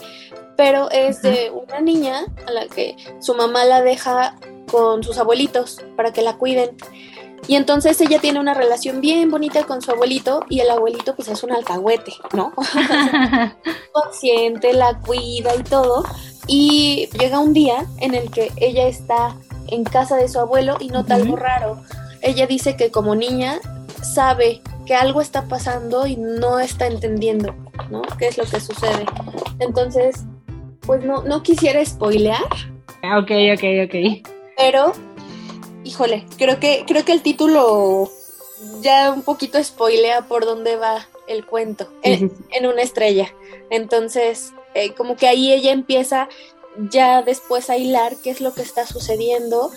pero 0.56 0.90
es 0.90 1.22
de 1.22 1.50
una 1.50 1.80
niña 1.80 2.26
a 2.46 2.50
la 2.50 2.66
que 2.66 2.96
su 3.20 3.34
mamá 3.34 3.64
la 3.64 3.82
deja 3.82 4.36
con 4.70 5.02
sus 5.02 5.18
abuelitos 5.18 5.82
para 5.96 6.12
que 6.12 6.22
la 6.22 6.36
cuiden. 6.36 6.76
Y 7.46 7.56
entonces 7.56 8.00
ella 8.00 8.20
tiene 8.20 8.38
una 8.38 8.54
relación 8.54 9.00
bien 9.00 9.30
bonita 9.30 9.64
con 9.64 9.82
su 9.82 9.90
abuelito 9.90 10.44
y 10.48 10.60
el 10.60 10.70
abuelito 10.70 11.16
pues 11.16 11.28
es 11.28 11.42
un 11.42 11.52
alcahuete, 11.52 12.12
¿no? 12.32 12.52
Consciente, 13.92 14.72
la 14.72 14.98
cuida 14.98 15.54
y 15.56 15.62
todo. 15.62 16.04
Y 16.46 17.08
llega 17.18 17.38
un 17.38 17.52
día 17.52 17.86
en 17.98 18.14
el 18.14 18.30
que 18.30 18.52
ella 18.56 18.86
está 18.86 19.36
en 19.68 19.84
casa 19.84 20.16
de 20.16 20.28
su 20.28 20.38
abuelo 20.38 20.76
y 20.80 20.88
nota 20.88 21.14
algo 21.14 21.36
raro. 21.36 21.80
Ella 22.22 22.46
dice 22.46 22.76
que 22.76 22.90
como 22.90 23.14
niña 23.14 23.60
sabe 24.02 24.60
que 24.86 24.94
algo 24.94 25.20
está 25.20 25.46
pasando 25.46 26.06
y 26.06 26.16
no 26.16 26.58
está 26.58 26.86
entendiendo, 26.86 27.54
¿no? 27.90 28.02
¿Qué 28.18 28.28
es 28.28 28.38
lo 28.38 28.44
que 28.44 28.60
sucede? 28.60 29.04
Entonces, 29.58 30.24
pues 30.82 31.04
no, 31.04 31.22
no 31.22 31.42
quisiera 31.42 31.84
spoilear, 31.84 32.42
Ok, 33.16 33.30
ok, 33.54 33.64
ok. 33.86 34.28
pero, 34.56 34.92
híjole, 35.84 36.26
creo 36.36 36.58
que, 36.60 36.84
creo 36.86 37.04
que 37.04 37.12
el 37.12 37.22
título 37.22 38.10
ya 38.82 39.10
un 39.12 39.22
poquito 39.22 39.62
spoilea 39.62 40.22
por 40.22 40.44
dónde 40.44 40.76
va 40.76 41.06
el 41.28 41.46
cuento, 41.46 41.88
en, 42.02 42.32
en 42.50 42.66
una 42.66 42.82
estrella. 42.82 43.32
Entonces, 43.70 44.52
eh, 44.74 44.92
como 44.94 45.16
que 45.16 45.28
ahí 45.28 45.52
ella 45.52 45.72
empieza 45.72 46.28
ya 46.90 47.22
después 47.22 47.70
a 47.70 47.76
hilar 47.76 48.16
qué 48.22 48.30
es 48.30 48.40
lo 48.40 48.54
que 48.54 48.62
está 48.62 48.86
sucediendo, 48.86 49.70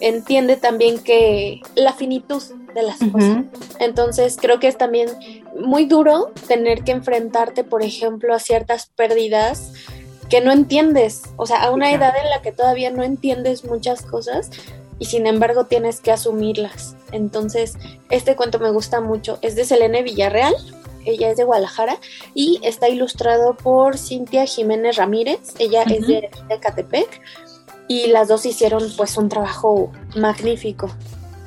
entiende 0.00 0.56
también 0.56 0.98
que 0.98 1.60
la 1.74 1.92
finitud 1.92 2.42
de 2.76 2.82
las 2.82 2.98
cosas. 2.98 3.44
Entonces 3.80 4.36
creo 4.40 4.60
que 4.60 4.68
es 4.68 4.78
también 4.78 5.08
muy 5.58 5.86
duro 5.86 6.30
tener 6.46 6.84
que 6.84 6.92
enfrentarte, 6.92 7.64
por 7.64 7.82
ejemplo, 7.82 8.34
a 8.34 8.38
ciertas 8.38 8.86
pérdidas 8.86 9.72
que 10.28 10.40
no 10.40 10.52
entiendes, 10.52 11.22
o 11.36 11.46
sea, 11.46 11.62
a 11.62 11.70
una 11.70 11.92
edad 11.92 12.12
en 12.22 12.30
la 12.30 12.42
que 12.42 12.52
todavía 12.52 12.90
no 12.90 13.02
entiendes 13.02 13.64
muchas 13.64 14.02
cosas 14.02 14.50
y 14.98 15.06
sin 15.06 15.26
embargo 15.26 15.66
tienes 15.66 16.00
que 16.00 16.12
asumirlas. 16.12 16.96
Entonces, 17.12 17.74
este 18.10 18.36
cuento 18.36 18.58
me 18.58 18.70
gusta 18.70 19.00
mucho, 19.00 19.38
es 19.42 19.56
de 19.56 19.64
Selene 19.64 20.02
Villarreal, 20.02 20.54
ella 21.04 21.30
es 21.30 21.36
de 21.36 21.44
Guadalajara 21.44 21.98
y 22.34 22.58
está 22.62 22.88
ilustrado 22.88 23.56
por 23.56 23.96
Cintia 23.96 24.44
Jiménez 24.46 24.96
Ramírez, 24.96 25.54
ella 25.58 25.82
es 25.82 26.06
de 26.06 26.28
Catepec 26.60 27.22
y 27.88 28.08
las 28.08 28.28
dos 28.28 28.44
hicieron 28.46 28.82
pues 28.96 29.16
un 29.16 29.28
trabajo 29.28 29.92
magnífico. 30.16 30.90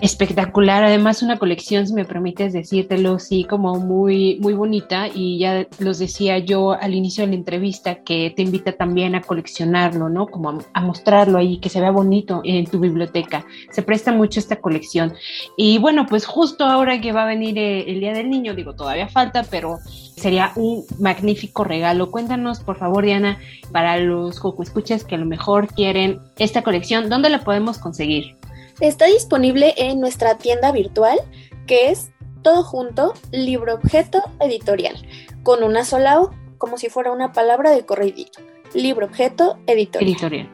Espectacular, 0.02 0.86
además 0.86 1.22
una 1.24 1.38
colección, 1.38 1.86
si 1.86 1.94
me 1.94 2.06
permites 2.06 2.54
decírtelo, 2.54 3.20
sí, 3.20 3.44
como 3.44 3.76
muy, 3.76 4.40
muy 4.40 4.54
bonita 4.54 5.10
y 5.14 5.40
ya 5.40 5.68
los 5.80 6.00
decía 6.00 6.38
yo 6.38 6.72
al 6.72 6.94
inicio 6.94 7.26
de 7.26 7.32
la 7.32 7.36
entrevista 7.36 7.96
que 7.96 8.32
te 8.34 8.44
invita 8.44 8.72
también 8.72 9.16
a 9.16 9.22
coleccionarlo, 9.22 10.08
¿no? 10.08 10.28
Como 10.28 10.62
a, 10.72 10.82
mostrarlo 10.82 11.38
ahí, 11.38 11.58
que 11.58 11.68
se 11.68 11.82
vea 11.82 11.92
bonito 11.92 12.40
en 12.46 12.66
tu 12.66 12.80
biblioteca. 12.80 13.46
Se 13.72 13.82
presta 13.82 14.14
mucho 14.14 14.40
esta 14.40 14.56
colección. 14.56 15.14
Y 15.58 15.80
bueno, 15.80 16.06
pues 16.06 16.26
justo 16.26 16.64
ahora 16.64 17.02
que 17.02 17.12
va 17.12 17.24
a 17.24 17.28
venir 17.28 17.58
eh, 17.58 17.92
el 17.92 18.00
Día 18.00 18.14
del 18.14 18.30
Niño, 18.30 18.56
digo, 18.56 18.76
todavía 18.76 19.10
falta, 19.10 19.44
pero 19.52 19.80
sería 20.16 20.54
un 20.56 20.86
magnífico 20.98 21.66
regalo. 21.66 22.10
Cuéntanos, 22.10 22.62
por 22.62 22.78
favor, 22.78 23.04
Diana, 23.04 23.38
para 23.74 23.98
los 23.98 24.40
Escuchas 24.62 25.04
que 25.04 25.16
a 25.16 25.18
lo 25.18 25.26
mejor 25.26 25.68
quieren 25.68 26.20
esta 26.38 26.62
colección, 26.62 27.10
¿dónde 27.10 27.30
la 27.30 27.42
podemos 27.42 27.80
conseguir? 27.80 28.39
Está 28.80 29.06
disponible 29.06 29.74
en 29.78 30.00
nuestra 30.00 30.38
tienda 30.38 30.72
virtual, 30.72 31.20
que 31.68 31.90
es 31.92 32.12
todo 32.42 32.64
junto, 32.64 33.14
libro 33.32 33.76
objeto 33.76 34.22
editorial, 34.40 34.96
con 35.44 35.64
una 35.64 35.84
sola 35.84 36.22
O, 36.22 36.32
como 36.58 36.78
si 36.78 36.90
fuera 36.90 37.12
una 37.12 37.34
palabra 37.34 37.72
de 37.72 37.86
corridito. 37.86 38.40
Libro 38.74 39.06
objeto 39.08 39.58
editorial. 39.68 40.12
Editorial. 40.12 40.50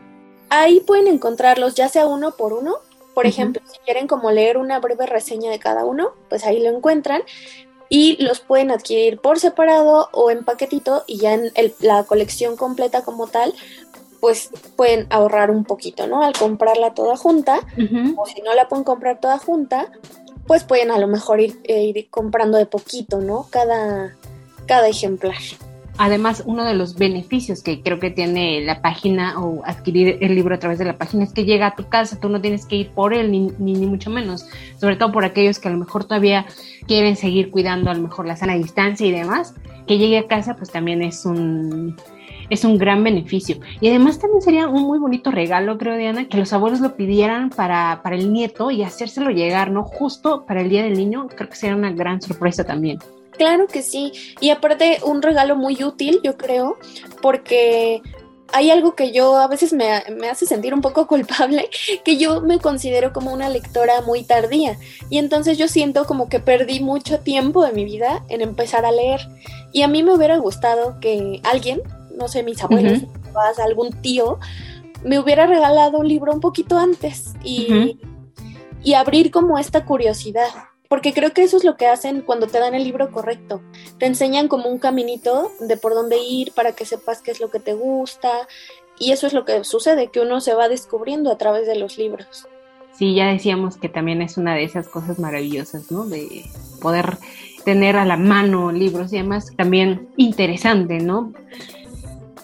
Ahí 0.50 0.80
pueden 0.80 1.08
encontrarlos 1.08 1.76
ya 1.76 1.90
sea 1.90 2.08
uno 2.08 2.32
por 2.36 2.54
uno. 2.54 2.76
Por 3.14 3.26
ejemplo, 3.28 3.62
si 3.72 3.78
quieren 3.80 4.08
como 4.08 4.32
leer 4.32 4.58
una 4.58 4.80
breve 4.80 5.06
reseña 5.06 5.50
de 5.50 5.60
cada 5.60 5.86
uno, 5.86 6.12
pues 6.30 6.46
ahí 6.46 6.60
lo 6.62 6.70
encuentran. 6.70 7.22
Y 7.88 8.22
los 8.22 8.40
pueden 8.40 8.72
adquirir 8.72 9.20
por 9.20 9.40
separado 9.40 10.10
o 10.12 10.32
en 10.32 10.44
paquetito 10.44 11.04
y 11.06 11.18
ya 11.18 11.34
en 11.34 11.52
el- 11.54 11.76
la 11.80 12.04
colección 12.04 12.58
completa 12.58 13.04
como 13.04 13.28
tal, 13.28 13.54
pues 14.26 14.50
pueden 14.76 15.06
ahorrar 15.12 15.52
un 15.52 15.66
poquito, 15.66 16.08
¿no? 16.08 16.24
Al 16.24 16.34
comprarla 16.34 16.96
toda 16.96 17.16
junta 17.16 17.60
o 18.18 18.26
si 18.26 18.42
no 18.42 18.56
la 18.56 18.68
pueden 18.68 18.84
comprar 18.84 19.20
toda 19.20 19.38
junta, 19.38 19.92
pues 20.48 20.64
pueden 20.64 20.90
a 20.90 20.98
lo 20.98 21.06
mejor 21.06 21.40
ir, 21.42 21.60
eh, 21.66 21.84
ir 21.84 22.08
comprando 22.10 22.58
de 22.58 22.66
poquito, 22.66 23.22
¿no? 23.22 23.46
Cada, 23.52 24.16
cada 24.66 24.88
ejemplar. 24.88 25.36
Además, 26.00 26.42
uno 26.48 26.66
de 26.66 26.74
los 26.74 26.96
beneficios 26.96 27.62
que 27.62 27.84
creo 27.84 28.00
que 28.00 28.10
tiene 28.10 28.62
la 28.62 28.82
página 28.82 29.40
o 29.40 29.62
adquirir 29.64 30.18
el 30.22 30.34
libro 30.34 30.56
a 30.56 30.60
través 30.60 30.80
de 30.80 30.86
la 30.86 30.98
página 30.98 31.24
es 31.24 31.32
que 31.32 31.46
llega 31.46 31.68
a 31.68 31.76
tu 31.76 31.88
casa, 31.88 32.20
tú 32.20 32.28
no 32.28 32.42
tienes 32.42 32.66
que 32.66 32.78
ir 32.78 32.90
por 32.90 33.14
él, 33.14 33.30
ni, 33.30 33.52
ni, 33.60 33.74
ni 33.74 33.86
mucho 33.86 34.10
menos, 34.10 34.48
sobre 34.82 34.96
todo 34.96 35.12
por 35.12 35.24
aquellos 35.24 35.60
que 35.60 35.68
a 35.68 35.72
lo 35.72 35.78
mejor 35.78 36.06
todavía 36.06 36.48
quieren 36.88 37.16
seguir 37.16 37.52
cuidando 37.52 37.92
a 37.92 37.94
lo 37.94 38.02
mejor 38.02 38.26
la 38.26 38.38
sana 38.38 38.56
distancia 38.56 39.06
y 39.06 39.12
demás, 39.12 39.54
que 39.86 40.00
llegue 40.00 40.18
a 40.18 40.26
casa 40.26 40.56
pues 40.56 40.72
también 40.72 41.04
es 41.04 41.28
un, 41.28 41.96
es 42.50 42.64
un 42.64 42.78
gran 42.78 43.04
beneficio. 43.04 43.58
Y 43.82 43.90
además 43.90 44.20
también 44.20 44.42
sería 44.42 44.68
un 44.68 44.84
muy 44.84 45.00
bonito 45.00 45.32
regalo, 45.32 45.78
creo, 45.78 45.98
Diana, 45.98 46.28
que 46.28 46.38
los 46.38 46.54
abuelos 46.54 46.80
lo 46.80 46.96
pidieran 46.96 47.50
para, 47.50 48.02
para 48.04 48.16
el 48.16 48.32
nieto 48.32 48.72
y 48.72 48.84
hacérselo 48.84 49.32
llegar, 49.32 49.72
¿no? 49.72 49.84
Justo 49.84 50.46
para 50.46 50.62
el 50.62 50.70
Día 50.70 50.84
del 50.84 50.98
Niño, 50.98 51.28
creo 51.28 51.50
que 51.50 51.56
sería 51.56 51.76
una 51.76 51.92
gran 51.92 52.22
sorpresa 52.22 52.64
también. 52.64 53.00
Claro 53.38 53.68
que 53.68 53.82
sí. 53.82 54.12
Y 54.40 54.50
aparte, 54.50 55.00
un 55.06 55.22
regalo 55.22 55.56
muy 55.56 55.84
útil, 55.84 56.20
yo 56.24 56.38
creo, 56.38 56.78
porque 57.22 58.02
hay 58.54 58.72
algo 58.72 58.96
que 58.96 59.12
yo 59.12 59.38
a 59.38 59.48
veces 59.48 59.74
me, 59.74 60.04
me, 60.18 60.30
hace 60.30 60.46
sentir 60.46 60.74
un 60.74 60.82
poco 60.82 61.08
culpable, 61.08 61.70
que 62.04 62.18
yo 62.18 62.42
me 62.42 62.60
considero 62.60 63.14
como 63.14 63.34
una 63.34 63.50
lectora 63.50 64.02
muy 64.02 64.24
tardía. 64.24 64.78
Y 65.10 65.18
entonces 65.18 65.58
yo 65.58 65.68
siento 65.68 66.06
como 66.06 66.30
que 66.30 66.40
perdí 66.40 66.80
mucho 66.80 67.20
tiempo 67.20 67.64
de 67.64 67.74
mi 67.74 67.86
vida 67.86 68.24
en 68.30 68.42
empezar 68.42 68.86
a 68.86 68.92
leer. 68.92 69.22
Y 69.72 69.82
a 69.82 69.88
mí 69.88 70.04
me 70.04 70.14
hubiera 70.14 70.38
gustado 70.38 71.00
que 71.02 71.42
alguien, 71.44 71.82
no 72.16 72.28
sé, 72.28 72.44
mis 72.44 72.64
abuelos, 72.64 73.04
uh 73.04 73.08
-huh. 73.34 73.64
algún 73.64 73.92
tío, 74.02 74.40
me 75.04 75.20
hubiera 75.20 75.46
regalado 75.46 76.00
un 76.00 76.08
libro 76.08 76.34
un 76.34 76.40
poquito 76.40 76.78
antes 76.78 77.34
y, 77.44 77.72
uh 77.72 77.76
-huh. 77.76 78.00
y 78.84 78.94
abrir 78.94 79.32
como 79.32 79.58
esta 79.58 79.86
curiosidad 79.86 80.50
porque 80.88 81.14
creo 81.14 81.34
que 81.34 81.44
eso 81.44 81.58
es 81.58 81.64
lo 81.64 81.78
que 81.78 81.88
hacen 81.88 82.22
cuando 82.22 82.48
te 82.48 82.60
dan 82.60 82.76
el 82.76 82.84
libro 82.84 83.12
correcto. 83.12 83.62
Te 83.98 84.06
enseñan 84.06 84.48
como 84.48 84.70
un 84.70 84.78
caminito 84.78 85.52
de 85.60 85.78
por 85.78 85.94
dónde 85.94 86.18
ir 86.20 86.52
para 86.54 86.74
que 86.74 86.86
sepas 86.86 87.22
qué 87.22 87.32
es 87.32 87.40
lo 87.40 87.50
que 87.50 87.60
te 87.60 87.74
gusta 87.74 88.48
y 89.00 89.12
eso 89.12 89.28
es 89.28 89.34
lo 89.34 89.46
que 89.46 89.64
sucede, 89.64 90.08
que 90.08 90.22
uno 90.22 90.40
se 90.42 90.54
va 90.54 90.70
descubriendo 90.70 91.32
a 91.32 91.38
través 91.38 91.68
de 91.68 91.76
los 91.76 91.98
libros. 91.98 92.48
sí, 92.94 93.14
ya 93.14 93.28
decíamos 93.28 93.76
que 93.76 93.90
también 93.90 94.22
es 94.22 94.38
una 94.38 94.56
de 94.56 94.64
esas 94.64 94.88
cosas 94.88 95.20
maravillosas, 95.20 95.92
¿no? 95.92 96.06
De 96.06 96.46
poder 96.82 97.18
tener 97.66 97.98
a 97.98 98.06
la 98.06 98.16
mano 98.16 98.72
libros 98.72 99.12
y 99.12 99.18
además 99.18 99.52
también 99.58 100.08
interesante, 100.16 101.00
¿no? 101.00 101.34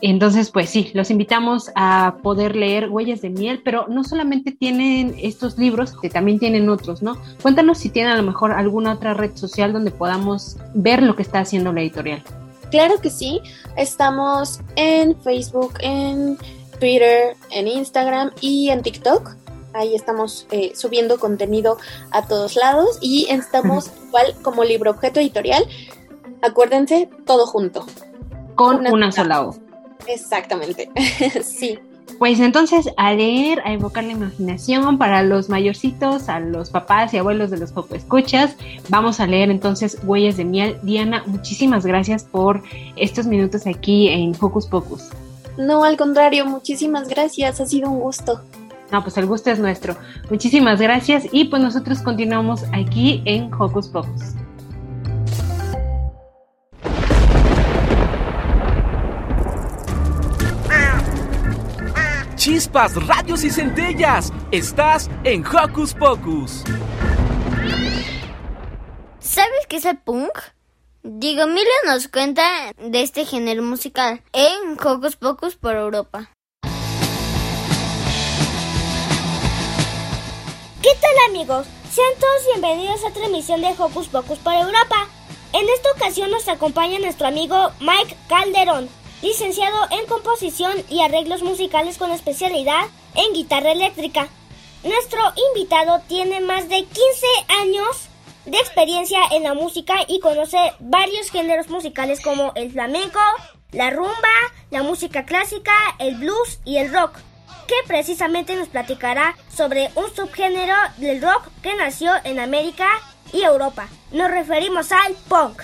Entonces, 0.01 0.49
pues 0.49 0.69
sí, 0.69 0.91
los 0.93 1.11
invitamos 1.11 1.71
a 1.75 2.17
poder 2.23 2.55
leer 2.55 2.89
Huellas 2.89 3.21
de 3.21 3.29
Miel, 3.29 3.61
pero 3.63 3.85
no 3.87 4.03
solamente 4.03 4.51
tienen 4.51 5.15
estos 5.21 5.59
libros, 5.59 5.93
que 6.01 6.09
también 6.09 6.39
tienen 6.39 6.69
otros, 6.69 7.03
¿no? 7.03 7.17
Cuéntanos 7.41 7.77
si 7.77 7.89
tienen 7.89 8.11
a 8.11 8.17
lo 8.17 8.23
mejor 8.23 8.51
alguna 8.51 8.93
otra 8.93 9.13
red 9.13 9.35
social 9.35 9.73
donde 9.73 9.91
podamos 9.91 10.57
ver 10.73 11.03
lo 11.03 11.15
que 11.15 11.21
está 11.21 11.39
haciendo 11.39 11.71
la 11.71 11.81
editorial. 11.81 12.23
Claro 12.71 12.99
que 12.99 13.09
sí, 13.11 13.41
estamos 13.75 14.61
en 14.75 15.19
Facebook, 15.21 15.73
en 15.81 16.37
Twitter, 16.79 17.35
en 17.51 17.67
Instagram 17.67 18.31
y 18.41 18.69
en 18.69 18.81
TikTok. 18.81 19.35
Ahí 19.73 19.93
estamos 19.93 20.47
eh, 20.51 20.71
subiendo 20.75 21.19
contenido 21.19 21.77
a 22.09 22.27
todos 22.27 22.55
lados 22.55 22.97
y 23.01 23.27
estamos 23.29 23.91
igual 24.07 24.33
como 24.41 24.63
libro 24.63 24.91
objeto 24.91 25.19
editorial. 25.19 25.63
Acuérdense, 26.41 27.09
todo 27.25 27.45
junto. 27.45 27.85
Con 28.55 28.87
una, 28.87 29.11
sola 29.11 29.43
O. 29.43 29.70
Exactamente, 30.07 30.89
sí. 31.43 31.79
Pues 32.19 32.39
entonces 32.39 32.89
a 32.97 33.13
leer, 33.13 33.61
a 33.65 33.73
evocar 33.73 34.03
la 34.03 34.11
imaginación 34.11 34.97
para 34.97 35.23
los 35.23 35.49
mayorcitos, 35.49 36.29
a 36.29 36.39
los 36.39 36.69
papás 36.69 37.13
y 37.13 37.17
abuelos 37.17 37.49
de 37.49 37.57
los 37.57 37.71
poco 37.71 37.95
escuchas. 37.95 38.55
Vamos 38.89 39.19
a 39.19 39.27
leer 39.27 39.49
entonces 39.49 39.97
Huellas 40.03 40.37
de 40.37 40.45
Miel. 40.45 40.77
Diana, 40.83 41.23
muchísimas 41.25 41.85
gracias 41.85 42.23
por 42.23 42.61
estos 42.95 43.25
minutos 43.25 43.65
aquí 43.65 44.09
en 44.09 44.35
Focus 44.35 44.67
Pocus. 44.67 45.09
No, 45.57 45.83
al 45.83 45.97
contrario, 45.97 46.45
muchísimas 46.45 47.07
gracias, 47.07 47.59
ha 47.59 47.65
sido 47.65 47.89
un 47.89 47.99
gusto. 47.99 48.41
No, 48.91 49.01
pues 49.01 49.17
el 49.17 49.25
gusto 49.25 49.49
es 49.49 49.59
nuestro. 49.59 49.95
Muchísimas 50.29 50.79
gracias 50.81 51.23
y 51.31 51.45
pues 51.45 51.61
nosotros 51.61 52.01
continuamos 52.01 52.65
aquí 52.73 53.21
en 53.25 53.51
Hocus 53.53 53.87
Pocus. 53.87 54.35
Chispas, 62.41 62.95
radios 63.05 63.43
y 63.43 63.51
centellas. 63.51 64.33
Estás 64.49 65.11
en 65.23 65.45
Hocus 65.45 65.93
Pocus. 65.93 66.63
¿Sabes 69.19 69.67
qué 69.69 69.75
es 69.75 69.85
el 69.85 69.99
punk? 69.99 70.31
Digo, 71.03 71.45
Milo 71.45 71.69
nos 71.85 72.07
cuenta 72.07 72.73
de 72.79 73.03
este 73.03 73.25
género 73.25 73.61
musical 73.61 74.23
en 74.33 74.75
Hocus 74.83 75.17
Pocus 75.17 75.55
por 75.55 75.75
Europa. 75.75 76.31
¿Qué 80.81 80.89
tal 80.99 81.29
amigos? 81.29 81.67
Sean 81.91 82.13
todos 82.19 82.47
bienvenidos 82.53 83.03
a 83.03 83.09
otra 83.09 83.27
emisión 83.27 83.61
de 83.61 83.67
Hocus 83.77 84.07
Pocus 84.07 84.39
por 84.39 84.53
Europa. 84.53 85.07
En 85.53 85.69
esta 85.69 85.91
ocasión 85.91 86.31
nos 86.31 86.47
acompaña 86.47 86.97
nuestro 86.97 87.27
amigo 87.27 87.69
Mike 87.81 88.17
Calderón, 88.27 88.89
licenciado 89.21 89.87
en 89.91 90.05
composición 90.07 90.73
y 90.89 91.01
arreglos 91.01 91.43
musicales 91.43 91.97
con 91.97 92.11
especialidad 92.11 92.87
en 93.15 93.33
guitarra 93.33 93.71
eléctrica. 93.71 94.27
Nuestro 94.83 95.21
invitado 95.49 96.01
tiene 96.07 96.41
más 96.41 96.67
de 96.67 96.83
15 96.83 96.95
años 97.61 98.07
de 98.45 98.57
experiencia 98.57 99.19
en 99.31 99.43
la 99.43 99.53
música 99.53 99.95
y 100.07 100.19
conoce 100.19 100.57
varios 100.79 101.29
géneros 101.29 101.69
musicales 101.69 102.21
como 102.21 102.51
el 102.55 102.71
flamenco, 102.71 103.19
la 103.71 103.91
rumba, 103.91 104.11
la 104.71 104.81
música 104.81 105.25
clásica, 105.25 105.73
el 105.99 106.15
blues 106.15 106.59
y 106.65 106.77
el 106.77 106.91
rock, 106.91 107.19
que 107.67 107.75
precisamente 107.87 108.55
nos 108.55 108.69
platicará 108.69 109.37
sobre 109.55 109.91
un 109.95 110.13
subgénero 110.15 110.75
del 110.97 111.21
rock 111.21 111.47
que 111.61 111.75
nació 111.75 112.11
en 112.23 112.39
América 112.39 112.87
y 113.31 113.43
Europa. 113.43 113.87
Nos 114.11 114.31
referimos 114.31 114.91
al 114.91 115.13
punk. 115.29 115.61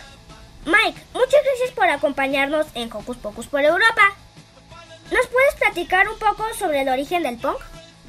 Mike, 0.68 1.02
muchas 1.14 1.42
gracias 1.46 1.72
por 1.74 1.90
acompañarnos 1.90 2.68
en 2.74 2.92
Hocus 2.92 3.16
Pocus 3.16 3.48
por 3.48 3.62
Europa. 3.62 4.02
¿Nos 5.10 5.26
puedes 5.28 5.56
platicar 5.56 6.10
un 6.10 6.20
poco 6.20 6.46
sobre 6.60 6.82
el 6.82 6.90
origen 6.90 7.24
del 7.24 7.38
punk? 7.38 7.58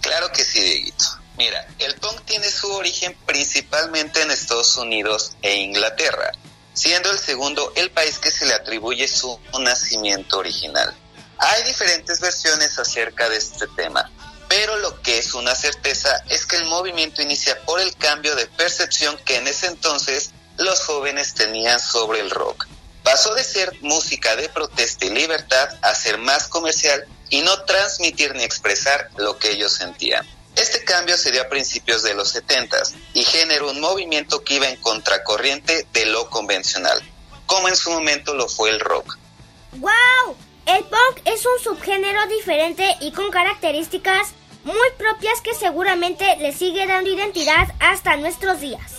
Claro 0.01 0.33
que 0.33 0.43
sí, 0.43 0.61
Dieguito. 0.61 1.05
Mira, 1.37 1.69
el 1.79 1.95
punk 1.95 2.21
tiene 2.25 2.51
su 2.51 2.69
origen 2.73 3.17
principalmente 3.27 4.23
en 4.23 4.33
Estados 4.33 4.77
Unidos 4.77 5.37
e 5.41 5.55
Inglaterra, 5.55 6.33
siendo 6.75 7.13
el 7.13 7.21
segundo 7.21 7.73
el 7.77 7.93
país 7.93 8.19
que 8.19 8.33
se 8.33 8.45
le 8.45 8.55
atribuye 8.55 9.07
su 9.07 9.39
nacimiento 9.61 10.39
original. 10.39 10.93
Hay 11.39 11.63
diferentes 11.63 12.19
versiones 12.21 12.77
acerca 12.77 13.29
de 13.29 13.37
este 13.37 13.69
tema, 13.77 14.11
pero 14.49 14.77
lo 14.79 15.01
que 15.01 15.19
es 15.19 15.33
una 15.35 15.55
certeza 15.55 16.11
es 16.29 16.45
que 16.45 16.57
el 16.57 16.65
movimiento 16.65 17.23
inicia 17.23 17.57
por 17.65 17.81
el 17.81 17.95
cambio 17.95 18.35
de 18.35 18.49
percepción 18.49 19.17
que 19.25 19.37
en 19.37 19.47
ese 19.47 19.69
entonces 19.69 20.33
los 20.59 20.81
jóvenes 20.85 21.35
tenían 21.35 21.81
sobre 21.81 22.21
el 22.21 22.31
rock. 22.31 22.67
Pasó 23.03 23.35
de 23.35 23.45
ser 23.45 23.75
música 23.81 24.37
de 24.37 24.49
protesta 24.49 25.07
y 25.07 25.11
libertad 25.11 25.69
a 25.83 25.95
ser 25.95 26.19
más 26.19 26.49
comercial 26.49 27.07
y 27.31 27.41
no 27.41 27.63
transmitir 27.63 28.35
ni 28.35 28.43
expresar 28.43 29.11
lo 29.17 29.39
que 29.39 29.53
ellos 29.53 29.73
sentían. 29.73 30.27
Este 30.57 30.85
cambio 30.85 31.17
se 31.17 31.31
dio 31.31 31.43
a 31.43 31.49
principios 31.49 32.03
de 32.03 32.15
los 32.15 32.31
70 32.31 32.77
y 33.15 33.23
generó 33.23 33.71
un 33.71 33.81
movimiento 33.81 34.43
que 34.43 34.55
iba 34.55 34.69
en 34.69 34.77
contracorriente 34.77 35.87
de 35.93 36.07
lo 36.07 36.29
convencional, 36.29 37.01
como 37.47 37.69
en 37.69 37.77
su 37.77 37.91
momento 37.91 38.35
lo 38.35 38.49
fue 38.49 38.71
el 38.71 38.81
rock. 38.81 39.17
¡Wow! 39.73 40.37
El 40.67 40.85
punk 40.85 41.21
es 41.25 41.47
un 41.47 41.63
subgénero 41.63 42.27
diferente 42.27 42.97
y 43.01 43.13
con 43.13 43.31
características 43.31 44.33
muy 44.65 44.91
propias 44.99 45.41
que 45.41 45.55
seguramente 45.55 46.37
le 46.41 46.53
sigue 46.53 46.87
dando 46.87 47.11
identidad 47.11 47.69
hasta 47.79 48.17
nuestros 48.17 48.61
días. 48.61 48.93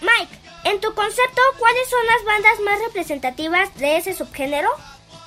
Mike, 0.00 0.43
en 0.64 0.80
tu 0.80 0.94
concepto, 0.94 1.40
¿cuáles 1.58 1.88
son 1.88 2.06
las 2.06 2.24
bandas 2.24 2.60
más 2.60 2.78
representativas 2.80 3.74
de 3.76 3.96
ese 3.96 4.14
subgénero? 4.14 4.68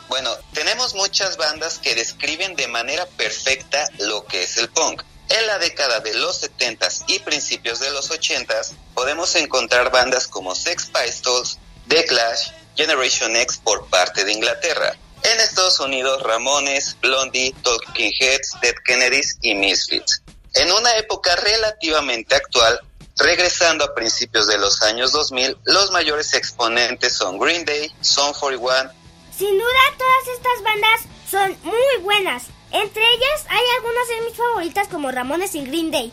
Bueno, 0.10 0.30
tenemos 0.54 0.96
muchas 0.96 1.38
bandas 1.38 1.80
que 1.80 1.96
describen 1.96 2.56
de 2.56 2.68
manera 2.68 3.06
perfecta 3.06 3.88
lo 4.00 4.26
que 4.26 4.44
es 4.44 4.58
el 4.58 4.70
punk. 4.70 5.04
En 5.30 5.46
la 5.48 5.60
década 5.60 6.00
de 6.00 6.14
los 6.14 6.42
70s 6.42 7.04
y 7.08 7.20
principios 7.20 7.80
de 7.80 7.92
los 7.92 8.10
80s 8.10 8.72
podemos 8.94 9.36
encontrar 9.36 9.92
bandas 9.92 10.28
como 10.28 10.56
Sex 10.56 10.88
Pistols, 10.88 11.60
The 11.90 12.06
Clash, 12.06 12.52
Generation 12.78 13.36
X 13.36 13.60
por 13.62 13.88
parte 13.90 14.24
de 14.24 14.32
Inglaterra. 14.32 14.96
En 15.24 15.40
Estados 15.42 15.80
Unidos, 15.82 16.24
Ramones, 16.24 16.96
Blondie, 17.02 17.54
Talking 17.64 18.14
Heads, 18.20 18.56
Dead 18.62 18.76
Kennedys 18.86 19.38
y 19.42 19.56
Misfits. 19.56 20.22
En 20.54 20.72
una 20.72 20.96
época 20.96 21.36
relativamente 21.36 22.36
actual, 22.36 22.80
regresando 23.18 23.84
a 23.84 23.96
principios 23.96 24.48
de 24.48 24.58
los 24.58 24.82
años 24.84 25.12
2000, 25.12 25.58
los 25.66 25.92
mayores 25.92 26.34
exponentes 26.34 27.14
son 27.14 27.40
Green 27.40 27.66
Day, 27.66 27.92
Son 28.02 28.34
41. 28.34 28.92
Sin 29.36 29.58
duda, 29.58 29.80
todas 29.98 30.36
estas 30.36 30.64
bandas 30.64 31.02
son 31.30 31.58
muy 31.64 32.04
buenas. 32.04 32.44
Entre 32.72 33.02
ellas 33.02 33.46
hay 33.50 33.64
algunas 33.78 34.08
de 34.08 34.22
mis 34.22 34.38
favoritas 34.38 34.88
como 34.88 35.12
Ramones 35.12 35.56
y 35.56 35.66
Green 35.66 35.92
Day. 35.92 36.12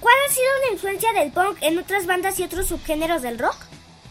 ¿Cuál 0.00 0.14
ha 0.26 0.32
sido 0.32 0.48
la 0.66 0.72
influencia 0.72 1.12
del 1.12 1.32
punk 1.32 1.58
en 1.60 1.78
otras 1.78 2.06
bandas 2.06 2.38
y 2.38 2.44
otros 2.44 2.66
subgéneros 2.66 3.22
del 3.22 3.38
rock? 3.38 3.56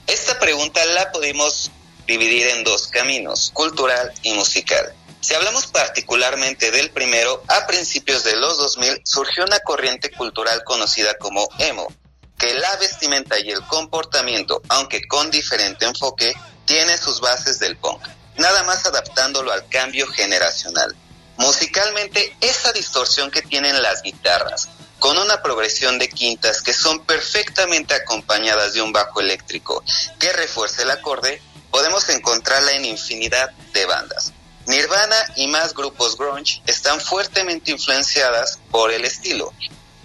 Esta 0.07 0.39
pregunta 0.39 0.83
la 0.85 1.11
podemos 1.11 1.69
dividir 2.07 2.47
en 2.47 2.63
dos 2.63 2.87
caminos, 2.87 3.51
cultural 3.53 4.11
y 4.23 4.33
musical. 4.33 4.93
Si 5.19 5.35
hablamos 5.35 5.67
particularmente 5.67 6.71
del 6.71 6.89
primero, 6.89 7.43
a 7.47 7.67
principios 7.67 8.23
de 8.23 8.35
los 8.37 8.57
2000 8.57 9.01
surgió 9.03 9.43
una 9.43 9.59
corriente 9.59 10.09
cultural 10.11 10.63
conocida 10.63 11.13
como 11.19 11.47
emo, 11.59 11.87
que 12.41 12.55
la 12.55 12.75
vestimenta 12.77 13.39
y 13.39 13.51
el 13.51 13.61
comportamiento, 13.67 14.63
aunque 14.67 15.07
con 15.07 15.29
diferente 15.29 15.85
enfoque, 15.85 16.33
tiene 16.65 16.97
sus 16.97 17.21
bases 17.21 17.59
del 17.59 17.77
punk, 17.77 18.01
nada 18.37 18.63
más 18.63 18.83
adaptándolo 18.87 19.51
al 19.51 19.69
cambio 19.69 20.07
generacional. 20.07 20.95
Musicalmente, 21.37 22.35
esa 22.41 22.73
distorsión 22.73 23.29
que 23.29 23.43
tienen 23.43 23.79
las 23.79 24.01
guitarras, 24.01 24.69
con 24.97 25.19
una 25.19 25.43
progresión 25.43 25.99
de 25.99 26.09
quintas 26.09 26.63
que 26.63 26.73
son 26.73 27.05
perfectamente 27.05 27.93
acompañadas 27.93 28.73
de 28.73 28.81
un 28.81 28.91
bajo 28.91 29.19
eléctrico 29.19 29.83
que 30.17 30.33
refuerce 30.33 30.81
el 30.81 30.89
acorde, 30.89 31.39
podemos 31.69 32.09
encontrarla 32.09 32.71
en 32.71 32.85
infinidad 32.85 33.51
de 33.71 33.85
bandas. 33.85 34.33
Nirvana 34.65 35.17
y 35.35 35.47
más 35.47 35.75
grupos 35.75 36.17
grunge 36.17 36.59
están 36.65 36.99
fuertemente 37.01 37.69
influenciadas 37.69 38.57
por 38.71 38.91
el 38.91 39.05
estilo. 39.05 39.53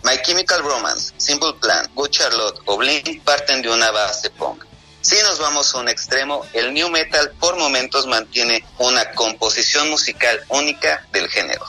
My 0.06 0.22
Chemical 0.22 0.62
Romance, 0.62 1.12
Simple 1.16 1.54
Plan, 1.60 1.90
Good 1.96 2.10
Charlotte 2.10 2.60
o 2.66 2.76
Blink 2.76 3.24
parten 3.24 3.60
de 3.60 3.68
una 3.68 3.90
base 3.90 4.30
punk. 4.30 4.64
Si 5.00 5.16
nos 5.22 5.40
vamos 5.40 5.74
a 5.74 5.78
un 5.78 5.88
extremo, 5.88 6.46
el 6.52 6.72
new 6.72 6.88
metal 6.90 7.32
por 7.40 7.56
momentos 7.56 8.06
mantiene 8.06 8.64
una 8.78 9.10
composición 9.14 9.90
musical 9.90 10.40
única 10.48 11.04
del 11.10 11.28
género. 11.28 11.66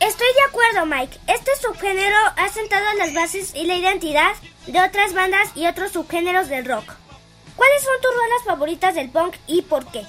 Estoy 0.00 0.26
de 0.34 0.42
acuerdo, 0.50 0.84
Mike. 0.84 1.18
Este 1.28 1.50
subgénero 1.62 2.18
ha 2.36 2.48
sentado 2.50 2.84
las 2.98 3.14
bases 3.14 3.54
y 3.54 3.64
la 3.64 3.76
identidad 3.76 4.34
de 4.66 4.78
otras 4.82 5.14
bandas 5.14 5.48
y 5.54 5.66
otros 5.66 5.92
subgéneros 5.92 6.50
del 6.50 6.66
rock. 6.66 6.92
¿Cuáles 7.56 7.82
son 7.82 7.94
tus 8.02 8.10
rolas 8.10 8.44
favoritas 8.44 8.94
del 8.94 9.08
punk 9.08 9.34
y 9.46 9.62
por 9.62 9.90
qué? 9.90 10.04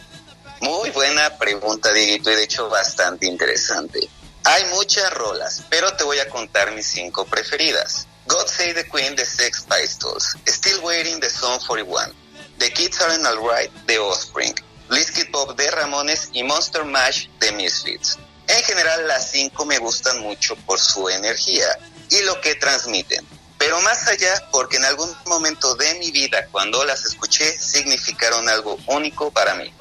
Muy 0.60 0.90
buena 0.90 1.38
pregunta, 1.38 1.94
Dieguito, 1.94 2.30
y 2.30 2.36
de 2.36 2.44
hecho 2.44 2.68
bastante 2.68 3.26
interesante. 3.26 4.10
Hay 4.44 4.66
muchas 4.66 5.14
rolas, 5.14 5.64
pero 5.70 5.96
te 5.96 6.04
voy 6.04 6.20
a 6.20 6.30
contar 6.30 6.72
mis 6.72 6.88
cinco 6.88 7.26
preferidas. 7.26 8.08
God 8.28 8.48
Save 8.48 8.74
the 8.74 8.90
Queen 8.90 9.16
de 9.16 9.26
Sex 9.26 9.66
Pistols, 9.70 10.36
Still 10.46 10.80
Waiting 10.80 11.20
de 11.20 11.30
Song 11.30 11.60
41, 11.66 12.14
The 12.58 12.72
Kids 12.72 13.00
Aren't 13.02 13.26
Alright 13.26 13.72
de 13.86 14.00
Offspring, 14.00 14.54
Blitzkid 14.90 15.32
Pop 15.32 15.58
de 15.58 15.72
Ramones 15.72 16.30
y 16.34 16.44
Monster 16.44 16.84
Mash 16.84 17.28
de 17.40 17.52
Misfits. 17.54 18.18
En 18.48 18.64
general 18.64 19.08
las 19.08 19.32
cinco 19.32 19.66
me 19.66 19.78
gustan 19.78 20.20
mucho 20.22 20.56
por 20.66 20.80
su 20.80 21.10
energía 21.10 21.68
y 22.10 22.22
lo 22.24 22.40
que 22.42 22.56
transmiten. 22.56 23.26
Pero 23.58 23.80
más 23.82 24.08
allá, 24.08 24.50
porque 24.52 24.78
en 24.78 24.86
algún 24.86 25.10
momento 25.26 25.76
de 25.76 25.96
mi 25.96 26.12
vida 26.12 26.48
cuando 26.52 26.84
las 26.86 27.06
escuché 27.06 27.58
significaron 27.58 28.48
algo 28.48 28.78
único 28.88 29.32
para 29.32 29.56
mí. 29.56 29.74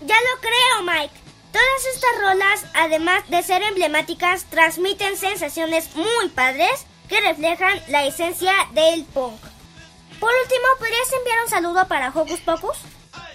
Ya 0.00 0.16
lo 0.16 0.40
creo, 0.40 0.82
Mike. 0.82 1.21
Todas 1.52 1.94
estas 1.94 2.20
rolas, 2.20 2.64
además 2.74 3.28
de 3.28 3.42
ser 3.42 3.62
emblemáticas, 3.62 4.44
transmiten 4.48 5.18
sensaciones 5.18 5.94
muy 5.94 6.28
padres 6.34 6.86
que 7.08 7.20
reflejan 7.20 7.78
la 7.88 8.06
esencia 8.06 8.54
del 8.72 9.04
punk. 9.04 9.38
Por 10.18 10.30
último, 10.42 10.64
¿podrías 10.78 11.12
enviar 11.12 11.42
un 11.44 11.50
saludo 11.50 11.86
para 11.88 12.08
Hocus 12.08 12.40
Pocus? 12.40 12.78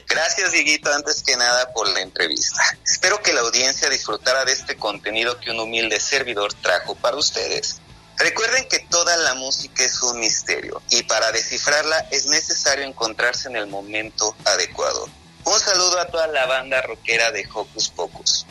Gracias, 0.07 0.51
Dieguito, 0.51 0.91
antes 0.91 1.21
que 1.21 1.35
nada 1.35 1.71
por 1.73 1.89
la 1.89 2.01
entrevista. 2.01 2.63
Espero 2.83 3.21
que 3.21 3.33
la 3.33 3.41
audiencia 3.41 3.89
disfrutara 3.89 4.45
de 4.45 4.53
este 4.53 4.77
contenido 4.77 5.39
que 5.39 5.51
un 5.51 5.59
humilde 5.59 5.99
servidor 5.99 6.53
trajo 6.55 6.95
para 6.95 7.17
ustedes. 7.17 7.81
Recuerden 8.17 8.67
que 8.67 8.79
toda 8.79 9.15
la 9.17 9.35
música 9.35 9.83
es 9.83 10.01
un 10.01 10.19
misterio 10.19 10.81
y 10.89 11.03
para 11.03 11.31
descifrarla 11.31 12.07
es 12.09 12.25
necesario 12.25 12.85
encontrarse 12.85 13.47
en 13.47 13.57
el 13.57 13.67
momento 13.67 14.35
adecuado. 14.45 15.07
Un 15.47 15.59
saludo 15.61 15.97
a 15.97 16.05
toda 16.07 16.27
la 16.27 16.45
banda 16.45 16.81
rockera 16.81 17.31
de 17.31 17.47
Hocus 17.53 17.87
Pocus. 17.89 18.45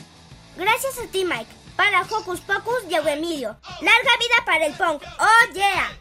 Gracias 0.56 0.98
a 0.98 1.06
ti, 1.08 1.26
Mike. 1.26 1.52
Para 1.76 2.00
Hocus 2.00 2.40
Pocus 2.40 2.84
y 2.88 2.94
Emilio. 2.94 3.54
Larga 3.82 4.10
vida 4.18 4.44
para 4.46 4.64
el 4.64 4.72
punk. 4.72 5.02
¡Oh, 5.20 5.52
yeah! 5.52 5.94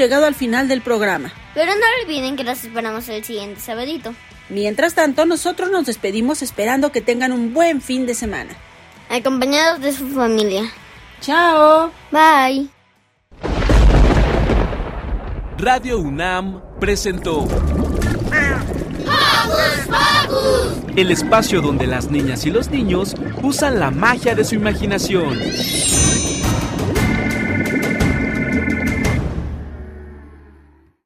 Llegado 0.00 0.26
al 0.26 0.34
final 0.34 0.66
del 0.66 0.80
programa. 0.80 1.32
Pero 1.54 1.72
no 1.72 1.86
olviden 2.02 2.36
que 2.36 2.44
los 2.44 2.64
esperamos 2.64 3.08
el 3.08 3.22
siguiente 3.24 3.60
sabadito. 3.60 4.14
Mientras 4.48 4.94
tanto, 4.94 5.26
nosotros 5.26 5.70
nos 5.70 5.86
despedimos 5.86 6.42
esperando 6.42 6.90
que 6.90 7.00
tengan 7.00 7.32
un 7.32 7.54
buen 7.54 7.80
fin 7.80 8.06
de 8.06 8.14
semana. 8.14 8.50
Acompañados 9.08 9.80
de 9.80 9.92
su 9.92 10.08
familia. 10.08 10.64
Chao. 11.20 11.92
Bye. 12.10 12.68
Radio 15.58 15.98
UNAM 15.98 16.62
presentó 16.80 17.46
el 20.96 21.10
espacio 21.10 21.60
donde 21.60 21.86
las 21.86 22.10
niñas 22.10 22.46
y 22.46 22.50
los 22.50 22.70
niños 22.70 23.14
usan 23.42 23.78
la 23.78 23.90
magia 23.90 24.34
de 24.34 24.44
su 24.44 24.54
imaginación. 24.54 25.38